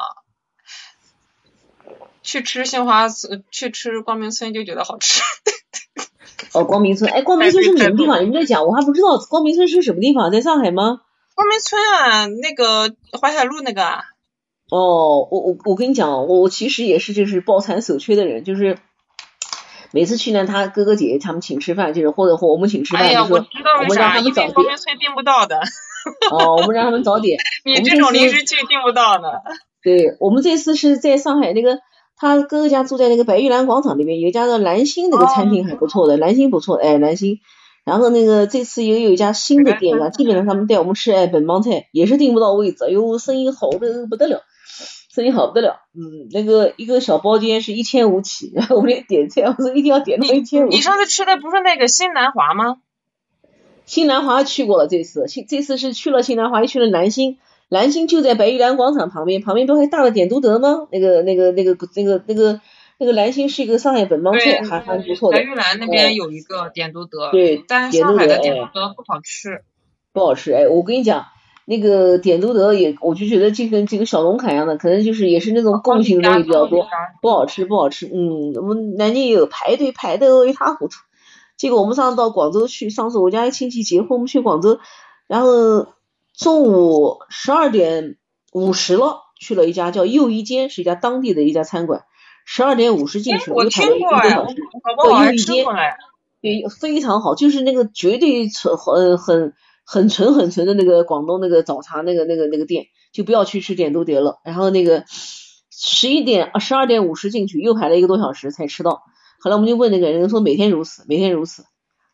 [2.21, 5.21] 去吃杏花村，去吃光明村就觉得好吃。
[6.53, 8.21] 哦，光明村，哎，光明村是什么地方？
[8.21, 11.01] 你们在讲，我还不知道光明村是什么地方，在上海吗？
[11.35, 13.83] 光明村啊，那个淮海路那个。
[14.69, 18.77] 哦，我我我跟你讲，我我其实也是就是抱残守缺的人，就是
[19.91, 23.45] 每次去呢，他哥哥姐姐他们请吃饭，就是或者或我们请吃饭，就说
[23.79, 24.53] 我们让他们早点。
[24.53, 25.61] 光明村订不到的。
[26.31, 27.37] 哦，我们让他们早点。
[27.65, 29.43] 你这种临时去订不到的。
[29.83, 31.79] 对，我们这次是在上海那个。
[32.19, 37.39] 他哥哥家住在那个白玉兰广场里面，有一家叫蓝星那个餐厅还不错的，蓝星不错，哎，蓝星。
[37.85, 44.43] 然后那个这次又有一家新的店啊，基本上他们带我们吃哎本帮菜，也是订不到位置，哎呦，生意好的不得了，
[45.11, 45.79] 生意好不得了。
[45.95, 50.69] 嗯，那个一个小包间是一千五起， 然后我们点菜，我说一定要点到一千五。
[50.69, 52.75] 你上次吃的不是那个新南华吗？
[53.85, 57.39] 新南华去过了这次，新这次是去了新南华，又去了南星，
[57.69, 60.87] 南星就在白玉兰广场旁边，旁边不还大了点都德吗？
[60.91, 62.59] 那个那个那个那个那个
[62.97, 65.37] 那个南星是一个上海本帮菜，还还不错的。
[65.37, 69.61] 白玉兰那边有一个点都德，对，但上海的点都德不好吃，
[70.11, 70.51] 不好吃。
[70.51, 71.25] 哎，我跟你讲，
[71.65, 76.87] 那个点都德也，我就觉得这跟这个小龙坎一样的，可能就是也是那种共性的东西比较多，
[77.21, 78.07] 不好吃，不好吃。
[78.07, 80.95] 嗯，我们南京也有排队排的一塌糊涂。
[81.55, 84.79] 结果我们上次到广州去，上次我家一亲戚结婚，我们去广州，
[85.27, 85.87] 然后
[86.39, 88.15] 中午十二点
[88.53, 92.05] 五十了，去了一家叫又一间，是一家当地的一家餐馆，
[92.45, 94.45] 十二点五十进去了，我听过哎，叫
[95.27, 95.65] 又一间，
[96.41, 99.53] 对，非常好，就是那个绝对纯很很
[99.83, 104.39] 很纯很纯的那个广东那个早茶那个那个那个店，就不要去吃点都德了。
[104.45, 105.03] 然后那个
[105.69, 109.03] 十一点十二点五十进去，又排了一个多小时才吃到。
[109.41, 111.65] 后来我们就问那个人说每天如此，每天如此。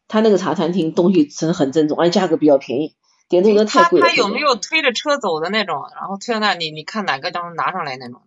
[0.08, 2.96] 他那个茶餐厅东西真的很正宗，而且价格比较便宜。
[3.28, 4.06] 点那个太贵了。
[4.06, 5.84] 他他有没有推着车走的那种？
[5.96, 8.22] 然后推到那里，你看哪个能拿上来那种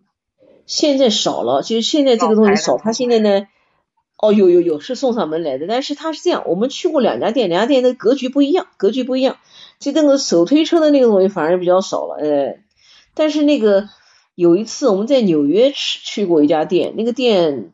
[0.65, 2.77] 现在少了，就是现在这个东西少。
[2.77, 3.47] 他现在呢，
[4.17, 9.37] 哦，有有有是送上门来的，但是他是这样，我们去过两家店，两家店的格局不一样，格局不一样。
[9.79, 12.63] 就那个手推车的那个东西反而比较少了，哎。
[13.13, 13.89] 但是那个
[14.35, 17.73] 有一次我们在纽约去去过一家店，那个店。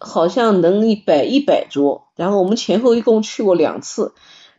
[0.00, 4.14] 好像能一百一百桌，然后我们前后一共去过两次，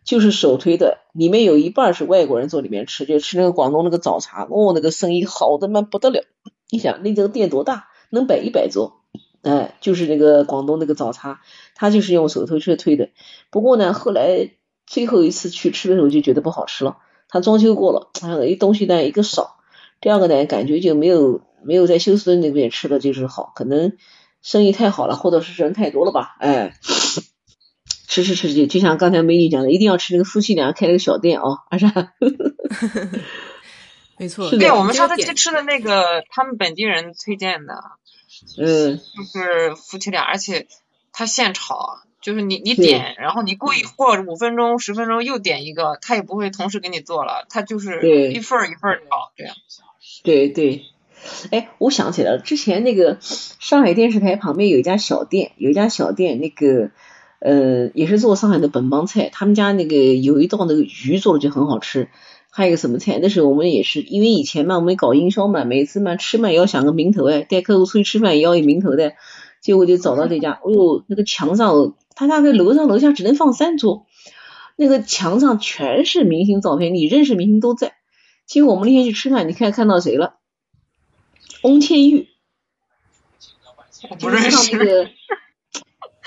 [0.09, 6.23] 就是手推的，里面有一半是外国人坐里面吃，就吃那个广东那个早茶，哦，那个生意好的嘛不得了。
[6.71, 9.03] 你想那这个店多大，能摆一百桌，
[9.43, 11.41] 哎，就是那个广东那个早茶，
[11.75, 13.09] 他就是用手推车推的。
[13.51, 14.49] 不过呢，后来
[14.87, 19.57] 最后一次去吃的时候就觉得不好吃了，他装修过了，哎，东西呢一个少，
[20.01, 23.93] 第二个呢感觉就没有没有在休斯顿那边吃的就是好，可能。
[24.41, 26.37] 生意太好了，或者是人太多了吧？
[26.39, 26.73] 哎，
[28.09, 31.85] 吃吃吃就就像刚才美女讲的，一定要吃那个夫妻俩开那个小店哦，啊是
[34.17, 37.73] 没错，对，我们上次去吃的那个，他们本地人推荐的，
[38.57, 40.67] 嗯，就是夫妻俩，而且
[41.13, 49.55] 他现炒，就是你你点，然后你过一会儿五分钟十分钟又点一个，他也不会同时给你做了，他就是一份一份炒这样。
[50.23, 50.85] 对对。
[51.51, 56.91] 哎，我想起来了，之前那个上海电视台旁边有一家小店，有一家小店，那个
[57.39, 62.09] 呃也是做上海的本帮菜，他们家那个有一道那个鱼做的就很好吃，
[62.49, 69.13] 还有一个什么菜，那时候我们也是因为以前嘛，我们搞营销嘛，每次嘛吃嘛也要想个名头哎，带客户出去吃饭也要有名头的，
[69.61, 74.05] 结果就找到这家，哦，那个墙上，他大概楼上楼下只能放三桌，
[74.75, 77.93] 那个墙上全是明星照片，你认识明星都在，
[78.45, 80.35] 结果我们那天去吃饭，你看看到谁了？
[81.61, 82.29] 翁倩玉，
[84.17, 85.09] 就是那个，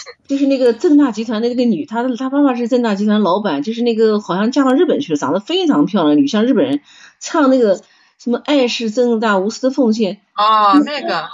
[0.28, 6.80] 就是那个正大集团的那个女，她她爸爸是正大集团老板，就是那个好像嫁到日本去了，长得非常漂亮女，像日本人，
[7.20, 7.80] 唱那个
[8.18, 10.20] 什么爱是正大无私的奉献。
[10.36, 11.24] 哦，那个，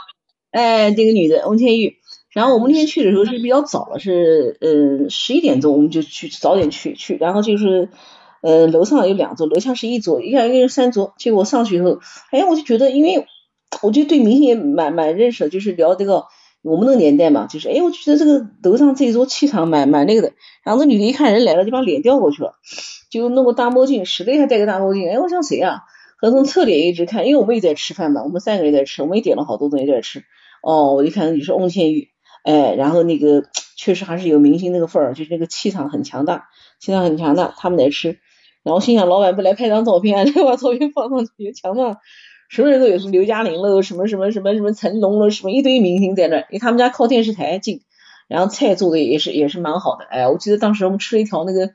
[0.51, 1.97] 哎，那个女的翁倩玉。
[2.33, 7.89] 然后我们那天去的时候是比较早了，是呃十一点钟我们就去早点去去，然后就是
[8.43, 11.15] 呃楼上有两桌，楼下是一桌，一个人三桌。
[11.19, 12.01] 结果上去以后，
[12.31, 13.27] 哎，我就觉得因为。
[13.83, 16.25] 我就对明星也蛮蛮认识的，就是聊这个
[16.63, 20.33] 我们那个年代嘛，就是哎，我觉得这个楼上这一桌气场蛮蛮那个的。
[20.65, 22.55] 然后那女的一看人来了，就把脸调过去了，
[23.11, 25.09] 就弄个大墨镜，实力还戴个大墨镜。
[25.09, 25.83] 哎，我像谁啊？
[26.21, 30.25] 和从侧脸一直看，因为我们也在吃饭嘛，我们三个人在吃，我们也点了好多东西在吃。
[30.63, 32.09] 哦，我一看你是翁倩玉，
[32.43, 33.45] 哎，然后那个
[33.77, 36.49] 确实还是有明星那个范儿，就是那个气场很强大，
[36.81, 37.55] 气场很强大。
[37.57, 38.19] 他们来吃，
[38.65, 41.99] 然后心想老板不来拍张照片， 再把照片放上去墙上。
[42.49, 47.83] 什么人都有，什么刘嘉玲了，什么什么什么什么成龙了，什么一堆明星在那，因为他们家靠电视台近，
[48.27, 50.07] 然后菜做的也是也是蛮好的。
[50.07, 51.73] 哎，我记得当时我们吃了一条那个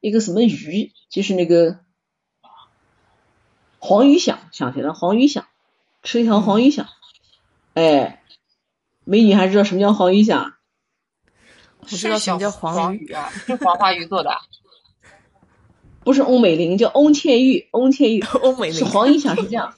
[0.00, 1.78] 一个什么鱼，就是那个
[3.80, 5.44] 黄鱼响，想起来黄鱼响，
[6.04, 6.86] 吃一条黄鱼响。
[7.74, 8.22] 哎，
[9.02, 10.54] 美女还知道什么叫黄鱼响？
[11.80, 14.30] 我知道什么叫黄鱼啊，是黄花鱼做的。
[16.04, 19.74] 不是翁美玲，叫翁倩玉，翁倩玉， 翁美玲是黄鱼响是这样。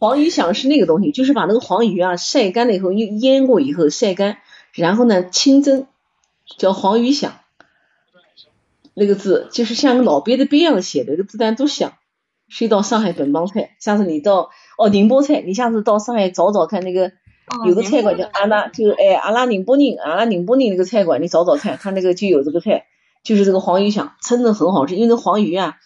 [0.00, 4.38] 黄鱼响是那个东西，就是把那个黄鱼啊晒干了以后，又腌过以后晒干，
[4.72, 5.86] 然后呢清蒸，
[6.56, 7.34] 叫黄鱼响。
[8.94, 11.92] 那个字就是像个老鳖的鳖一样写的，那个字单都响，
[12.48, 13.76] 是一道上海本帮菜。
[13.78, 14.48] 下次你到
[14.78, 17.12] 哦宁波菜，你下次到上海找找看，那个
[17.66, 22.86] 有个菜馆叫阿拉，就是哎阿拉宁波宁，阿拉宁波宁那个菜馆，你找找看，他那个就有这个菜，
[23.22, 25.76] 就是这个黄鱼响，真的很好吃，因为那黄鱼啊。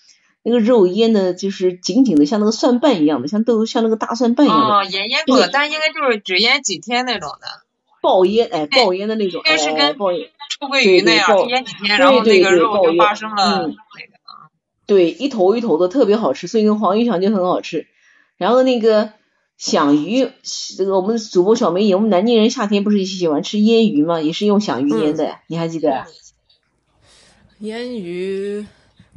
[0.45, 4.75] 那个肉腌的，就是紧紧的，像那个蒜瓣一样的，像豆像那个大蒜瓣一样的。
[4.75, 7.47] 哦，也腌过的，但应该就是只腌几天那种的。
[8.03, 9.43] 爆腌，哎，爆腌的那种。
[9.45, 13.75] 应该是跟爆臭鳜鱼那样，腌几天，然后那个肉就发生了那个。
[14.87, 17.87] 对，一头一头的特别好吃，所以跟黄鱼肠就很好吃。
[18.37, 19.15] 然后那个
[19.57, 20.29] 响鱼，
[20.77, 24.21] 这个我们主播小梅也，我们南京人夏天不是喜欢吃腌鱼吗？
[24.21, 26.05] 也是用响鱼腌的，你还记得？
[27.61, 28.67] 腌鱼，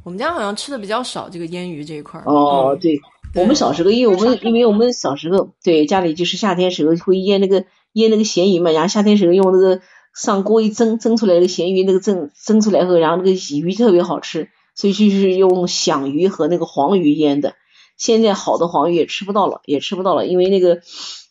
[0.08, 2.24] 我们家好像吃的比较少，这个腌鱼这一块儿。
[2.26, 2.98] 哦，对，
[3.36, 9.82] 我们小时候，因为我们因为我们小时候对家里就是夏天时候会腌那个腌那个咸鱼嘛，然后夏天时候用那个
[10.16, 17.56] 上锅一蒸，蒸出来的咸鱼那个蒸蒸出来后，然后那个鱼特别好吃，所以就是用响鱼和那个黄鱼腌的。
[17.98, 20.80] 现在好的黄鱼也吃不到了，也吃不到了，因为那个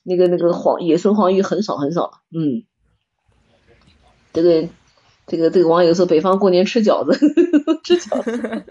[0.03, 2.11] 那个那个黄野生黄鱼很少很少了。
[2.31, 2.65] 嗯，
[4.35, 4.69] 这个。
[5.27, 7.19] 这个这个网友说北方过年吃饺子，
[7.83, 8.65] 吃饺子，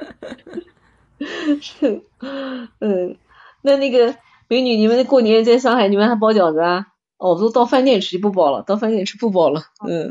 [1.62, 2.02] 是，
[2.80, 3.18] 嗯，
[3.62, 4.16] 那那个
[4.48, 6.88] 美女，你们过年在上海，你们还包饺子啊？
[7.18, 9.64] 哦，都到饭店吃不包了，到饭店吃不包了。
[9.88, 10.10] 嗯，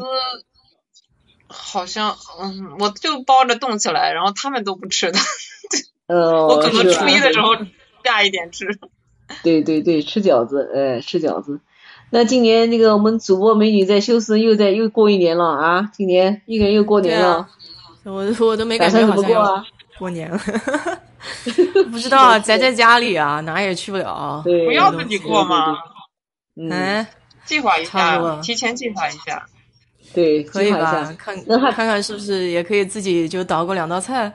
[1.47, 5.19] 好像，嗯，我就包着冻起来，然后他们都不吃的。
[6.09, 7.55] 呃，我可能初一的时候
[8.05, 8.67] 下一点吃。
[9.43, 11.61] 对对对，吃饺子，哎，吃饺子。
[12.15, 15.91] 那今年那个我们主播美女在休斯又在又过一年了啊！
[15.93, 17.49] 今年一个人又过年了，
[18.05, 19.65] 我我都没感觉好像要
[19.99, 20.39] 过年了，
[21.91, 24.41] 不知道宅在家里啊，哪也去不了。
[24.45, 25.77] 对不要自己过吗？
[26.55, 27.05] 嗯，
[27.45, 29.45] 计划一下，提前计划一下。
[30.15, 31.13] 对，可以吧？
[31.19, 34.33] 看看看是不是也可以自己就捣鼓两道菜。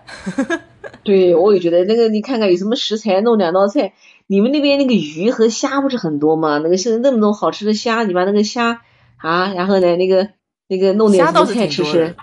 [1.03, 3.93] 对，我也觉得那个你看看有什么食材弄两道菜。
[4.31, 6.59] 你们那边那个鱼和虾不是很多吗？
[6.59, 8.79] 那个现在那么多好吃的虾，你把那个虾
[9.17, 10.29] 啊，然后呢，那个
[10.67, 12.15] 那个弄点什么菜吃吃。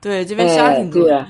[0.00, 1.06] 对，这边虾挺多。
[1.06, 1.24] 的。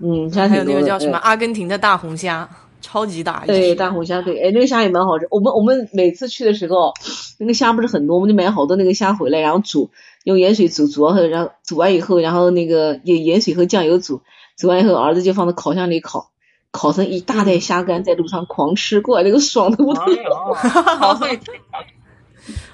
[0.00, 3.44] 嗯，虾还有那个叫什么阿根廷的大红虾，超级大。
[3.46, 5.28] 对，大红虾对，哎，那个虾也蛮好吃。
[5.30, 6.92] 我们我们每次去的时候，
[7.38, 9.92] 那个虾不是很多，我们就买好多那个虾回来，然后煮，
[10.24, 14.22] 用盐水煮，煮然后煮完以后，然后那个盐盐水和酱油煮，
[14.58, 16.31] 煮完以后，儿子就放到烤箱里烤。
[16.72, 20.54] 烤成一大袋虾干，在路上狂吃，过来那个爽的不得了，
[20.98, 21.38] 好会，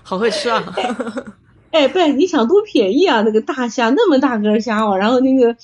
[0.03, 0.65] 好会吃啊！
[1.71, 3.21] 哎，不，你想多便宜啊？
[3.21, 5.55] 那个大虾那么大个虾哦，然后那个，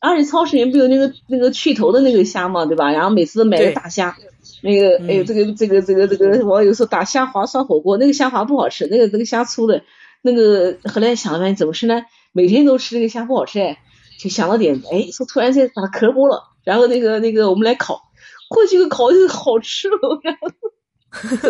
[0.00, 2.90] 而且超市里面不有那个那个去头的那个虾嘛，对吧？
[2.90, 4.16] 然后每次都买个大虾，
[4.62, 9.82] 那个，哎呦，这个这个这个这个网友说打虾滑涮火锅，那个虾滑不好吃，那个那个虾粗的，
[10.22, 12.02] 那个后来想了半天怎么吃呢？
[12.32, 13.78] 每天都吃那个虾不好吃哎，
[14.22, 16.40] 就想了点，哎，说突然间把它壳剥了。
[16.62, 18.00] 然后那个那个，我们来烤，
[18.48, 20.48] 过去个烤就好吃了，然后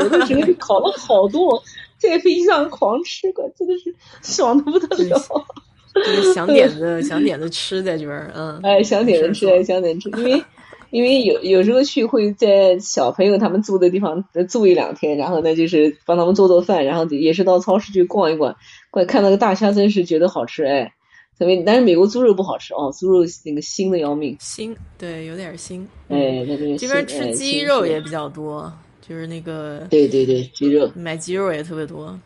[0.00, 1.62] 有的时候烤了好多，
[1.98, 5.22] 在飞机上狂吃，真的是爽的不得了。
[5.94, 10.42] 就是想点子想点子吃在这边，嗯，哎，想点子吃，想点子吃，因为
[10.88, 18.56] 因为有有时候去会在小朋友他们住的地方住一两天，然后呢就是帮他们做做饭，然后也是到超市去逛一逛，
[18.90, 20.94] 逛看到个大虾真是觉得好吃，哎。
[21.38, 24.36] 特别，但是美国猪肉不好吃哦，猪肉那个腥的要命。
[24.38, 25.84] 腥，对，有点腥。
[26.08, 29.86] 哎，那边这边吃鸡肉也比较多，就是那个。
[29.90, 30.90] 对对对，鸡肉。
[30.94, 32.18] 买鸡肉也特别多。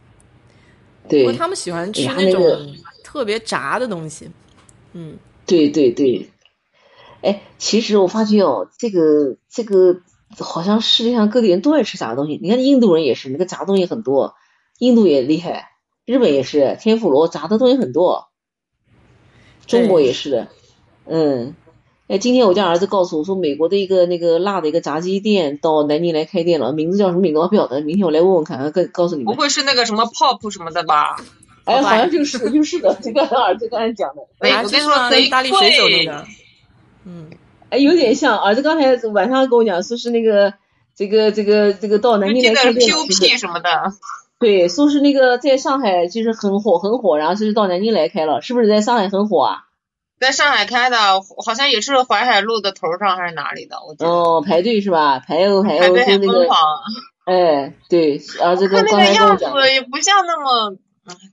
[1.09, 1.25] 对。
[1.25, 4.29] 不过他们喜欢吃那种特别炸的东西。
[4.93, 5.17] 嗯。
[5.47, 6.29] 对对对。
[7.23, 10.01] 哎，其实我发觉哦，这个这个
[10.39, 12.39] 好像世界上各地人都爱吃炸的东西。
[12.43, 14.35] 你看印度人也是，那个炸东西很多。
[14.79, 15.71] 印度也厉害，
[16.05, 18.29] 日本也是，天妇罗炸的东西很多。
[19.67, 20.49] 中国也是的，
[21.07, 21.55] 嗯，
[22.09, 29.35] 哎，今天我家儿子告诉我说，美国的一个那个辣的一个炸鸡店到南京来开店了，名字叫什么名字我不晓得，明天我来问问看，告告诉你们。
[29.35, 31.17] 不会是那个什么 pop 什么的吧？
[31.65, 34.23] 哎，好像就是就是的，这个儿子刚才讲的。
[34.39, 36.25] 哎，我跟你说，意大利水手那个，
[37.05, 37.31] 嗯，
[37.71, 40.55] 哎，有点像，儿子刚才晚上跟我讲说是那个
[40.95, 42.95] 这个这个这个到南京来开店。
[42.95, 43.69] POP 什么的。
[44.39, 49.63] 对，说是那个在上海就是很火很火，然后就是到南京来开了，是不是在上海很火啊？
[50.19, 50.97] 在上海开的，
[51.45, 53.77] 好像也是淮海路的头上还是哪里的？
[53.77, 55.19] 我哦，排队是吧？
[55.19, 56.49] 排哦排哦，就那个。
[57.27, 59.53] 哎，对，然后这个刚才跟我讲。
[59.53, 60.79] 样子也不像那么，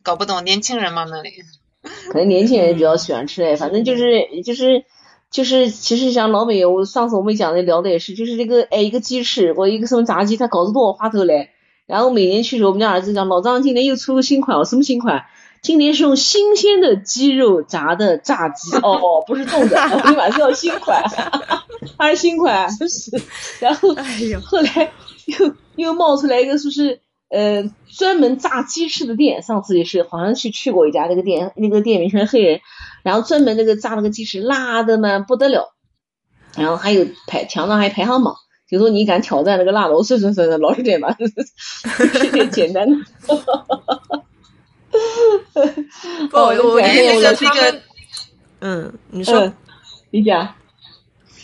[0.02, 1.30] 搞不懂年轻人嘛那里。
[2.12, 4.84] 可能年轻人比较喜欢吃哎，反正就是就是
[5.30, 11.53] 就是，其实像老美，我上次我们讲的聊的也是，就是这个哎一个鸡翅或一个什么炸鸡，他搞出多少花头来。
[11.86, 15.26] 然后每年去的时候，我们家儿子讲，老张今年又出个新款哦，什么新款？
[15.62, 21.02] 今年是用新鲜的鸡肉炸的炸鸡哦哦，不是冻的，我你晚上要新款，
[21.98, 23.22] 还是新款， 是。
[23.62, 24.92] 然后，哎呦，后来
[25.26, 27.00] 又又冒出来一个说是
[27.30, 32.60] 呃专门炸鸡翅的店，上次也是好像去去过一家那个店，那个店名全是黑人，
[33.04, 35.74] 然后专门那个炸那个鸡翅辣的嘛不得了，
[36.58, 38.36] 然后还有排墙上还排行榜。
[38.74, 41.16] 就说你敢挑战那个辣的，我说说说老实点吧，
[41.96, 42.98] 是点简单的。
[46.32, 47.82] 不，我我跟你说这个，
[48.62, 49.54] 嗯，你说，
[50.10, 50.56] 你讲。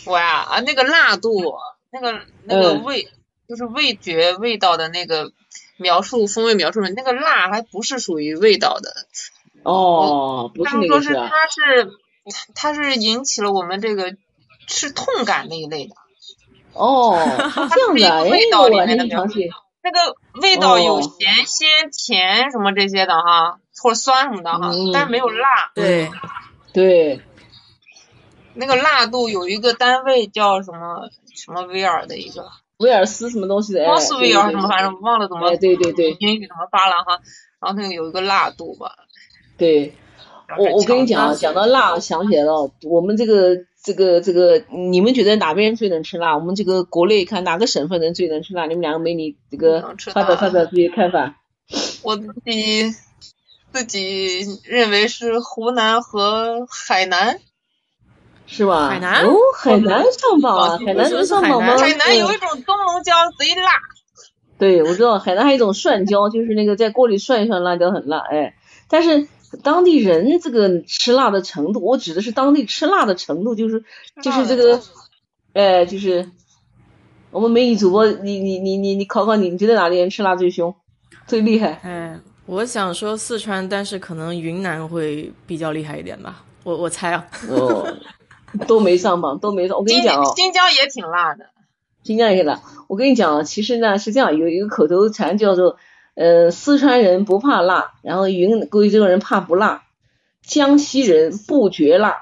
[0.06, 1.30] 我呀啊，那个辣度，
[1.92, 3.08] 那个那个味，
[3.48, 5.30] 就是味觉味道的那个
[5.76, 8.90] 描述，风味描述那个辣还不是属于味道的。
[9.62, 11.92] 哦，不是那个是它是
[12.56, 14.16] 它是引起了我们这个
[14.66, 15.94] 吃痛感那一类的。
[16.80, 17.14] 哦，
[17.70, 19.34] 这样的，味道里面的描述。
[19.82, 21.10] 那个味道有咸、
[21.46, 25.70] 鲜、甜什么这些的哈，或者酸什么的哈，但是没有辣。
[25.74, 26.10] 对，
[26.72, 27.20] 对。
[28.54, 32.50] 那个辣度有一个单位叫什么什么威尔的一个。
[32.78, 33.84] 威尔斯什么东西的？
[33.86, 35.56] 高斯威尔什么，反正忘了怎么。
[35.56, 36.16] 对对对。
[36.18, 37.20] 英语怎么发了哈？
[37.60, 38.92] 然后那个有一个辣度吧。
[39.56, 39.94] 对。
[40.58, 43.56] 我我跟你讲，讲到辣，想起来了，我们这个。
[43.82, 46.36] 这个这个，你们觉得哪边最能吃辣？
[46.36, 48.66] 我们这个国内看哪个省份人最能吃辣？
[48.66, 51.36] 你们两个美女这个发表发表自己的看法。
[52.02, 52.94] 我自己
[53.72, 57.40] 自己认为是湖南和海南，
[58.46, 58.88] 是吧？
[58.88, 60.78] 海南哦，海南上榜啊！
[60.84, 61.78] 海南能上榜吗？
[61.78, 63.70] 海南有一种灯笼椒贼辣。
[64.58, 68.54] 对，我知道海南还有一种蒜椒，就是那个在锅里涮一涮辣椒很辣，哎，
[68.88, 69.26] 但是。
[69.64, 73.84] 当地人这个吃辣的程度，我指的是当地吃辣的程度，就是
[74.22, 74.80] 就是这个，
[75.54, 76.30] 呃，就是
[77.32, 80.72] 我们美女主播，你你你你你考考你，你觉得哪里人吃辣最凶、
[81.26, 81.80] 最厉害？
[81.82, 87.26] 哎，我想说四川，但是可能云南会比较厉害一点吧，我我猜啊。
[87.48, 87.96] 哦，
[88.68, 89.76] 都没上榜， 都没上。
[89.76, 91.46] 我跟你讲哦，新疆也挺辣的，
[92.04, 92.62] 新疆也辣。
[92.86, 95.76] 我跟你讲啊，其实呢是这样，有一个口头禅叫做。
[96.14, 99.82] 呃，四川人不怕辣，然后云贵州人怕不辣，
[100.46, 102.16] 江西人不觉辣，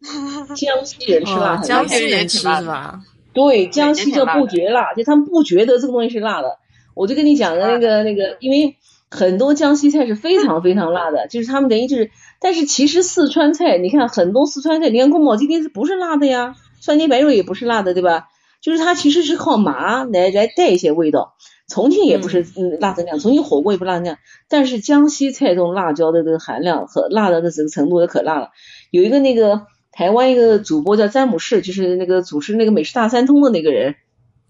[0.56, 3.00] 江西人吃辣，江西人吃是吧？
[3.32, 6.58] 对，江西叫不觉辣，就他们不觉得这个东西是辣的。
[6.94, 8.76] 我就跟你讲的那个那个，因为
[9.10, 12.10] 很多江西菜是非常非常辣的，就是他们等于就是，
[12.40, 16.54] 但是其实四川菜，你看很多四川菜，你看宫保鸡丁是不是辣的呀？
[16.80, 18.28] 酸甜白肉也不是辣的，对吧？
[18.60, 21.34] 就是它其实是靠麻来来带一些味道。
[21.68, 22.78] 重庆也不是嗯。
[22.80, 24.18] 辣成这样，重庆火锅也不辣成这样，
[24.48, 28.50] 但是江西菜中辣椒的这个含量和辣的这个程度也可辣了。
[28.90, 33.94] 有一个那个台湾一个主播叫詹姆士，就是那个主持那个美食大三通的那个人，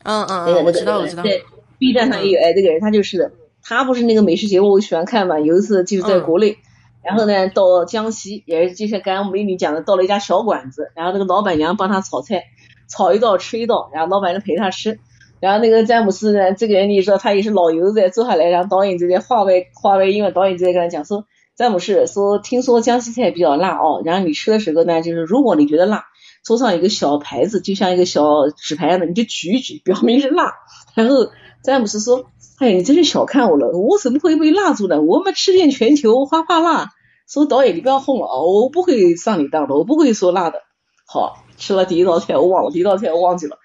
[0.02, 1.42] 嗯嗯，我知道我知道，对
[1.78, 3.32] ，B 站上也有，哎，这个人他就是的，
[3.62, 6.58] 他不是那个美食节目我喜欢看嘛，有一次就是在国内，
[7.02, 12.44] 然后呢到江西，也是就像刚刚美女讲的，到了一家小馆子，然后那个老板娘帮他炒菜，
[12.88, 14.98] 炒一道吃一道，然后老板娘陪他吃。
[15.44, 26.04] 然后那个詹姆斯呢，这个人你说他也是老油子，坐下来，然后导演就在话外话外音，导演就在跟他讲说，詹姆斯说，听说江西菜比较辣哦，然后你吃的时候呢，就是如果你觉得辣，
[26.46, 28.24] 桌上有个小牌子，就像一个小
[28.56, 30.54] 纸牌子，你就举一举，表明是辣。
[30.96, 31.26] 然后
[31.62, 32.24] 詹姆斯说，
[32.58, 35.02] 哎，你真是小看我了，我怎么会被辣住呢？
[35.02, 36.88] 我们吃遍全球，花怕辣。
[37.28, 40.60] 说导演你不要哄了哦，我不会上你当的，我不会说辣的。
[41.06, 43.58] 好，吃了第一道菜，我忘了第一道菜我忘记了。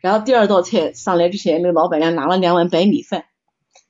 [0.00, 3.24] 然后第二道菜上来之前，那个老板娘拿了两碗白米饭，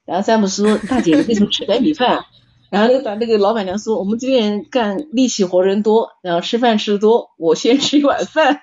[0.04, 2.26] 然后詹姆斯说：“大姐，你为什么吃白米饭？”啊
[2.70, 8.60] 然后那个那个老板娘说：“我们这边干力气活人多，然后吃饭吃的多，我先吃一碗饭。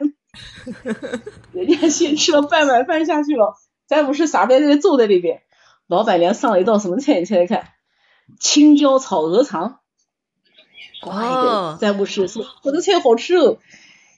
[1.52, 3.56] ”人家先吃了半碗饭下去了，
[3.86, 5.42] 詹姆斯傻呆呆坐在那边。
[5.88, 7.20] 老板娘上了一道什么菜？
[7.20, 7.68] 你猜猜看，
[8.40, 9.80] 青椒炒鹅肠。
[11.06, 11.78] 哇！
[11.80, 13.58] 詹姆斯说：“我的菜好吃哦。”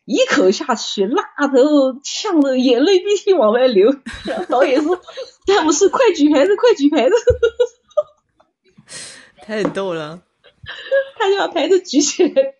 [0.09, 1.21] 一口下去，辣
[1.53, 1.61] 的
[2.03, 3.95] 呛的眼泪必须往外流。
[4.49, 4.99] 导演说
[5.45, 7.15] ：“詹姆斯，快举牌子，快举牌子！”
[9.45, 10.23] 太逗了。
[11.15, 12.55] 他就把牌子举起来，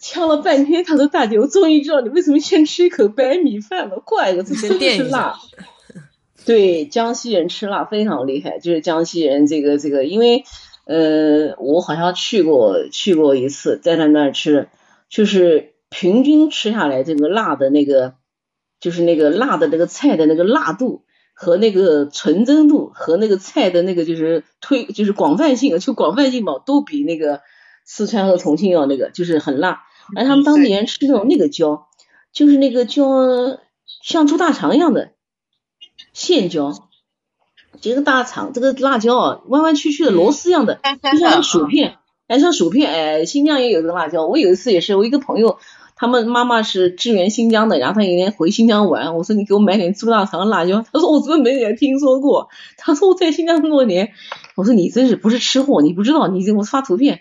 [0.00, 0.82] 呛了半天。
[0.82, 4.00] 他说：“大姐，我终于知道你为什么先吃一口白米饭了。
[4.04, 5.38] 怪了，这真的是辣。”
[6.44, 10.42] 对，江西人吃辣非常厉害，就是江西人这个这个，因为
[10.84, 14.68] 呃，我好像去过去过一次，在他那儿吃，
[15.08, 15.74] 就是。
[15.90, 18.14] 平均吃下来，这个辣的那个，
[18.80, 21.04] 就是那个辣的那个菜的那个辣度
[21.34, 27.40] 和那个纯真度和那个菜的那个就是推就是广泛性，就广泛性嘛，都比那个
[27.84, 29.82] 四川和重庆要那个就是很辣。
[30.16, 31.88] 而他们当地人吃那种那个椒，
[32.32, 33.58] 就是那个椒
[34.02, 35.10] 像猪大肠一样的
[36.12, 36.88] 线椒，
[37.80, 40.80] 这个大肠这个辣椒啊，弯弯曲曲的螺丝一样的，
[41.12, 41.98] 就像薯片，
[42.28, 44.26] 哎像薯片，哎新疆也有这个辣椒。
[44.26, 45.58] 我有一次也是，我一个朋友。
[46.00, 52.48] 他们妈妈是支援新疆的，然后他有一天回新疆玩，我说你给我买点猪大肠辣椒，他说我怎么没人听说过？
[52.78, 54.12] 他说我在新疆这么多年，
[54.56, 57.20] 我说你真是不是吃货，你不知道，你我发图片，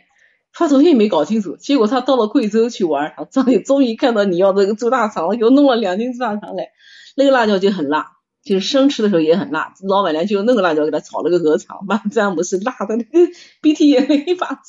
[0.54, 6.70] 发图片也没搞清楚，结果他到了贵州去玩，终于终于看到你要这个猪大肠，了，给我弄了两斤猪大肠来，
[7.18, 8.14] 那个辣椒就很辣，
[8.46, 13.30] 就是生吃的时候也很辣，老板娘就用那个辣椒给他炒了个鹅肠，把詹姆斯辣的那个
[13.62, 14.62] 鼻涕眼泪一把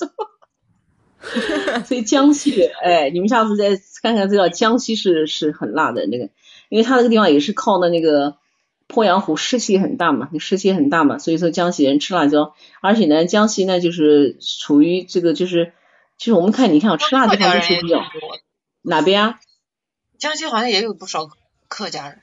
[1.84, 6.30] 所以江西，哎，你们下次再看看，知道江西是是很辣的那个，
[6.68, 8.36] 因为它那个地方也是靠的那个
[8.88, 15.72] 鄱阳湖，湿气很大嘛，你湿气很大嘛，所以说江西人吃辣椒，而且呢，江西呢就是处于这个就是，
[16.18, 18.02] 就是我们看你看我吃辣的地方比较
[18.82, 19.40] 哪边啊？
[20.18, 21.28] 江西好像也有不少
[21.68, 22.18] 客家人。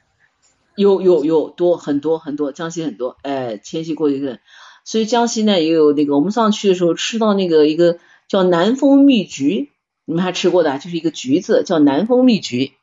[0.76, 4.40] 有有有多很多很多，江西很多，哎，迁徙过去的，
[4.86, 7.98] 所以江西呢也有那个，我们上去的时候吃到那个一个
[8.28, 9.70] 叫南风蜜橘，
[10.06, 12.74] 你们还吃过的，就是一个橘子叫南风蜜橘，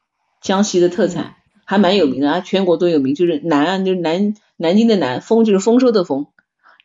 [0.43, 6.27] 江西的特产，还蛮有名的啊，全国都有名，就是南就是南南京的南，丰就是丰收的丰，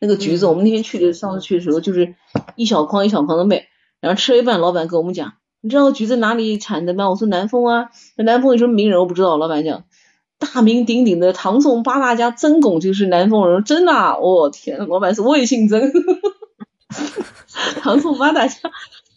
[0.00, 2.14] 那个橘子我们那天去的，上次去的时候就是
[2.56, 3.66] 一小筐一小筐的卖，
[4.00, 7.08] 然后吃了一半，老板跟我们讲，你知道橘子哪里产的吗？
[7.08, 9.84] 我说南丰啊，那南丰有什么名人我不知道，老板讲。
[10.38, 14.18] 大名鼎鼎的唐宋八大家曾巩就是南丰人，真的？
[14.18, 15.92] 我天，老板说我也姓曾。
[17.80, 18.56] 唐宋八大家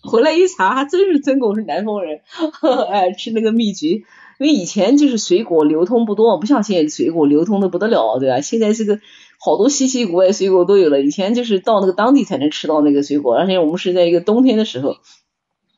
[0.02, 2.22] 回来一查，还真是曾巩是南方人。
[2.90, 4.06] 哎，吃那个蜜橘，
[4.40, 8.42] 因为以前就是水果流通不多，不像现在水果流通的不得了，对吧？
[8.42, 9.00] 现在这个
[9.40, 11.02] 好多稀奇古怪水果都有了。
[11.02, 14.98] 以前就是到那个当地才能吃到那个水果，而且我们是在一个冬天的时候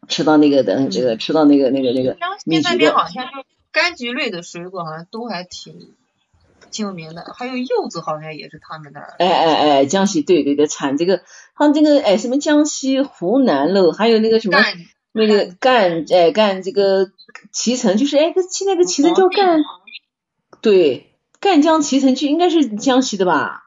[0.08, 2.94] 吃到那个的，这个吃到那个那个那个蜜橘的。
[3.74, 5.74] 柑橘类的水果好像都还挺
[6.76, 9.16] 挺有名的，还有柚子好像也是他们那儿。
[9.18, 11.22] 哎哎哎，江西对对对，产这个，
[11.58, 14.58] 像这个哎什么江西、湖南喽，还有那个什么
[15.14, 17.08] 那个赣哎赣这个
[17.54, 19.62] 脐橙，就是哎个现在个脐橙叫赣，
[20.62, 23.64] 对，赣江脐橙就应该是江西的吧？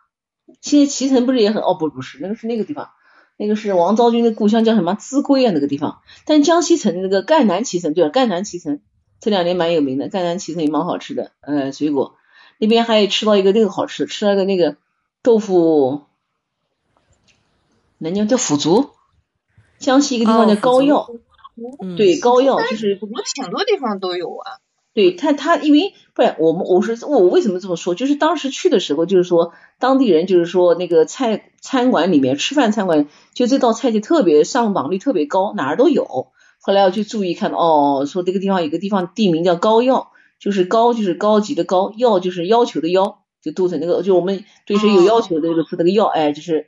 [0.60, 2.90] 现在脐橙不是也很哦不不是，那个是那个地方，
[3.38, 8.10] 那个是王昭君的故乡叫什么秭归啊那个地方，但江西城那个赣南脐橙对吧？
[8.10, 8.80] 赣南脐橙。
[9.20, 12.14] 这两年蛮有名的，赣南脐橙也蛮好吃的，呃，水果
[12.58, 14.76] 那边还有吃到一个那个好吃，吃了个那个
[15.22, 16.02] 豆腐，
[17.98, 18.90] 南京叫腐竹，
[19.78, 21.08] 江西一个地方叫膏药，
[21.96, 24.58] 对，膏药就是我挺多地方都有啊。
[24.94, 27.94] 对他他因为不然我们我是我为什么这么说？
[27.94, 36.32] 就是当时去的时候，就是说当地人就是说那个菜餐馆里面吃饭餐馆，就这道菜就特别上榜率特别高，哪儿都有。
[36.60, 46.66] 后来我去注意看到，哦，说这个地方有个地方地名叫高要，就是高就是高级的高，要就是要求的要，就肚子那个，就我们对谁有要求的那个字那个要，哎，就是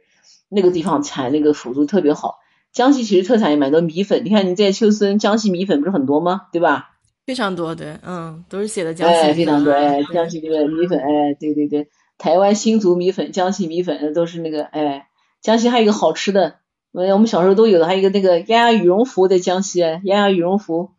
[0.49, 2.39] 那个地方产那个腐竹特别好。
[2.73, 6.43] 江西其实特产也蛮多，米粉，你看你在秋森，江西米粉不是很多吗？
[6.53, 6.91] 对吧？
[7.27, 9.15] 非常多，对，嗯，都是写的江西。
[9.15, 11.89] 哎，非常多，哎，江西这个米粉，哎，对对对，
[12.19, 15.09] 台湾新竹米粉、江西米粉都是那个，哎，
[15.41, 16.57] 江西还有一个好吃的。
[16.93, 20.91] 我们小时候都有的，还有一个那个鸭鸭羽绒服在江西，鸭鸭羽绒服。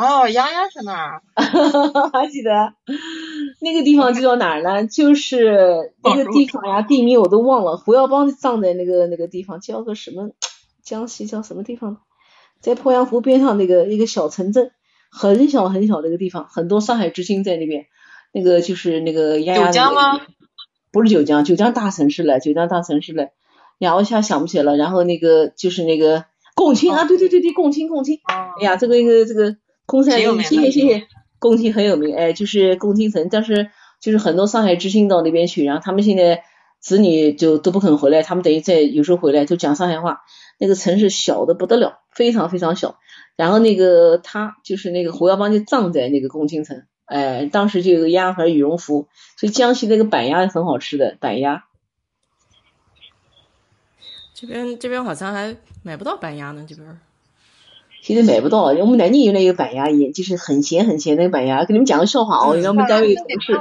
[0.00, 1.22] 哦，丫丫是哪儿？
[2.12, 2.72] 还记得
[3.60, 4.86] 那个地方就叫哪儿呢？
[4.86, 7.76] 就是那个地方呀，地名我都忘了。
[7.76, 10.30] 胡耀邦葬在那个那个地方，叫个什么？
[10.82, 11.98] 江西叫什么地方？
[12.60, 14.70] 在鄱阳湖边上那个一个小城镇，
[15.10, 17.86] 很小很小的一个地方，很多上海知青在那边。
[18.32, 19.66] 那个就是那个丫丫。
[19.66, 20.20] 九江吗？
[20.92, 23.28] 不是九江，九江大城市了，九江大城市了。
[23.78, 24.76] 呀，我一下想不起来了。
[24.76, 26.24] 然后那个就是那个
[26.54, 28.18] 共青啊，对对对对，共青共青。
[28.24, 29.56] 哎呀，这个一个这个
[29.90, 31.08] 空山，谢谢谢谢，
[31.40, 32.14] 共青很有名。
[32.14, 36.44] 哎，就是共青城，但是就是很多上海知青到那边去，然后他们现在
[36.78, 40.20] 子女就都不肯回来，他们等于在有时候回来就讲上海话。
[40.58, 43.00] 那个城市小的不得了，非常非常小。
[43.34, 46.84] 然后那个他就是那个胡耀邦就葬在那个共青城。
[47.06, 51.64] 哎，当时就有个鸭和羽绒服，所以江西那个板鸭很好吃的板鸭。
[54.34, 57.00] 这边这边好像还买不到板鸭呢，这边
[58.02, 58.62] 现在买不到。
[58.62, 61.64] 我们南京原来有板鸭，也就是很咸很咸那个板鸭。
[61.64, 63.60] 给你们讲个笑话哦，我们单位同事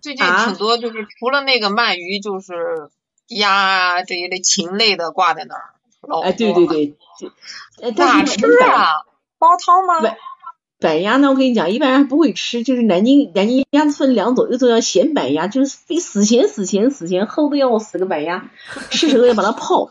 [0.00, 2.54] 最近挺多，就是除了那个鳗鱼，就是
[3.28, 5.62] 鸭这一类禽类的挂在那儿。
[6.22, 6.94] 哎，对对对，
[7.92, 9.02] 咋吃啊？
[9.38, 10.14] 煲汤吗？
[10.78, 11.30] 板鸭呢？
[11.30, 18.50] 我跟你讲，一般人不会吃，就是南京南京鸭子分两种，一种叫咸板鸭，就是非死咸死咸死咸，齁的要死个板鸭，
[18.90, 19.90] 吃时候要把它泡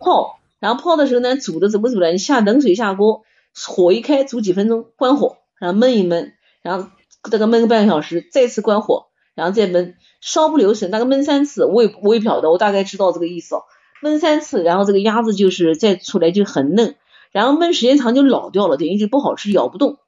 [0.00, 2.08] 泡，然后泡的时候呢，煮的怎么煮呢？
[2.08, 3.22] 你下冷水下锅，
[3.68, 6.90] 火一开煮几分钟，关火，然后焖一焖，然后
[7.30, 9.06] 大概焖个半个小时，再次关火，
[9.36, 13.62] 然后再焖，稍不留神，大概焖三次，我也我也不晓得，我大概知道这个意思哦。
[14.02, 16.96] 焖三次，然后这个鸭子就是再出来就很嫩，
[17.30, 19.98] 然后焖时间长就老掉了，等于就不好吃，咬不动。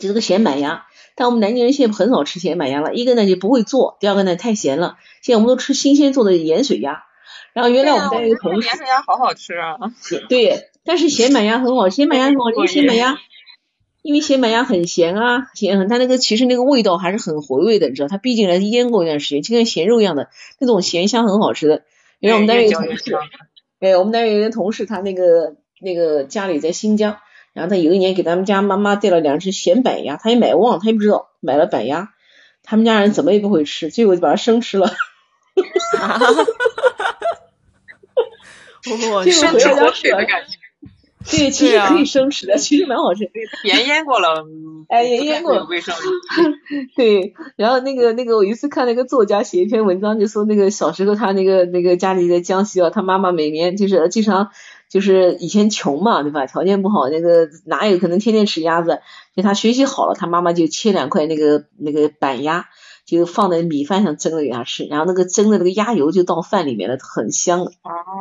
[0.00, 2.94] 就这个咸板鸭，但我们南京人现在很少吃咸板鸭了。
[2.94, 4.96] 一个呢就不会做，第二个呢太咸了。
[5.22, 7.04] 现在我们都吃新鲜做的盐水鸭。
[7.58, 9.78] 然后原来我们单位一个同事，盐水鸭好好吃啊。
[10.28, 13.18] 对，但是咸板鸭很好，咸板鸭很好，因为咸板鸭，
[14.00, 20.28] 因为咸板鸭很咸啊，咸很，它那个其实那个味道还是很回味的，你知道，它毕竟来腌过一段时间，就跟咸肉一样的
[20.60, 21.82] 那种咸香很好吃的。
[22.20, 23.12] 原来我们单位一个同事，
[23.80, 27.16] 哎，我们单位有个同事，他那个那个家里在新疆，
[27.54, 32.10] 然后他有一年给他们家妈妈带了两只咸板鸭，他也买忘，他也不知道买了板鸭，
[32.62, 34.92] 他们家人怎么也不会吃，结果就把它生吃了。
[35.96, 36.46] 哈哈哈哈哈！
[39.30, 40.56] 生吃活水的感觉。
[41.30, 43.30] 对，其实可以生吃的，其实蛮好吃。
[43.64, 44.46] 盐腌过了，
[44.88, 45.94] 哎，盐腌过了，卫生。
[46.96, 54.50] 对，然后那个那个，我有一次看那个作家写一篇文章，就说那个小时候他那个那个家里在江西啊，他妈妈每年就是经常
[54.88, 56.46] 就是以前穷嘛，对吧？
[56.46, 59.00] 条件不好，那个哪有可能天天吃鸭子？
[59.36, 62.68] 就他学习好了，他妈妈就切两块那个那个板鸭。
[63.08, 67.66] 就放在米饭上蒸了给他吃，然后那个蒸的那个鸭油就到饭里面了，很香。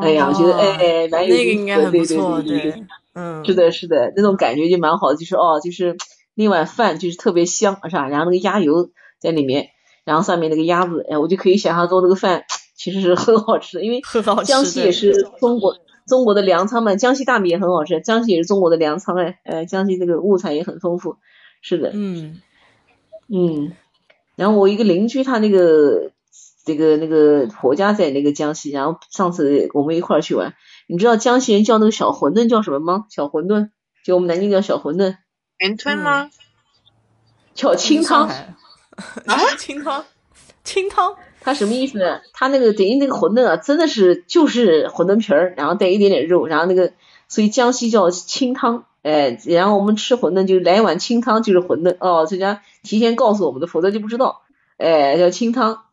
[0.01, 2.83] 哎呀，我觉得哎蛮有意思的，对对对对，
[3.13, 5.97] 嗯，是的，是的，那种感觉就蛮好的，就是哦，就是
[6.35, 8.07] 那碗饭就是特别香，是吧？
[8.07, 8.89] 然后那个鸭油
[9.19, 9.71] 在里面，
[10.05, 12.45] 然后上面那个鸭子，哎，我就可以想象做那个饭
[12.77, 14.01] 其实是很好吃的，因为
[14.45, 15.75] 江西也是中国
[16.07, 21.17] 中国的粮仓嘛，江西大米也很好吃，江西也是中国的粮仓哎，呃，江西这个物产也很丰富，
[21.61, 22.39] 是的，嗯
[23.27, 23.73] 嗯。
[24.37, 26.11] 然后我一个邻居，他那个
[26.63, 30.53] 这个那个婆家在那个江西，然后上次我们一块儿去玩，
[30.87, 33.05] 你知道江西人叫那个小馄饨叫什么吗？
[33.09, 33.71] 小馄饨，
[34.05, 35.17] 就我们南京叫小馄饨。
[35.57, 36.29] 圆吞吗？
[37.55, 38.29] 叫清汤。
[38.29, 38.45] 啊，
[39.57, 40.05] 清汤，
[40.63, 42.21] 清汤，它什么意思呢？
[42.31, 46.93] 它那个等于那个馄饨啊，真的是就是馄饨皮儿，然后带一点点肉，然后那个
[47.27, 48.85] 所以江西叫清汤。
[49.07, 52.27] 哎，然后我们吃馄饨就来一碗清汤，就是馄饨哦。
[52.29, 54.41] 这家提前告诉我们的，否则就不知道。
[54.75, 55.83] 哎，叫清汤。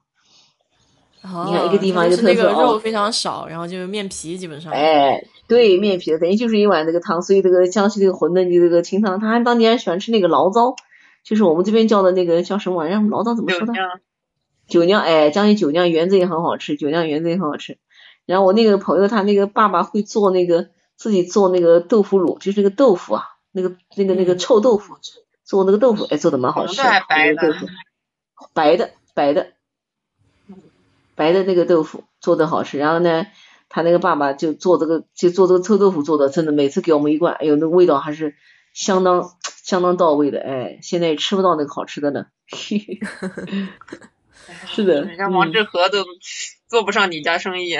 [1.23, 2.63] 哦，你看一个地方就特色哦。
[2.63, 4.73] 肉非常少，然后就是面皮基本上。
[4.73, 9.21] 哎，对，面皮等于就是一碗那个汤，所以这个江西这个馄饨就这个清汤。
[9.21, 10.75] 他还当年喜欢吃那个醪糟，
[11.23, 12.99] 就是我们这边叫的那个叫什么玩意儿？
[12.99, 13.73] 醪糟怎么说的？
[14.67, 15.01] 酒酿。
[15.03, 17.79] 哎，江西酒酿圆子也很好吃，酒酿圆子也很好吃。
[18.27, 20.71] 然后我那个朋友他那个爸爸会做那个。
[20.97, 24.99] 自己做那个豆腐乳，就是那个豆腐啊，那个那个那个臭豆腐，
[25.45, 26.81] 做那个豆腐，哎，做的蛮好吃。
[26.83, 27.55] 白的，
[28.53, 29.53] 白的，白的，
[31.15, 32.79] 白的那个豆腐做的好吃。
[32.79, 33.27] 然后呢，
[33.69, 38.37] 他那个爸爸就做这个，就做这个臭豆腐，做的真的，每次给我们一罐，哎呦，那个味道还是
[38.73, 39.31] 相当
[39.63, 40.41] 相当到位的。
[40.41, 42.29] 哎，现在也吃不到那个好吃的了。
[44.67, 46.05] 是的，人家王致和都
[46.69, 47.79] 做不上你家生意。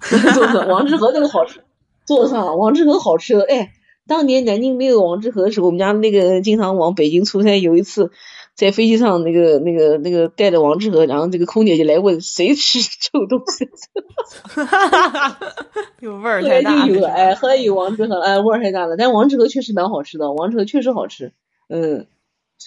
[0.34, 1.62] 做，王致和那个好吃。
[2.10, 3.44] 做上了王致和好吃的。
[3.48, 3.70] 哎，
[4.08, 8.10] 当年南京没有王致和的时候，我们家那个经常往北京出差，有一次
[8.56, 13.64] 在飞机上那个那个那个带着王致和，然后这个空姐就来问谁吃臭东西，
[14.26, 15.38] 哈哈哈哈哈，
[16.00, 21.32] 有味儿太大，有哎，后来有王致和哎味儿太大了，但王致和确实蛮好吃的，王致和确实好吃，
[21.68, 22.08] 嗯，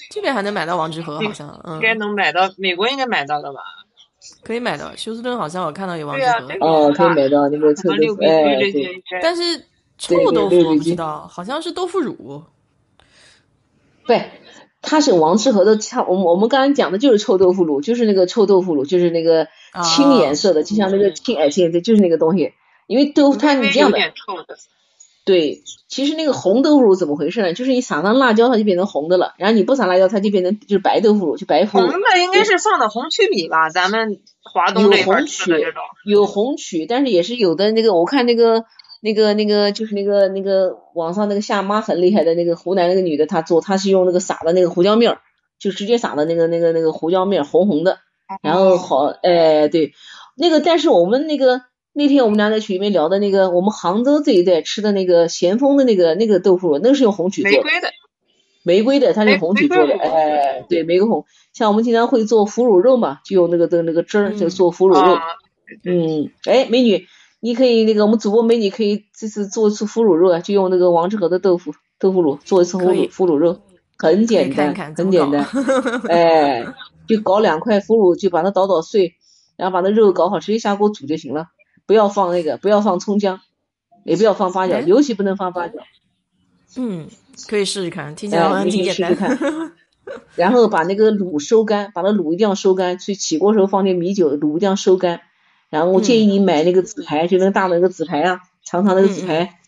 [0.09, 3.59] 这边还能买到王致和好像，应该能买到，美国应该买到的吧。
[4.43, 8.57] 可以买到休斯顿，好像我看到有王致和哦，可以买到那个臭豆腐，哎，
[9.21, 9.65] 但是
[9.97, 12.43] 臭豆腐我不知道，好像是豆腐乳。
[14.05, 14.31] 对，
[14.81, 19.47] 它是王致和的，像我们我们刚才讲的就是臭豆腐乳，就是那个臭豆腐乳，就是那个
[19.83, 22.53] 青颜色的，就像那个青哎青，对，就是那个东西，
[22.87, 23.97] 因为豆腐它你这样的。
[25.25, 27.53] 对，其实那个红豆腐乳怎么回事呢？
[27.53, 31.87] 就是你撒上辣椒，它就变成红的了；然后你不撒辣椒，它就变成就是白豆腐乳，就白腐乳。
[31.87, 33.69] 红的应该是放的红曲米吧？
[33.69, 35.81] 咱们华东这边吃的这种。
[36.05, 38.65] 有红曲，但是也是有的那个，我看那个
[39.01, 45.21] 那个那个就是那个那个网上那个夏妈很厉害的那个湖南那个女的，她做她是用那个撒的那个胡椒面儿，
[45.57, 47.99] 就直接撒的那个那个那个胡椒面红红的，
[48.41, 49.93] 然后好哎对，
[50.35, 51.61] 那个但是我们那个。
[51.95, 57.57] 那天我们俩在群里面聊的那个，我们杭州这一带吃的那个咸丰的那个那个豆腐乳，那个是用红曲做的。
[57.57, 57.91] 玫瑰的，
[58.63, 59.93] 玫瑰的，它是用红曲做的。
[59.95, 61.25] 哎，对，玫瑰红。
[61.53, 65.19] 像我们经常会做腐乳肉嘛，就用那个的那个汁儿就做腐乳肉。
[65.85, 67.05] 嗯，哎，美女，
[67.39, 73.59] 你可以那个我们主播美女可以这次做一次腐乳肉啊，就用那个王致和的豆腐豆腐乳做一次腐乳腐乳肉，
[73.99, 75.45] 很简单，很简单。
[76.09, 76.65] 哎，
[77.07, 79.13] 就搞两块腐乳，就把它捣捣碎，
[79.57, 81.49] 然后把那肉搞好，直接下锅煮就行了。
[81.85, 83.41] 不要放那个，不要放葱姜，
[84.03, 85.79] 也不要放八角，尤其不能放八角。
[86.75, 87.07] 嗯，
[87.47, 89.73] 可以试试看，听起来好像挺简单。
[90.35, 95.21] 然后把那个卤收干，把那卤一定要收干，去起锅时候放点米酒，卤一定要收干。
[95.69, 99.59] 然后我建议你买那个紫排，就那个大的那个紫排啊，长长那个紫排，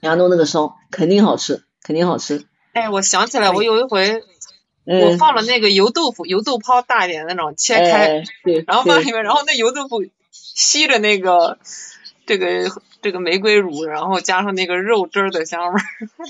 [0.00, 2.44] 然后弄那个烧，肯定好吃，肯定好吃。
[2.72, 4.22] 哎，我想起来，我有一回
[4.84, 8.22] 我放了那个油豆腐，油豆泡大一点那种，切开，
[8.66, 10.02] 然后放里面，然后那油豆腐。
[10.60, 11.56] 吸着那个
[12.26, 12.46] 这个
[13.00, 15.80] 这个玫瑰乳，然后加上那个肉汁儿的香味儿，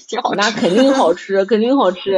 [0.08, 0.34] 挺好。
[0.34, 2.14] 那肯定好吃，肯定好吃。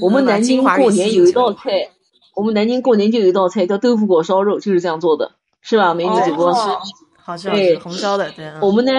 [0.00, 1.90] 我们南京过年有一道菜，
[2.34, 5.30] 我们南京过年就有一道菜叫豆腐果烧肉，就是这样做的，
[5.62, 5.94] 是吧？
[5.94, 8.30] 美女主播，好吃，好吃，红烧的。
[8.32, 8.50] 对。
[8.60, 8.92] 我们呢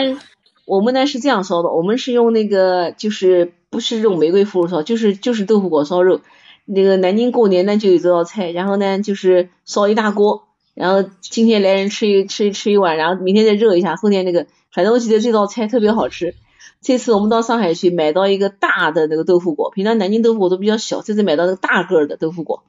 [0.66, 6.22] 我们呢是这样烧的，我们是用那个就是不是用玫瑰腐乳烧，就是就是豆腐果烧肉。
[6.66, 10.48] 那个南京过年呢就有这道菜，然后呢就是烧一大锅，
[10.80, 16.36] 然后今天来人吃一吃吃一碗，然后明天再热一下，后天那个反正我记得这道菜特别好吃。
[16.82, 22.64] 这次我们到上海去买到一个大的那个豆腐果，平常南京豆腐果都比较小，这次买到那个大个的豆腐果，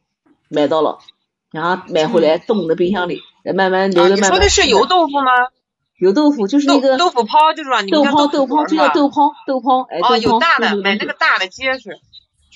[0.48, 0.98] 买到了，
[1.52, 3.20] 然后买回来冻在冰箱里，
[3.54, 4.30] 慢慢留着慢慢。
[4.30, 5.30] 你说的是油豆腐吗？
[6.00, 7.80] 油豆腐就是那个豆腐泡，就是吧？
[7.92, 11.90] 豆泡豆泡就叫豆泡豆泡，哎，哦，有大的，买那个大的结实。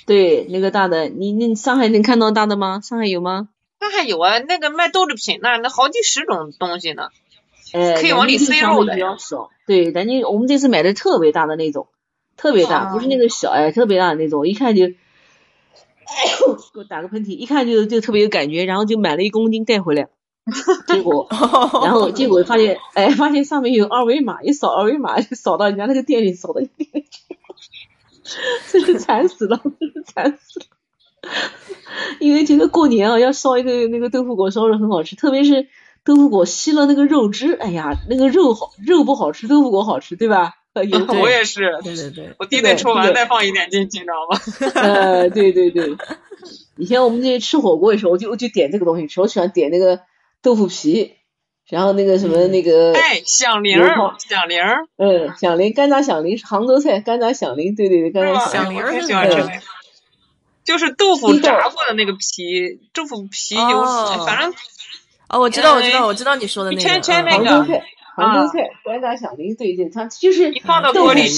[0.04, 2.80] 对，那个大的，你你上海能看到大的吗？
[2.82, 3.50] 上海有吗？
[3.84, 7.08] 上海有啊，那个卖豆制品那那好几十种东西呢。
[7.74, 8.96] 哎，可以往里塞肉的。
[9.66, 11.88] 对，南京我们这次买的特别大的那种，
[12.38, 14.90] 特别大，不是那个小哎，特别大的那种，一看就，哎
[16.40, 20.08] 呦，给我打个喷嚏，一看就就特别有感觉，然后就买了一公斤带回来，
[20.88, 21.28] 结果，
[21.84, 27.36] 然后结果发现，哎，发现上面有二维码，一扫二维码就扫到人家那个店里，扫到店里去，
[28.72, 30.66] 真是惨死了，真是惨死了。
[32.20, 35.68] 因为觉得过年啊，要烧一个那个豆腐果烧肉很好吃，特别是。
[36.06, 40.52] 豆腐果吸了那个肉汁，哎呀，那个肉好，肉不好吃，豆腐果好吃，对吧？
[40.74, 44.38] 我也是，对对对，我弟得抽完再放一点进去，你知道吗？
[44.82, 45.96] 呃，对对对，
[46.76, 50.00] 以前我们这些吃火锅的时候，我就我就点这个东西吃，我喜欢点那个
[50.42, 51.14] 豆腐皮，
[51.70, 53.78] 然后那个什么那个，哎，响铃，
[54.18, 54.58] 响铃，
[54.98, 58.86] 嗯，响铃，干炸响铃是杭州菜，干炸响铃，对对对，干炸响铃。
[58.88, 59.38] 是喜欢吃，
[60.64, 63.84] 就是豆腐炸过的那个皮，豆腐皮有，
[64.24, 64.52] 反正。
[65.28, 67.82] 哦，我知道，我知道，我知道你说的那个圈圈那个杭州菜，
[68.14, 70.52] 杭州菜，干炸响铃，对对，它就是
[70.92, 71.30] 豆腐皮，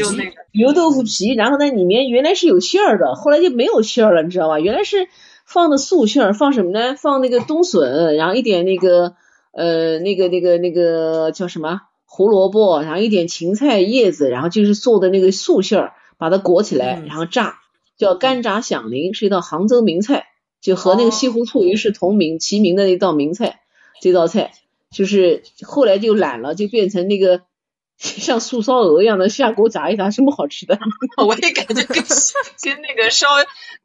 [0.53, 4.59] 油豆腐皮，然后那里面原来是有馅儿的，后来就没有馅儿了，你知道吧？
[4.59, 5.09] 原来是
[5.47, 6.97] 放的素馅儿，放什么呢？
[6.97, 9.15] 放那个冬笋，然后一点那个
[9.53, 17.61] 呃那个那个那个叫什么胡萝卜，然后一点芹菜叶子，然后就是做的那个素馅儿，把它裹起来，然后炸，
[17.97, 20.27] 叫干炸响铃，是一道杭州名菜，
[20.61, 23.61] 就和那个西湖醋鱼是同名齐名的一道名菜。
[24.01, 24.53] 这道菜
[24.91, 27.43] 就是后来就懒了，就变成那个
[27.99, 30.79] 像素烧鹅一样的下锅炸一炸，什么好吃的？
[31.17, 33.27] 我也感觉跟跟那个烧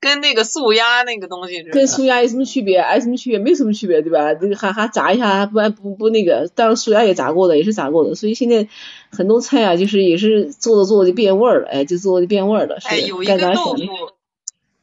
[0.01, 2.79] 跟那个素鸭那个东西跟素鸭有什么区别？
[2.95, 3.39] 有什么区别？
[3.39, 4.33] 没什么区别，对吧？
[4.33, 8.13] 这个还还炸一下，不不不那个，当然素鸭也炸过的，也是炸过的。
[8.15, 8.67] 所以现在
[9.11, 12.77] 很多菜啊，就是也是做着做着就变味儿了，哎，就做就变味儿了。
[12.83, 13.81] 哎，有一个豆腐，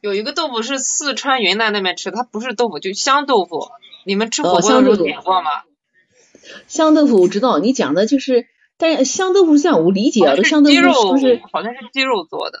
[0.01, 3.67] 有一个豆腐是四川云南那边吃，它不是豆腐，就香豆腐。
[4.05, 5.51] 你们吃火锅的时候点过吗？
[6.67, 8.47] 香豆腐我知道，你讲的就是，
[8.79, 10.81] 但是香豆腐是这样，我理解啊，这香豆腐是
[11.11, 12.59] 不是好像是鸡肉做的？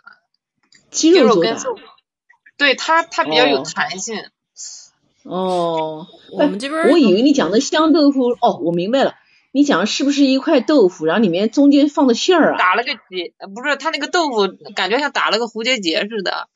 [0.91, 1.57] 鸡肉做的，
[2.57, 4.17] 对它它比较有弹性。
[5.23, 9.15] 哦，我们这边我以为你讲的香豆腐，哦，我明白了，
[9.53, 12.57] 你讲的是不是一块豆腐，然后里面中间放的馅儿啊？
[12.57, 16.49] 打了个结，不是，它那个豆腐感觉像打了个蝴蝶结似的。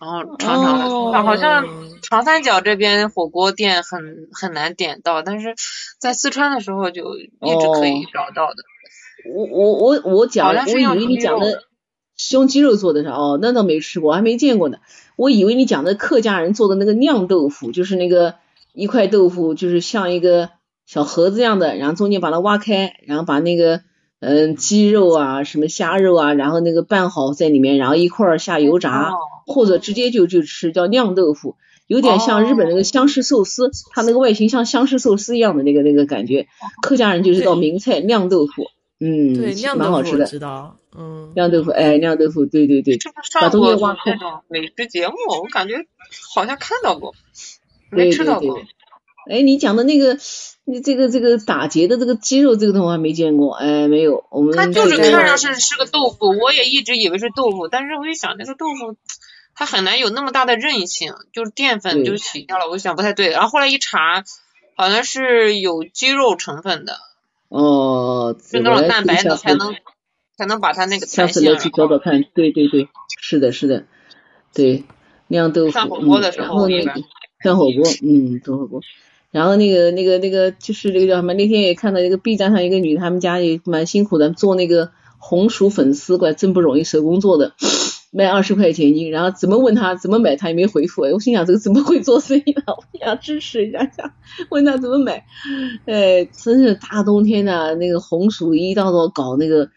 [0.00, 1.66] 然后长长的，好像
[2.02, 5.54] 长三角这边火锅店很很难点到，但是
[5.98, 7.26] 在四川的时候就一
[7.60, 8.64] 直可以找到的。
[9.32, 11.62] 我我我我讲，我以为你讲的
[12.16, 14.78] 是用鸡肉做的啥哦，那倒没吃过，还没见过呢。
[15.16, 18.34] 我以为你讲的客家人做的那个酿豆腐，就是那个
[18.72, 20.50] 一块豆腐，就是像一个
[20.86, 23.82] 小盒子一样的，然后中间把它挖开，然后把那个
[24.20, 29.12] 嗯鸡肉啊什么虾肉啊，然后那个拌好在里面，然后一块儿下油炸。
[29.46, 31.56] 或者直接就就吃叫酿豆腐，
[31.86, 36.46] 有点像日本那个香式寿司，它那个外形像香式寿司一样的那个那个感觉。
[36.80, 38.68] 客家人就是道名菜酿豆腐，
[39.04, 40.24] 嗯，蛮好吃的。
[40.24, 42.98] 知道，嗯，酿豆腐，哎，酿豆腐，对对对。
[42.98, 43.74] 是不是上过
[44.06, 44.40] 那种。
[44.48, 45.84] 美食节目，我感觉
[46.34, 47.14] 好像看到过，
[47.90, 48.60] 没吃到过。
[49.30, 50.16] 哎，你讲的那个，
[50.64, 54.24] 你这个这个打结的这个鸡肉这个东西还没见过，哎，没有。
[54.30, 58.96] 我们它就是看上去是个豆腐，我也一直以为是豆腐，但是我一想那个豆腐。
[59.56, 62.68] 它很难有那么大的韧性，就是淀粉就洗掉了。
[62.68, 64.24] 我想不太对，然后后来一查，
[64.74, 66.98] 好像是有鸡肉成分的。
[67.54, 69.76] 哦，就那种蛋白质才能
[70.36, 72.88] 才能把它那个下次来去找找看，对对对，
[73.20, 73.84] 是的，是的，
[74.52, 74.82] 对
[75.28, 76.92] 酿豆腐，嗯，然后那个
[77.40, 78.80] 涮火锅，嗯，做火锅，
[79.30, 81.32] 然后那个那个那个就是那个叫什么？
[81.34, 87.54] 那天也看到一个 B 站上一个女，他们家也蛮辛苦的，做那个红薯粉丝，怪真不容易，手工做的。
[88.16, 91.02] 卖二十块钱一斤，然后怎么问他怎么买，他也没回复。
[91.02, 92.62] 哎，我心想这个怎么会做 生意呢？
[92.68, 94.08] 我想支持一下，想
[94.50, 95.24] 问他怎么买。
[95.86, 99.68] 哎，真是大冬天的，那个红薯一道道搞那个，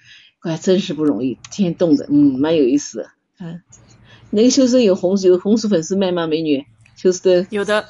[0.42, 3.10] 哎，真是不容易，天冻着，嗯，蛮有意思的。
[3.40, 3.60] 嗯，
[4.30, 6.28] 那个修身有红有红薯粉丝卖吗？
[6.28, 6.64] 美女，
[6.96, 7.84] 修身有的，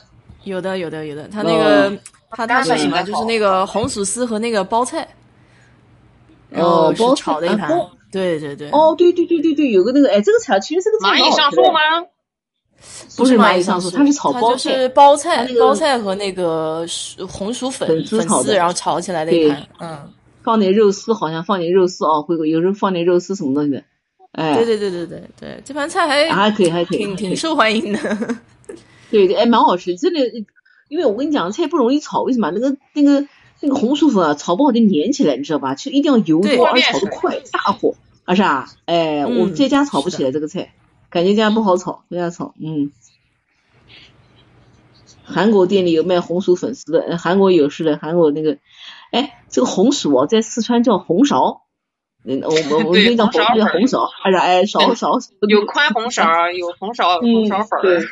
[0.45, 1.28] 有的，有的，有的。
[1.28, 1.98] 他那个
[2.32, 3.03] 他他是什么？
[3.03, 5.06] 就是那个红薯丝和那个包菜。
[6.53, 7.69] 哦，包炒的一盘，
[8.18, 8.69] 对对对。
[8.72, 11.80] 哦，对对对对对，有个那个，哎，这个菜其实这个菜蚂蚁上树吗？
[13.18, 16.85] 不是蚂蚁上树，它是炒包菜，是包菜，包菜和那个
[17.27, 20.14] 红薯粉粉丝，然后炒起来的一盘，嗯，
[20.44, 23.84] 放点肉丝，好像放点肉丝啊，会有时候放点肉丝什么东西的，
[24.31, 27.99] 哎，对对对对对对，这盘菜还还可以还可以，挺挺受欢迎的，
[29.10, 30.19] 对 对，哎，蛮好吃，真的，
[30.88, 32.52] 因为我跟你讲，菜不容易炒，为什么？
[32.52, 33.27] 那个那个
[33.60, 35.73] 那个红薯粉啊，炒不好就粘起来，你知道吧？
[35.73, 37.95] 就一定要油多，而且炒的快，大火，
[38.28, 40.74] 啊是啊，哎，我在家炒不起来这个菜。
[41.10, 42.54] 感觉这样不好炒，这样炒。
[42.60, 42.91] 嗯，
[45.24, 48.58] 韩国店里有卖红薯粉丝的，韩国有是的，韩国那个，
[49.14, 51.62] 哎，这个红薯哦，在四川叫红苕。
[52.26, 55.30] 嗯，我我我跟你讲，叫红苕，还是哎苕苕。
[55.48, 57.82] 有宽红苕，有红苕红苕粉。
[57.82, 58.06] 对。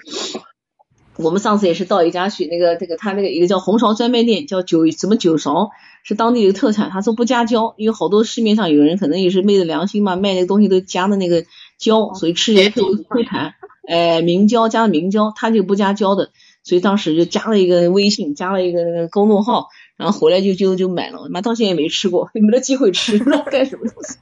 [1.18, 5.70] 我们上次也是到一家去，那个这个他那个一个叫红苕专卖店，叫九什么九苕，
[6.04, 6.90] 是当地的特产。
[6.90, 11.46] 他说不加椒，因为好多市面上有人可能也是昧着良心嘛，卖那个东西都加的那个
[11.78, 13.54] 椒，所以吃起来会会弹。
[13.88, 16.32] 哎，明胶加的明胶，他就不加椒的，
[16.64, 24.18] 所以当时就加了一个微信，加了一个那个公众号，然后回来就就就买了，妈到现在也没吃过，也没得机会吃， 不知道干什么东西。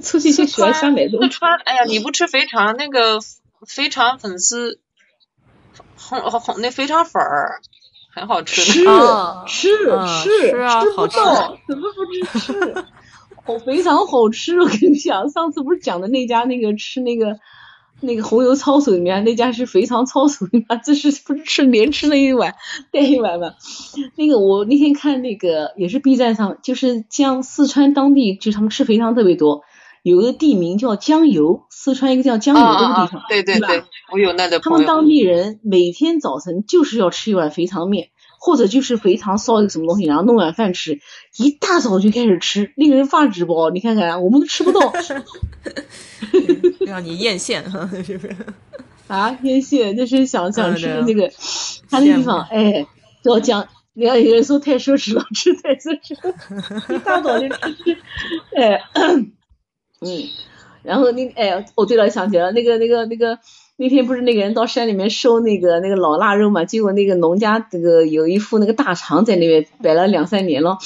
[0.00, 1.28] 出去就喜欢瞎买东西。
[1.28, 3.20] 川，哎呀，你不吃肥肠那个？
[3.66, 4.80] 肥肠粉丝，
[5.96, 7.60] 红红那肥肠粉儿
[8.14, 8.84] 很好吃，吃
[9.46, 12.74] 吃吃吃不到，怎么不吃吃？
[13.44, 17.38] 好肥肠好吃，我跟你讲，上次不是讲的那家那个吃那个
[18.00, 20.76] 那个红油抄手里面那家是肥肠抄手吗？
[20.84, 22.54] 这是不是吃连吃了一碗
[22.92, 23.54] 带一碗嘛？
[24.16, 29.62] 那个我那天看那个也是 B 站上，就是江四川当地就他们吃肥肠特别多。
[30.02, 38.08] 有个地名叫江油，四川一个叫江油的地方，对对对，我有那个他们当地人每天早晨就是要吃一碗肥肠面，
[38.40, 41.00] 或者就是肥肠烧一个什么东西，然后弄碗饭吃，
[41.36, 43.70] 一大早就开始吃，令人发指不？
[43.70, 44.92] 你看看，我们都吃不到，
[46.86, 47.62] 让你艳羡
[48.04, 48.36] 是不是？
[49.08, 51.30] 啊，艳羡，就是想想吃的那个，
[51.90, 52.86] 他那地方，哎，
[53.24, 56.34] 叫江，你看有人说太奢侈了，吃太奢侈，了，
[56.94, 57.98] 一大早就吃吃，
[58.56, 58.80] 哎。
[60.00, 60.22] 嗯，
[60.82, 63.38] 然后那哎，哦对了，想起来那个那个那个
[63.76, 66.64] 那天不是那个人到山里面收那个那个老腊肉嘛？
[66.64, 70.78] 结果那个农家这个有一副那个大肠在那边摆了两三年了，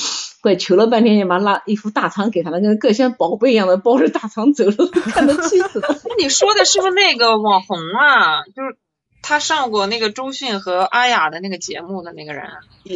[0.43, 5.89] 怪求了半天也把腊一副大肠给他了，跟个像宝贝一样的抱着大肠走了， 看得气死了。
[6.19, 8.43] 你说的是不是那个网红啊？
[8.55, 8.77] 就是
[9.23, 12.45] 他上过那个周迅和阿雅的那个节目的那个人？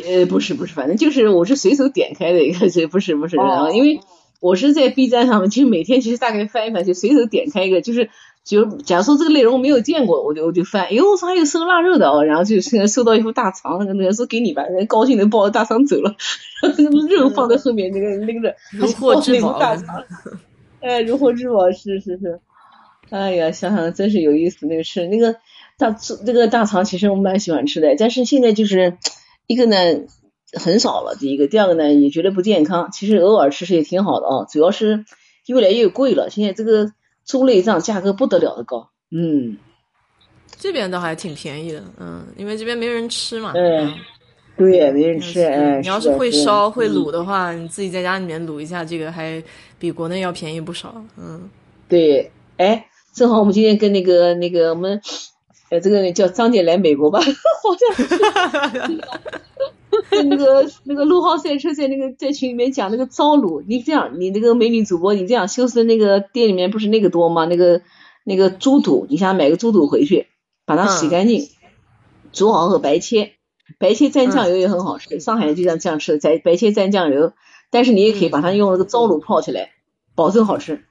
[0.04, 3.36] 呃，不是不是，反正就是我是随手点开的一个，这不是不是，
[3.74, 4.00] 因为。
[4.46, 8.10] 我是在 B 站上面，其实每天其实大概翻一翻，就随手点开一个，就是
[8.44, 16.14] 就假如说这个内容我没有见过，我就我就翻，哎呦，我说还有收腊肉的哦，然后就现在收到一副大肠，那个人说给你吧，人高兴的抱着大肠走了，
[16.62, 19.58] 然后那个肉放在后面，那个拎着如获至宝，
[20.80, 22.38] 哎，如获至宝，是是是，
[23.10, 25.34] 哎呀，想想真是有意思，那个吃那个
[25.76, 28.96] 大那个大肠，其实我蛮喜欢吃的，但是现在就是
[29.48, 29.76] 一个呢。
[30.58, 32.90] 很少了，第一个，第二个呢，也觉得不健康。
[32.92, 35.04] 其实偶尔吃吃也挺好的啊，主要是
[35.46, 36.28] 越来越贵了。
[36.30, 36.92] 现在这个
[37.24, 39.58] 猪内脏价格不得了的高，嗯。
[40.58, 43.52] 这边倒还挺便宜的，嗯，因为这边没人吃嘛。
[43.54, 43.92] 嗯，
[44.56, 45.42] 对，没人吃。
[45.42, 49.42] 哎，你要是会烧会卤的话，你自己在家里面卤一下，这个还
[49.78, 50.94] 比国内要便宜不少。
[51.18, 51.50] 嗯，
[51.90, 54.98] 对，哎，正好我们今天跟那个那个我们，
[55.68, 58.98] 呃，这个叫张姐来美国吧， 好像。
[60.10, 67.44] 那个那个陆浩赛车在那个在群里面讲那个糟卤，你这样，你那个美女主播，你这样休斯那个店里面不是那个多吗？
[67.44, 67.82] 那个
[68.24, 70.28] 那个猪肚，你想买个猪肚回去，
[70.64, 71.48] 把它洗干净，
[72.32, 73.32] 煮好后白切，
[73.78, 77.32] 白切蘸酱油也很好吃，上海人就像这样吃的，在白切蘸酱油，
[77.70, 79.70] 但是你也可以把它用那个糟卤泡起来，
[80.14, 80.84] 保证好吃。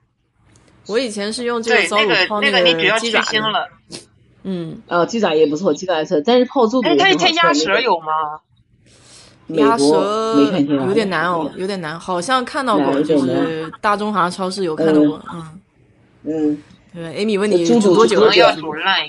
[0.88, 2.64] 我以前是用这个糟卤泡那个
[2.99, 3.69] 鸡爪了。
[4.48, 7.34] 嗯，啊，鸡爪也不错，鸡爪也错，但是泡猪肚也很好吃。
[7.34, 8.41] 鸭舌有吗？
[9.49, 10.35] 鸭舌
[10.88, 15.61] 有点难哦，有点难，好像看到过，就是大中华超市有看到过，嗯
[16.23, 16.57] 嗯，
[16.93, 18.19] 对，艾米问你煮多久？
[18.31, 18.99] 要煮烂，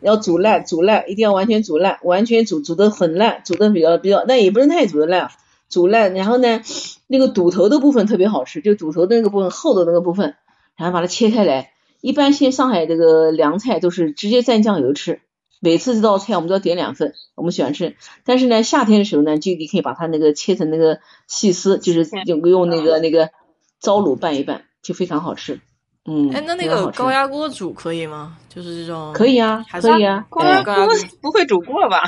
[0.00, 5.30] 要煮烂，煮烂，一定要完全煮烂，完全煮煮的很烂，煮的比较比较，但也不能太煮的烂，
[5.68, 6.60] 煮烂，然后呢，
[7.08, 10.36] 那个肚头的部分特别好吃，就肚头的那个部分厚的那个部分，
[10.76, 15.20] 然后把它切开来，一般现上海这个凉菜都是直接蘸酱油吃。
[15.60, 17.96] 每次这道菜我们都要点两份，我们喜欢吃。
[18.24, 23.30] 但是呢，夏天的时候呢，就你可以把它那个切成那个细丝，就是用用那个那个
[23.80, 25.60] 糟卤拌一拌，就非常好吃。
[26.04, 28.36] 嗯，哎，那那个高压锅煮可以吗？
[28.48, 30.26] 就是这种可以啊，可以啊。
[30.30, 30.88] 高压锅
[31.20, 32.02] 不会煮过吧？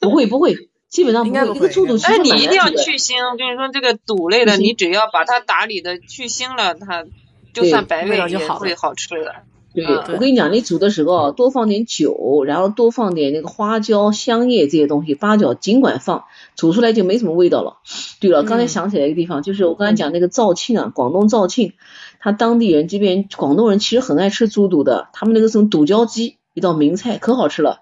[0.00, 0.56] 不会不会，
[0.88, 1.68] 基本上应该不会。
[1.68, 2.68] 哎，你一定要。
[2.70, 3.30] 去腥。
[3.30, 7.04] 我跟你说，这个肚类的，你只要把它打理的去腥了，它
[7.52, 9.34] 就算白味也会就好了好吃的。
[9.74, 16.24] 对，嗯我跟你讲，你煮的时候啊多放点酒，然后多放点那个花椒、香叶这些东西，八角尽管放，
[16.56, 17.78] 煮出来就没什么味道了。
[18.20, 21.72] 对了，刚才嗯想起来一个地方，就是我刚才讲那个肇庆啊，广东肇庆，
[22.20, 27.80] 他当地人这边广东人其实很爱吃猪肚的，他们那个什么肚椒鸡，一道名菜，可好吃了。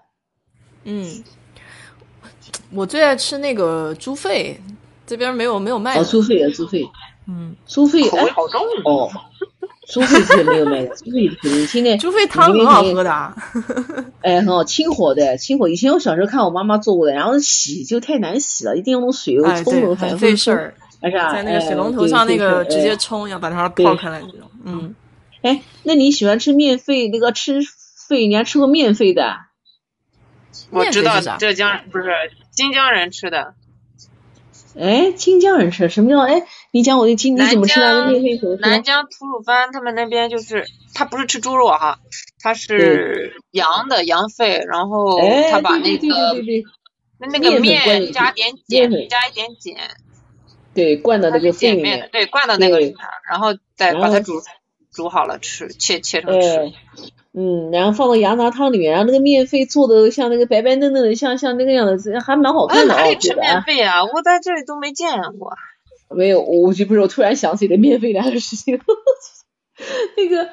[0.85, 1.23] 嗯，
[2.73, 4.61] 我最爱吃那个猪肺，
[5.05, 6.89] 这边没有没有卖哦，猪肺啊，猪肺，
[7.27, 8.61] 嗯，猪肺，口味哎，好重。
[8.85, 9.09] 哦，
[9.87, 13.35] 猪肺是没有卖的，猪肺肯定现在猪肺汤很好喝的啊。
[14.21, 15.67] 哎，很好，清火的，清火。
[15.67, 21.33] 以前我小时候看我妈妈做过的，然后洗就太难洗了，一定要用水哎，对，冲了，很费事儿，是吧？
[21.33, 22.95] 在那个水哎龙头上那个直接。
[22.95, 24.51] 冲，要把它对泡开来那种。
[24.63, 24.93] 嗯，
[25.41, 27.07] 哎哎，那你喜欢吃面肺？
[27.07, 27.61] 那个吃
[28.07, 29.37] 肺，你还吃过面肺的？
[30.69, 32.05] 我知道面肺是啥浙江不是
[32.51, 33.55] 新疆人吃的，
[34.77, 36.19] 哎，新疆人吃什么叫？
[36.19, 38.05] 哎，你讲我的今你怎么吃那
[38.37, 38.55] 个？
[38.57, 41.99] 南疆吐鲁番他们那边就是，他不是吃猪肉哈，
[42.39, 46.07] 他是羊的羊肺，然后哎，他把那个
[47.19, 49.89] 那那个面加点碱，加一点碱，
[50.73, 54.41] 对，灌到那个肺里面，，碱面对，灌到那个里对面，然后再把它煮
[54.91, 56.71] 煮好了吃，切切成吃。
[57.33, 63.33] 哎，嗯，然后放到羊杂汤里面，然后那个面肺做的像那个白白嫩嫩的，像像那个样子，还蛮好看的啊，哪里吃。
[63.35, 64.03] 面肺啊？
[64.03, 65.53] 我在这里都没见过。
[66.13, 68.79] 没有，我就不是，我突然想起了面肺两个事情。
[70.17, 70.49] 那个，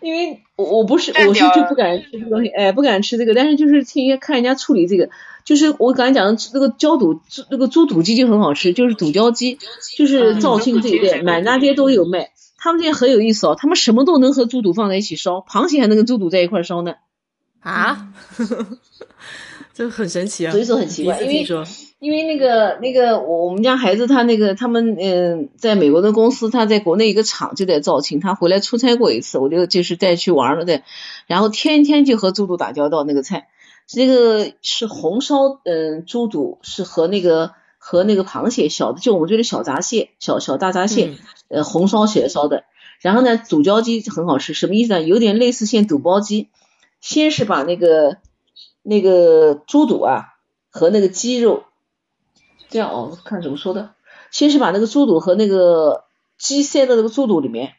[0.00, 3.34] 因为我我不是，我是就不敢吃这个东西，哎，不敢吃这个。
[3.34, 5.10] 但是就是听人家看人家处理这个，
[5.44, 7.20] 就是我刚才讲的那个焦肚，
[7.50, 9.58] 那个猪肚鸡就很好吃，就是肚椒鸡，
[9.98, 12.30] 就是嗯肇庆这一带满大街都有卖。
[12.60, 16.94] 他们这很有意思哦，他们什么都能和猪肚放在一起烧，螃蟹还能跟猪肚在一块儿烧呢。
[17.60, 18.12] 啊，
[19.74, 20.52] 这很神奇啊！
[20.52, 21.66] 所以说很奇怪因为。
[22.00, 30.80] 因为那个那个我我们家孩子他那个他们嗯、在美国的公司，他在国内一个厂就在肇庆，他回来出差过一次，我就就是带去玩了的，
[31.26, 33.48] 然后天天就和猪肚打交道那个菜，
[33.86, 41.18] 这个是红烧嗯猪肚是和那个和那个螃蟹小的就我们这里小闸蟹小小大闸蟹、嗯
[41.50, 42.64] 呃红烧起来烧的，
[43.00, 45.02] 然后呢肚椒鸡很好吃，什么意思呢？
[45.02, 46.48] 有点类似现肚包鸡，
[47.02, 48.16] 先是把那个
[48.82, 50.34] 那个猪肚啊
[50.70, 51.64] 和那个鸡肉。
[52.68, 53.94] 这样哦，看怎么说的。
[54.30, 56.04] 先是把那个猪肚和那个
[56.38, 57.72] 鸡塞到那个猪肚里面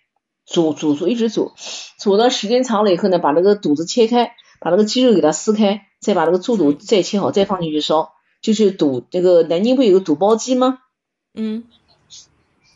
[0.46, 1.54] 煮煮煮，一直煮，
[1.98, 8.12] 煮到时间长了以后呢，把那个肚子切开，把那个鸡肉给它撕开，再把那个猪肚再切好，再放进去烧。
[8.42, 10.80] 就是肚这个南京不有个肚包鸡吗？
[11.34, 11.64] 嗯，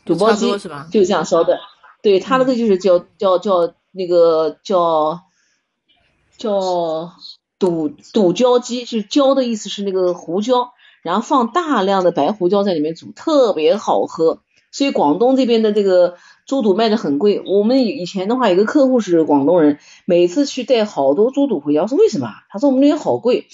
[0.06, 0.88] 肚包鸡是吧？
[0.90, 1.58] 就是这样烧的。
[2.02, 5.20] 对，他那个就是叫叫叫那个叫
[6.38, 7.12] 叫
[7.58, 10.70] 肚肚椒鸡，是椒的意思是那个胡椒。
[11.02, 14.40] 然后放大量的白胡椒在里面煮，特别好喝。
[14.72, 16.16] 所以广东这边的这个
[16.46, 17.42] 猪肚卖的很贵。
[17.46, 22.28] 我们以前的话，有个客户是广东人，每次去带好多猪肚回家，我说为什么？
[22.50, 23.46] 他说我们那边好贵。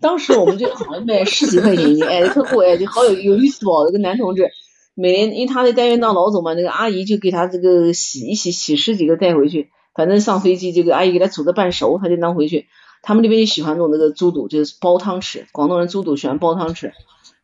[0.00, 4.50] 当时我们就好像卖十几块钱一斤，哎，客户哎就好有有意思哦，这个男同志。
[4.94, 9.70] 每年因为他在单元当老总嘛，那个阿姨就给他这个洗一洗，洗十几个带回去。
[9.94, 12.66] 反正上飞机，这个阿姨给他煮的半熟，他就拿回去。
[13.02, 15.46] 他们那边就喜欢弄那个猪肚，就是煲汤吃。
[15.52, 16.92] 广东人猪肚喜欢煲汤吃，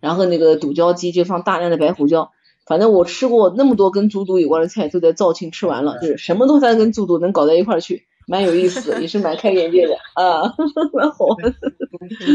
[0.01, 2.31] 然后那个肚椒鸡就放大量的白胡椒。
[2.67, 10.55] 反正我吃过那么多跟猪肚有关的菜，都在肇庆吃完了，就是什么都在跟猪肚能搞在一块儿去，蛮有意思的， 也是蛮开眼界的啊，
[10.95, 11.55] 蛮好玩。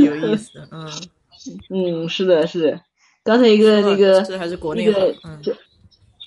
[0.04, 0.90] 有意思，嗯，
[1.70, 2.82] 嗯，是的，是的。
[3.26, 5.54] 刚才一个那个这还是国内那个好，嗯，就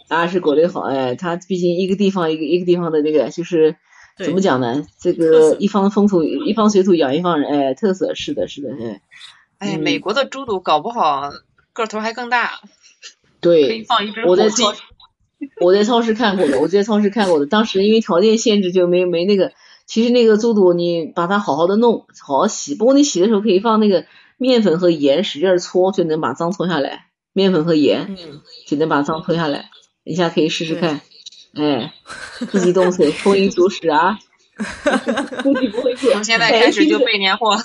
[0.09, 3.77] 啊是国内好，哎，它毕竟一个地方一个一个地方的那个就是。
[4.21, 4.85] 怎么讲呢？
[4.99, 9.01] 这个一方风土一方水土养一方人，哎，特色是的，是的，哎，
[9.59, 11.31] 哎，嗯美国的猪肚搞不好
[11.73, 12.61] 个头还更大，
[13.41, 14.51] 可以对，放一只我在。
[14.51, 14.75] 超
[15.61, 19.53] 我在超市看过的，我在超市看过的，当时因为条件限制就没没那个。
[19.87, 24.05] 其实那个猪肚你把它好好的弄，好好洗，不过你洗的时候可以放那个
[24.39, 29.69] 面粉和盐，使劲儿搓就能把脏搓下来，面粉和盐嗯，就能把脏搓下来，
[30.05, 31.03] 一下可以试试看。
[31.55, 31.93] 哎，
[32.51, 34.19] 自己动手，丰衣足食啊！
[35.43, 36.13] 估计不会做。
[36.13, 37.57] 从现在哎开始就备年货。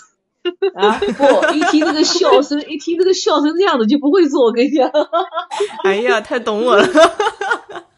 [0.75, 4.91] 啊，不，一听这个笑声， 一听这个笑声这样子就不会做，我跟你讲。
[5.85, 6.85] 哎呀，太懂我了，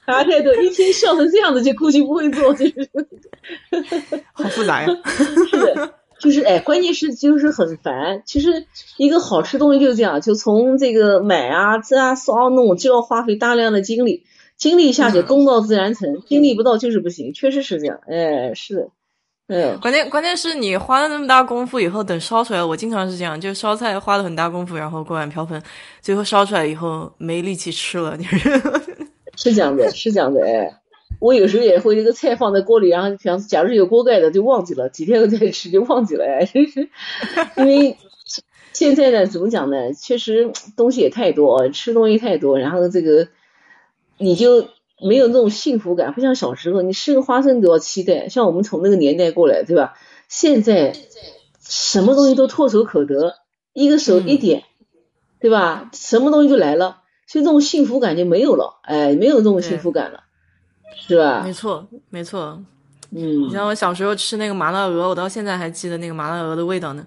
[0.05, 2.89] 啊，太懂，一听笑成这样子就估计不会做，就是
[4.33, 4.87] 好复杂呀，
[5.49, 5.93] 是的，
[6.25, 8.23] 就是哎，关键是就是很烦。
[8.25, 8.65] 其实
[8.97, 14.23] 一个好吃东西就是这样，就从这个买啊、这啊、烧弄就要花费大量的精力，
[14.57, 17.99] 精力下去嗯功到自然成，精力不到就是不行，确实是这样。
[18.07, 18.89] 哎，是的，
[19.47, 25.61] 嗯，关键关键是你花了那么大功夫以后，等烧出来，我经常是这样，就烧菜花了很大功夫，然后锅碗瓢盆，
[26.01, 28.49] 最后烧出来以后没力气吃了，就是
[29.37, 30.73] 是这样的，是这样的，哎，
[31.25, 36.89] 我有时候也会这个菜放在锅里，然后比方假如有锅盖的就忘记了，几天后再吃就忘记了，哎，真是，
[37.57, 37.97] 因为
[38.73, 39.93] 现在呢，怎么讲呢？
[39.93, 43.27] 确实东西也太多，吃东西太多，然后这个
[44.17, 44.67] 你就。
[44.97, 48.29] 没有那种幸福感，不像小时候，你吃个花生都要期待。
[48.29, 49.93] 像我们从那个年代过来，对吧？
[50.29, 50.95] 现在
[51.59, 53.35] 什么东西都唾手可得，
[53.73, 54.63] 一个手一点，
[55.41, 55.91] 对吧？
[55.91, 60.23] 什么东西就来了，所以这种幸福感就没有了，哎，没有这种幸福感了，
[61.07, 61.41] 是吧？
[61.43, 62.61] 没错，没错。
[63.11, 67.05] 嗯，你像我小时候吃那个麻辣鹅，我到现在还记得那个麻辣鹅的味道呢，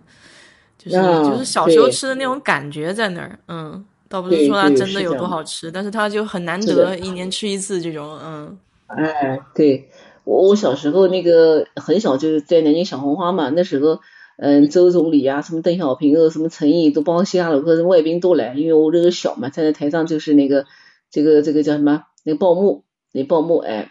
[0.79, 3.85] 就是就是小时候吃的那种感觉在那儿，嗯。
[4.11, 8.59] 倒不是说它真的有多好吃，但是它就很难得一年吃一次这种，嗯。
[8.87, 9.91] 哎，对
[10.25, 14.01] 我我小时候那个很小就是在南京小红花嘛，那时候
[14.39, 20.65] 嗯，周总理啊，什么邓小平啊，什么陈毅都包括希拉里和外宾都来，因为我这个小嘛，站在台上就是那个
[21.11, 23.90] 这个这个叫什么那个报幕那报幕哎。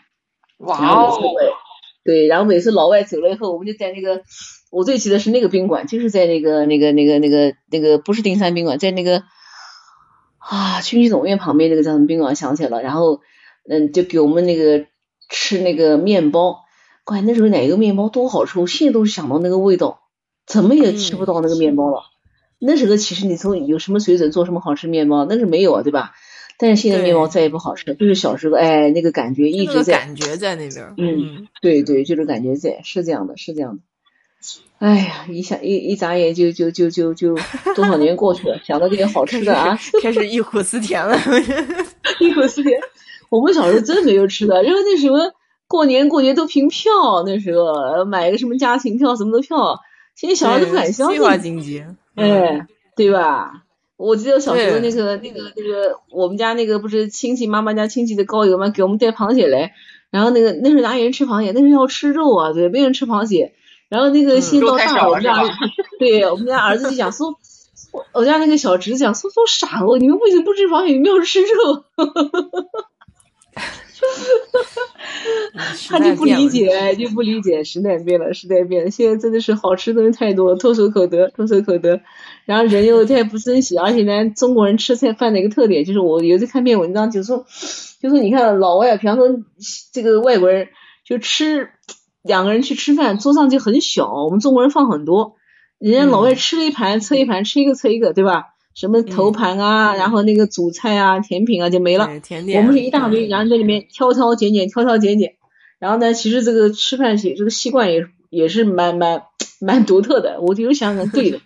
[0.58, 1.20] 哇哦。
[2.04, 4.24] 对，然后每次老外走了以后，我们就在那个
[4.72, 9.24] 我最记得是那个宾馆，就是在那个那个那个那个那个不是丁山宾馆，在那个。
[10.50, 13.20] 啊，军区总院旁边那个叫什么宾馆想起来了，然后
[13.70, 14.86] 嗯，就给我们那个
[15.28, 16.60] 吃那个面包，
[17.04, 20.00] 关那时候奶油面包多好吃，我现在都是想到那个味道，
[20.46, 22.04] 怎么也吃不到那个面包了。
[22.60, 26.14] 那时候其实你从有什么水准做什么好吃面包，那是没有啊，对吧？
[26.60, 30.94] 但是现在面包再也不好吃了，就是小时候哎那个感觉一直在，感觉在那边。
[30.98, 33.82] 嗯，对对，就是感觉在，是这样的，是这样的。
[34.80, 37.36] 哎呀，一想一一眨眼就就就就就
[37.76, 41.18] 多少年过去了，想到这些好吃的啊，开始忆苦思甜了。
[42.22, 42.80] 忆苦思甜，
[43.30, 45.32] 我们小时候真没有吃的，因为那什么
[45.68, 46.92] 过年过节都凭票，
[47.26, 49.80] 那时候买个什么家庭票什么的票，
[50.16, 51.18] 现在小孩都不敢相信。
[51.18, 51.84] 计划经济，
[52.16, 53.64] 哎，对吧？
[53.98, 59.74] 我记得小时候那个那个那个我们家那个不是亲戚妈妈家亲戚的高邮嘛，给我们带螃蟹来，
[60.12, 63.54] 然后那个那时候哪有人吃螃蟹，那时候要吃肉啊，对，没人吃螃蟹。
[63.90, 65.34] 然后那个心到大，我们家
[65.98, 67.30] 对我们家儿子就讲说，
[67.92, 71.86] 我我家那个小侄子讲说说傻哦，你们为什么不吃螃蟹，你们要吃肉？
[75.90, 82.02] 他就不理解，就不理解，时代变了，时代变了，现在真的是好吃的东西太多，唾手可得，唾手可得。
[82.46, 87.46] 然后人又太不珍惜，而且呢，中国人吃菜饭的一个特点就是，我有次看篇文章，就说，
[88.02, 89.28] 就说你看老外，比方说
[89.94, 90.68] 这个外国人
[91.06, 91.70] 就吃。
[92.24, 95.36] 两个人去吃饭，桌上就很小，我们中国人放很多，
[95.80, 98.48] 人家老外吃了一盘，吃一盘，吃一个吃一个，对吧？
[98.78, 102.20] 什么头盘啊，然后那个主菜啊，甜品啊就没了。
[102.20, 102.62] 甜点。
[102.62, 105.34] 我们是一大堆，然后在里面挑挑拣拣，挑挑拣拣。
[105.80, 109.24] 然后呢，其实这个吃饭习这个习惯也也是蛮蛮
[109.60, 110.40] 蛮独特的。
[110.42, 111.42] 我就想想，对的，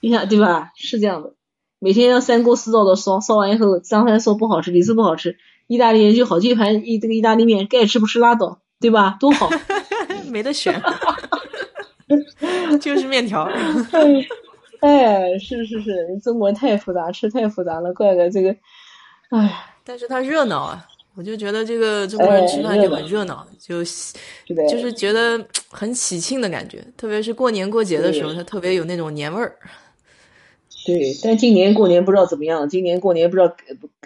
[0.00, 0.70] 你想对吧？
[0.76, 1.34] 是这样的，
[1.80, 9.16] 每天要三锅四灶的烧，烧完以后张三说不好吃，李四不好吃，意大利人就好几盘意这个意大利面，该吃不吃拉倒，对吧？
[9.18, 9.50] 多好。
[10.30, 10.80] 没得选，
[12.80, 13.50] 就是面条。
[14.80, 18.56] 哎，是是是，中国太复杂，吃太复杂了，怪怪这个，
[19.30, 19.72] 哎。
[19.88, 20.84] 但是它热闹啊，
[21.14, 23.84] 我就觉得这个中国人吃饭就很热闹，就
[24.68, 25.40] 就是觉得
[25.70, 29.56] 很喜庆的感觉，特别是过年过节的时候，它特别有那种年味儿。
[30.86, 32.68] 对，但今年过年不知道怎么样。
[32.68, 33.52] 今年过年不知道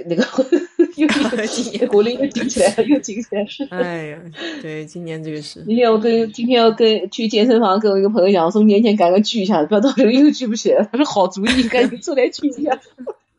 [0.07, 0.27] 那个
[0.97, 1.07] 又
[1.47, 3.65] 今年国内又紧起来了，又紧起来是。
[3.71, 4.19] 哎呀，
[4.63, 5.63] 对，今年这个是。
[5.65, 10.83] 今天我跟今天要跟去健身房，跟我一个朋友讲，说年前赶快聚一下，不要到时候又聚不起来。
[10.91, 12.81] 他说好主意，赶紧出来聚一下。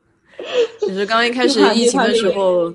[0.79, 2.71] 其实刚一开始疫情的时候，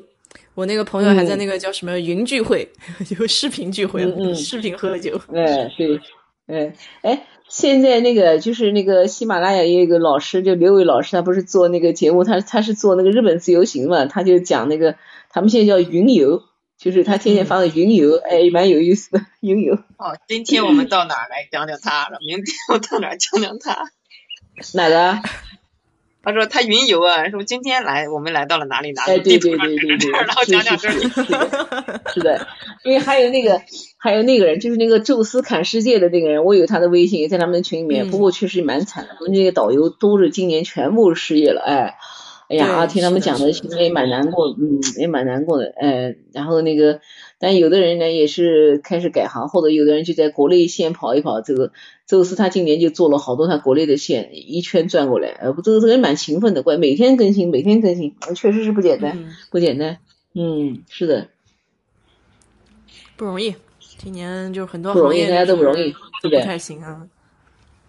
[0.56, 2.68] 我那个朋友还在那个叫什么云聚会，
[3.06, 4.02] 就视频聚会，
[4.34, 5.20] 视频喝酒。
[5.32, 6.00] 哎，对，
[6.48, 6.72] 哎，
[7.02, 7.26] 哎。
[7.58, 14.96] 现在那个就是那个喜马拉雅也有一个老师，就刘伟老师，他不是做那个节目，他他是做那个日本自由行嘛，他就讲那个
[15.30, 16.42] 他们现在叫云游，
[16.76, 19.72] 就是他天天发的云游，哎，蛮有意思的云游。
[19.96, 22.18] 哦，今天我们到哪儿来讲讲他了？
[22.20, 23.84] 明天我到哪儿讲讲他？
[24.74, 25.22] 哪个？
[26.26, 29.12] 他说他云游啊，说今天来我们来到了哪里哪里？
[29.12, 31.08] 哎，对对对对对，然后讲讲这里。
[32.12, 32.48] 是的，
[32.82, 33.62] 因为还有那个
[33.96, 38.10] 还有那个人，就是那个宙斯砍世界的那个人，我有他的微信，在他们的群里面。
[38.10, 41.94] 不过确实蛮惨的，我们这些导游都是今年全部失业了，哎，
[42.48, 47.00] 哎呀，听他们讲的，其实也蛮难过，嗯，也蛮难过的，哎，然后那个。
[47.38, 51.42] 但有的人呢，也是开始改行，或者有的人就在国内先跑一跑。
[51.42, 51.70] 这个
[52.06, 55.28] 周四他今年就做了好多他国内的线，一圈转过来。
[55.28, 59.98] 呃，不，这个这个人蛮勤奋的，怪每天更新，每天更新，确实是不简单，不简单。
[60.34, 61.28] 嗯，是的，
[63.16, 63.56] 不容易。
[63.98, 67.08] 今年就是很多行业大家都不容易，是的，不太行啊。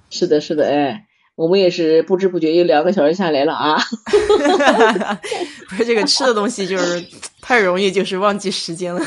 [0.10, 3.78] 是的，是的，哎，我们也是不知不觉又两个小时下来了啊。
[5.70, 7.06] 不是这个吃的东西就是
[7.42, 9.02] 太容易，就是忘记时间了。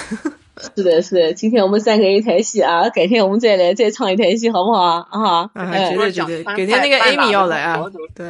[0.56, 5.50] 是的，是的，今天我们三个人一台戏啊，改天我们再来再唱一台戏，好不好啊？
[5.54, 7.82] 啊，绝对绝对，改天那个 Amy 要来啊，
[8.14, 8.26] 对，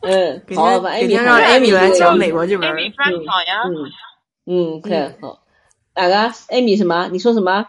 [0.00, 3.62] 嗯，好，改天让 Amy 来讲美国这边，Amy 专场呀，
[4.46, 4.90] 嗯，可
[5.20, 5.40] 好，
[5.94, 6.16] 哪个
[6.48, 7.08] ？Amy 什么？
[7.12, 7.66] 你说什么？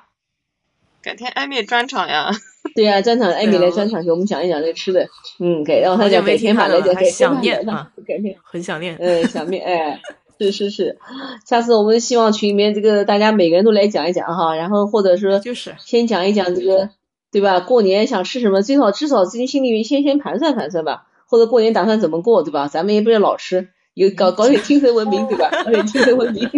[1.01, 2.31] 改天艾米专场呀。
[2.73, 5.07] 对呀，专场艾米来专场给我们讲一讲这吃的，
[5.39, 10.01] 嗯，给让他讲改天吧，来讲改想念啊，改天很想念，嗯，想念，哎，
[10.39, 10.97] 是是是，
[11.45, 16.89] 下次我们希望群里面这个大家每个人都来讲一讲哈，然后或者说就是先讲一讲这个，
[17.31, 17.59] 对吧？
[17.59, 22.67] 过年想吃什么，最好至少自己心里面先先盘算盘算吧，或者过年打算怎么过，对吧？
[22.67, 25.49] 咱们也不要老吃，有搞搞点精神文明，对吧？
[25.63, 26.49] 搞点精神文明，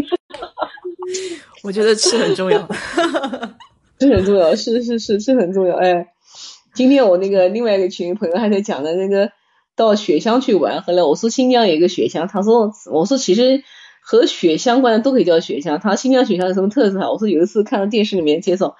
[1.64, 2.68] 我觉得吃很重要。
[4.00, 5.76] 这很重要，是是是，这很重要。
[5.76, 6.08] 哎，
[6.74, 9.32] 今天我那个另外一个群朋友还在讲的那个
[9.78, 13.64] 到雪乡去玩，后来我说新疆有一个雪乡，他说我说其实
[14.02, 15.80] 和雪相关的都可以叫雪乡。
[15.80, 17.12] 他说新疆雪乡有什么特色啊？
[17.12, 18.76] 我说有一次看到电视里面介绍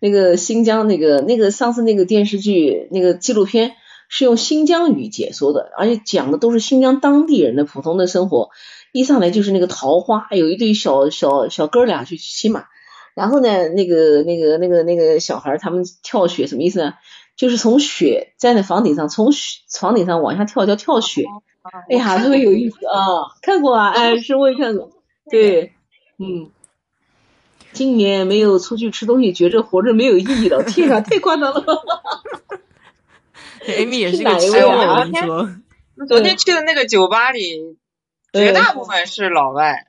[0.00, 3.72] 那个新疆那个那个上次那个电视剧那个纪录片
[4.08, 8.50] 是用新疆语解说的，而且讲的都是新疆当地人的普通的生活。
[8.92, 12.64] 一上来就是那个桃花，有一对小小小哥俩去骑马。
[13.14, 16.94] 然后呢，那个那个那个那个小孩他们跳雪什么意思呢？
[17.40, 19.30] 就是从雪站在房顶上，从
[19.72, 21.24] 床顶上往下跳，叫跳雪。
[21.88, 23.32] 哎呀，特别有意思啊！
[23.40, 23.88] 看过啊？
[23.96, 24.90] 哎，是我也看过。
[25.30, 25.72] 对，
[26.18, 26.50] 嗯，
[27.72, 30.62] 今年没有出去吃东西，觉着活着没有意义了。
[30.64, 31.64] 天啊，太夸张了！
[33.64, 35.48] Amy 也是个吃货，我跟你说。
[36.06, 37.78] 昨天去的那个酒吧里，
[38.34, 39.86] 绝大部分是老外。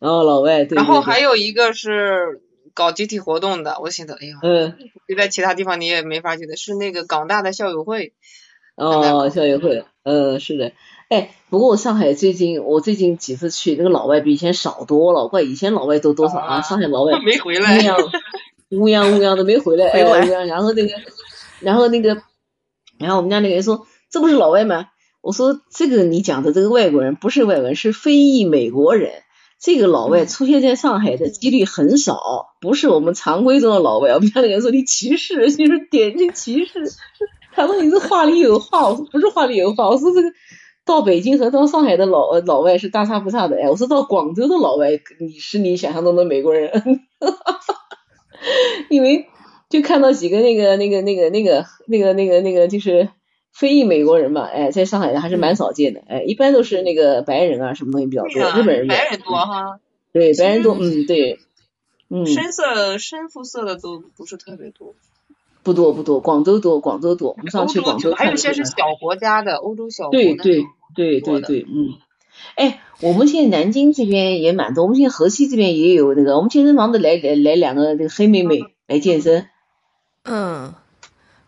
[0.00, 0.66] 哦，老外。
[0.66, 0.76] 对。
[0.76, 2.42] 然后还有一个是。
[2.80, 4.74] 搞集体活动的，我寻思，哎呀，嗯，
[5.06, 8.14] 你在其他地方你也没法去的，是那个港大的校友会。
[8.74, 10.72] 哦，校友会，嗯，是的，
[11.10, 16.62] 哎，不过上海最近我最近几次去，那个老外比以前少多了，怪以前老外都多少啊？
[16.62, 17.76] 上海老外 没回来，
[18.72, 20.00] 乌泱乌泱的没回来，哎，
[20.46, 20.94] 然后那个，
[21.60, 22.22] 然后那个，
[22.98, 24.86] 然后我们家那个人说，这不是老外吗？
[25.20, 29.22] 我说这个你讲的这个外国人不是外国人，是非裔美国人。
[29.60, 32.18] 这个老外出现在上海的几率很少，
[32.62, 34.14] 不是我们常规中的老外。
[34.14, 36.80] 我们家那个人说你歧视，就是典型歧视。
[37.52, 40.30] 他说你这话里有话，我说不是话里有话，我说这个
[40.86, 43.56] 到北京和到上海的老老外是大差不差的。
[43.62, 47.02] 哎，我说到广州的老外，你是你想象中的美国人，
[48.88, 49.26] 因为
[49.68, 53.10] 就看到几个那个那个那个那个那个那个那个就是。
[53.52, 59.80] 非裔美国人嘛，哎，在上海的还是蛮少见的，哎，一般都是那个白人啊，什么东西比较多，日本人白人多哈，
[60.12, 61.38] 对，白人多，嗯，对，
[62.08, 64.94] 嗯，深色深肤色的都不是特别多，
[65.62, 70.64] 不多不多，广州多，广州多，我们上去广州还有一些是小国家的，欧洲小国对对
[70.94, 71.94] 对对对，嗯，
[72.54, 79.48] 哎，我们现在南京这边也蛮多，我们现在河西这边也有那个，我们健身房的来来来两个那个黑妹妹来健身，
[80.24, 80.74] 嗯。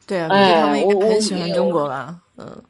[0.07, 2.17] 对啊，他们应该很喜欢中国吧？
[2.37, 2.63] 嗯，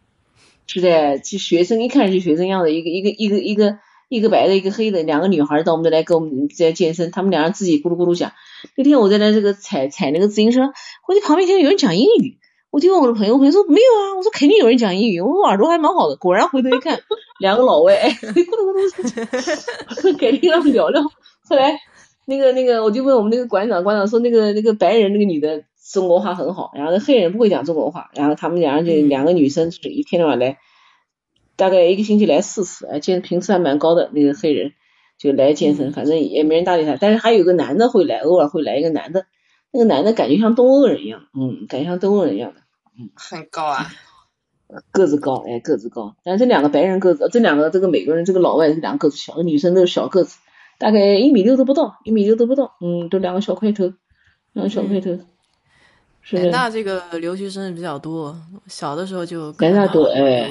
[0.66, 3.78] 是的，就学生一看就学生样的，一个一个一个一个
[4.08, 8.32] 一个白的，一个黑的，两个女孩到我们这来跟我们在健身，他们俩人自己咕噜咕噜讲。
[8.76, 10.60] 那天我在那这个踩踩那个自行车，
[11.08, 12.38] 我就旁边听到有人讲英语，
[12.70, 16.16] 我就问我的朋友，朋友说没有啊，我说肯定有人讲英语，我耳朵还蛮好的。
[16.16, 17.00] 果然回头一看，
[17.40, 21.02] 两个老外，哎， 咕噜咕噜，改天让聊聊。
[21.48, 21.78] 后来
[22.26, 25.64] 那个那个，我就问我们那个馆长，馆长说那个那个白人那个女的。
[25.90, 30.58] 中国话很好，然后那黑人不会讲中国话，然后他们两人就两个女生就是一天到晚来，
[31.56, 34.08] 大概一个星期来四次，哎，健频次还蛮高的。
[34.12, 34.72] 那个黑人
[35.18, 36.96] 就来健身，反正也没人搭理他。
[36.96, 39.26] 但是还有个男的会来，偶尔会来一个男的，
[39.72, 42.60] 那个男的感觉像东欧人一样，嗯，感觉像东欧人一样的，
[42.98, 43.88] 嗯，很高啊，
[44.92, 46.14] 个子高，哎，个子高。
[46.22, 50.38] 但是这两个白人个子，这两个这个美国人，这个老外这两个个子小，女生都是小个子，
[50.78, 53.92] 大概一米六都不到，一米六都不到，嗯，都两个小块头，
[54.52, 55.18] 两个小块头。
[56.30, 58.36] 南大这个留学生比较多，
[58.66, 60.50] 小的时候就南大多哎，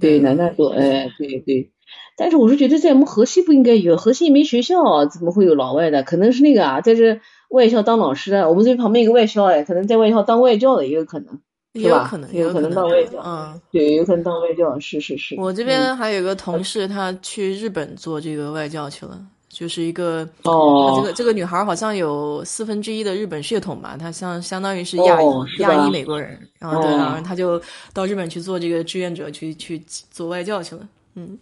[0.00, 1.70] 对南大多哎，对对。
[2.16, 6.02] 但是我是觉得在我们河西不应该有，河西没学校，怎么会有老外的？
[6.02, 7.20] 可能是那个啊，在这
[7.50, 11.40] 外校当老师的，我们这旁边一个外校哎，可能在外校当外教的也有可能，
[11.72, 15.36] 也有可能，也有可能当外教，嗯，对，有可能当外教，是是是。
[15.38, 19.20] 我这边还有个同事，他去日本做这个外教去了。
[19.48, 25.26] 就是一个哦，这个这个女孩好像有四分之一的日本血统吧，她相相当于是亚裔
[25.60, 27.60] 亚裔美国人，然后对，然后她就
[27.92, 29.78] 到日本去做这个志愿者，去去
[30.10, 30.88] 做外教去了。
[31.14, 31.38] 嗯，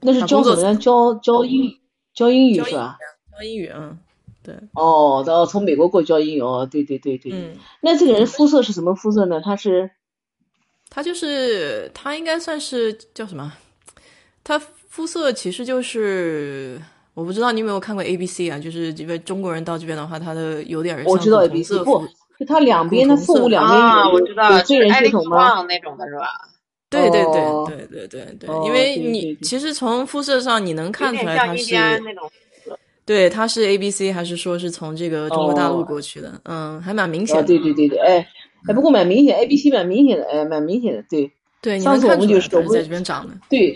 [0.00, 0.74] 那是教什么？
[0.76, 1.78] 教教英
[2.14, 2.98] 教英语是吧？
[3.32, 3.98] 教英语，嗯。
[4.42, 4.54] 对。
[4.72, 7.30] 哦，到从美国过教英语哦，对对对对。
[7.32, 7.56] 嗯。
[7.80, 9.40] 那这个人肤色是什么肤色呢？
[9.40, 9.90] 他是？
[10.88, 13.52] 他就是他应该算是叫什么？
[14.42, 16.80] 他肤色其实就是
[17.14, 18.58] 我不知道你有没有看过 A B C 啊？
[18.58, 22.06] 就是这边中国人到这边的话，他的有点我知道 A B C 不，
[22.38, 25.62] 就他两边的父母两边啊，我知道，罪人系统吗？
[25.62, 26.26] 那种的是吧？
[26.88, 32.30] 对对对对对对对，因为你其实从肤色上你能看出来他是那种，
[33.04, 36.40] 对，他是 A B C 还是说是从这个中国大陆过去的？
[36.44, 37.42] 嗯，还蛮明显的。
[37.44, 38.26] 对对对对，哎。
[38.68, 41.32] 哎，不过蛮明显，A B C 蛮明显的，哎，蛮明显的，对。
[41.62, 43.32] 对，上次我们就是我们在这边长的。
[43.48, 43.74] 对，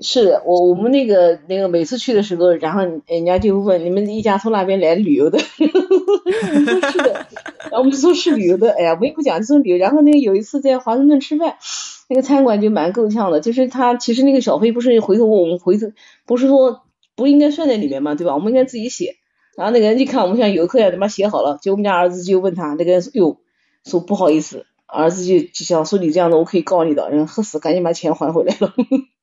[0.00, 5.38] 是我我们那个那个每次去的时候，然后人家就问你们一家从哪边来旅游的？
[5.38, 5.46] 说
[6.92, 7.26] 是的，
[7.62, 9.76] 然后我们说是旅游的，哎呀，我也不讲这种旅游。
[9.78, 11.56] 然后那个有一次在华盛顿吃饭，
[12.08, 15.86] 那个餐馆就蛮够呛的，就是他其实那个小费不是回头我们回头
[16.26, 16.82] 不是说
[17.14, 18.34] 不应该算在里面嘛，对吧？
[18.34, 19.16] 我们应该自己写。
[19.56, 23.38] 然后那个人就看我们像游客一样，他妈写好了，就我们家儿子就问他，那个人说哟。
[23.88, 28.72] 说不好意思，儿子就就想说你这样的我可以告你的，然后喝死，赶紧把钱还回来了，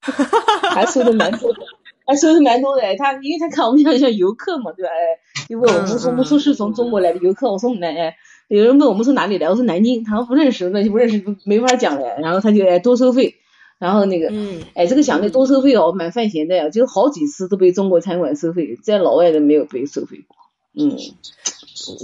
[0.75, 1.59] 还收的蛮多的，
[2.05, 2.81] 还收的蛮多的。
[2.97, 4.89] 他因为他看我们像像游客嘛，对吧？
[4.89, 8.15] 哎，就问我们说我们说是从中国来的游客，我说我们哎，
[8.49, 12.19] 有人问我们从哪里来，我说南京，他说不认识，那就不认识，没法讲了。
[12.19, 13.35] 然后他就哎多收费，
[13.79, 14.33] 然后那个，
[14.73, 20.35] 哎这个想的多收费哦，蛮犯闲的呀，就好几次都被中国餐馆收费，在老外的没有被收费过，
[20.77, 20.97] 嗯。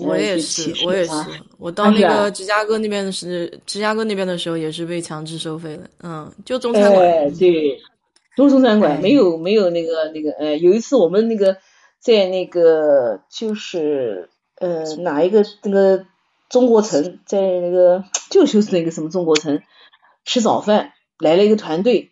[0.03, 1.11] 我也是，我也是，
[1.57, 5.89] 我到那个芝加哥那边的是芝加哥那边的时候，也是被强制收费的。
[6.03, 7.79] 嗯，就中餐馆，对，
[8.35, 11.57] 都是中餐馆，没有没有那个那个，呃，有一次我们那个
[11.99, 16.05] 在那个就是呃哪一个那个
[16.49, 19.61] 中国城，在那个就就是 那个什么中国城
[20.25, 22.11] 吃早饭，来了一个团队，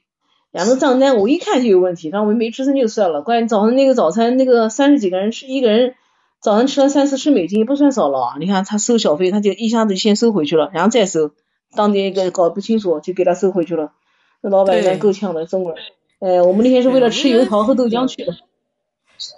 [0.52, 5.96] 然后账单我一看就有问题，然后我们没吱声就算了，关键早上那个早餐那个三十几个人吃一个人。
[6.40, 11.32] 早上吃了三四十美金也不算少了，你看他收小费，他就一下子先收回去了，然后再收，
[11.76, 13.92] 当地一个搞不清楚就给他收回去了。
[14.42, 15.82] 那老板也够呛的，中国人。
[16.20, 18.34] 哎，我们那天是为了吃油条和豆浆去的。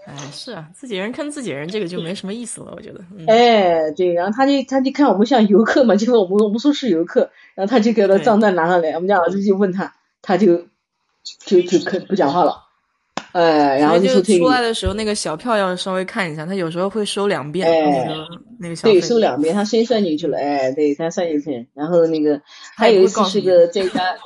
[0.05, 2.99] 哎，是啊，自己人坑自己人，这个就没什么意思了，我觉得。
[3.27, 10.65] 哎，对，然后他就他就看我们像游客嘛，就我们我们说是游客，然后他就给了账单拿上来，我们家儿子就问他，他就
[11.23, 12.68] 就就可不讲话了。
[13.31, 18.27] 哎，然后就出来的时候，那个小票要稍微看一下，他有时候会收两遍那个
[18.59, 22.41] 那个小对，收两遍，他先算进去了，哎，对，他算进去，然后那个
[22.75, 24.17] 还有一次是个在家，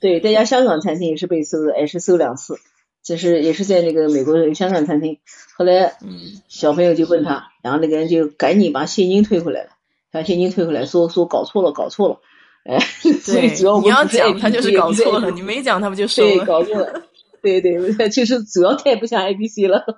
[0.00, 2.56] 对，在家香港餐厅也是被收的，也是收两次，
[3.02, 5.18] 就是也是在那个美国的香港餐厅，
[5.56, 5.94] 后来
[6.48, 9.70] 小朋友就问他，然后那个人就赶紧把现金退回来了，
[10.12, 12.20] 把现金退回来，说说搞错了，搞错了，
[12.64, 12.78] 哎，
[13.20, 16.36] 所以主要你要讲他就是搞错了， 你没讲他不就收了？
[16.36, 17.02] 对，搞错了。
[17.60, 19.84] 对对，其实主要太不像 A B C 了。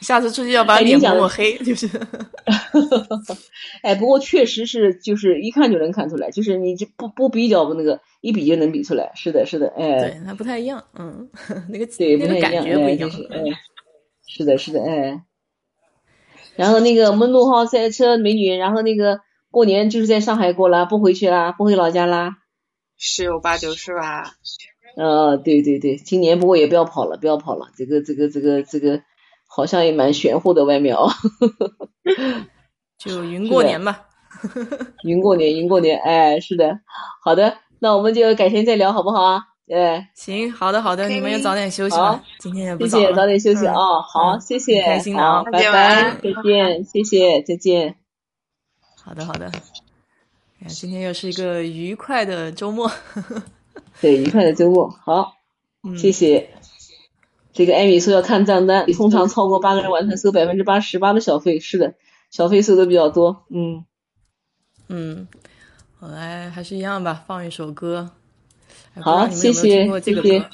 [0.00, 1.88] 下次出去要把脸抹黑，就是。
[3.82, 9.12] 哎，不过确实是，就是一看就能看出来，就是你就不不比较不那个，一比就能比出来。
[9.14, 10.00] 是的，是的，哎。
[10.00, 11.28] 对，它不太一样，嗯，
[11.70, 13.10] 那个对那个感觉不一样。
[13.30, 13.42] 哎，
[14.26, 15.22] 是的，是的，哎。
[16.56, 22.36] 然后那个我们陆浩赛车美女，然后那个过年就是在上海过了，不回去啦，不回老家啦。
[22.96, 24.34] 十有八九是吧？
[24.96, 29.02] 啊，对对对，今年不过也不要跑了，不要跑了，这个这个这个这个
[29.46, 31.10] 好像也蛮玄乎的外面哦。
[32.98, 34.06] 就云过年吧。
[35.04, 36.80] 云过年，云过年，哎，是的，
[37.22, 39.42] 好的，那我们就改天再聊，好不好啊？
[39.72, 47.94] 哎，行，好的好的，你们也早点休息吧，今天也不早谢谢，早点休息啊，好，谢谢，开心的啊，拜拜，再见，谢谢，再见。
[49.02, 49.50] 好的好的，
[50.60, 52.90] 哎，今天又是一个愉快的周末。
[54.00, 55.34] 对，愉快的周末，好，
[55.96, 56.50] 谢谢。
[57.52, 61.94] 这个艾米说要看账单，通常超过八个人完成收百分之八十八的小费，是的，
[62.30, 63.84] 小费收的比较多，嗯
[64.88, 65.28] 嗯，
[66.00, 68.10] 好来还是一样吧，放一首歌。
[69.00, 70.44] 好，谢谢，谢谢。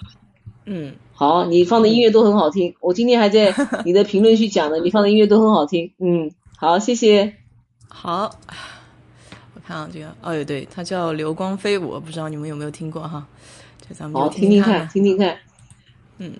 [0.66, 3.54] 嗯，好，你放的音乐都很好听，我今天还在
[3.86, 7.36] 你的评论区讲的，你放的音乐都很好听，嗯，好，谢谢。
[7.88, 8.38] 好。
[9.70, 13.24] 啊，这个哦，对，他叫刘光飞，我不知道你们有没有听过哈，
[13.88, 15.38] 这咱们就听听看，听听看，
[16.18, 16.32] 嗯。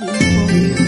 [0.00, 0.87] 云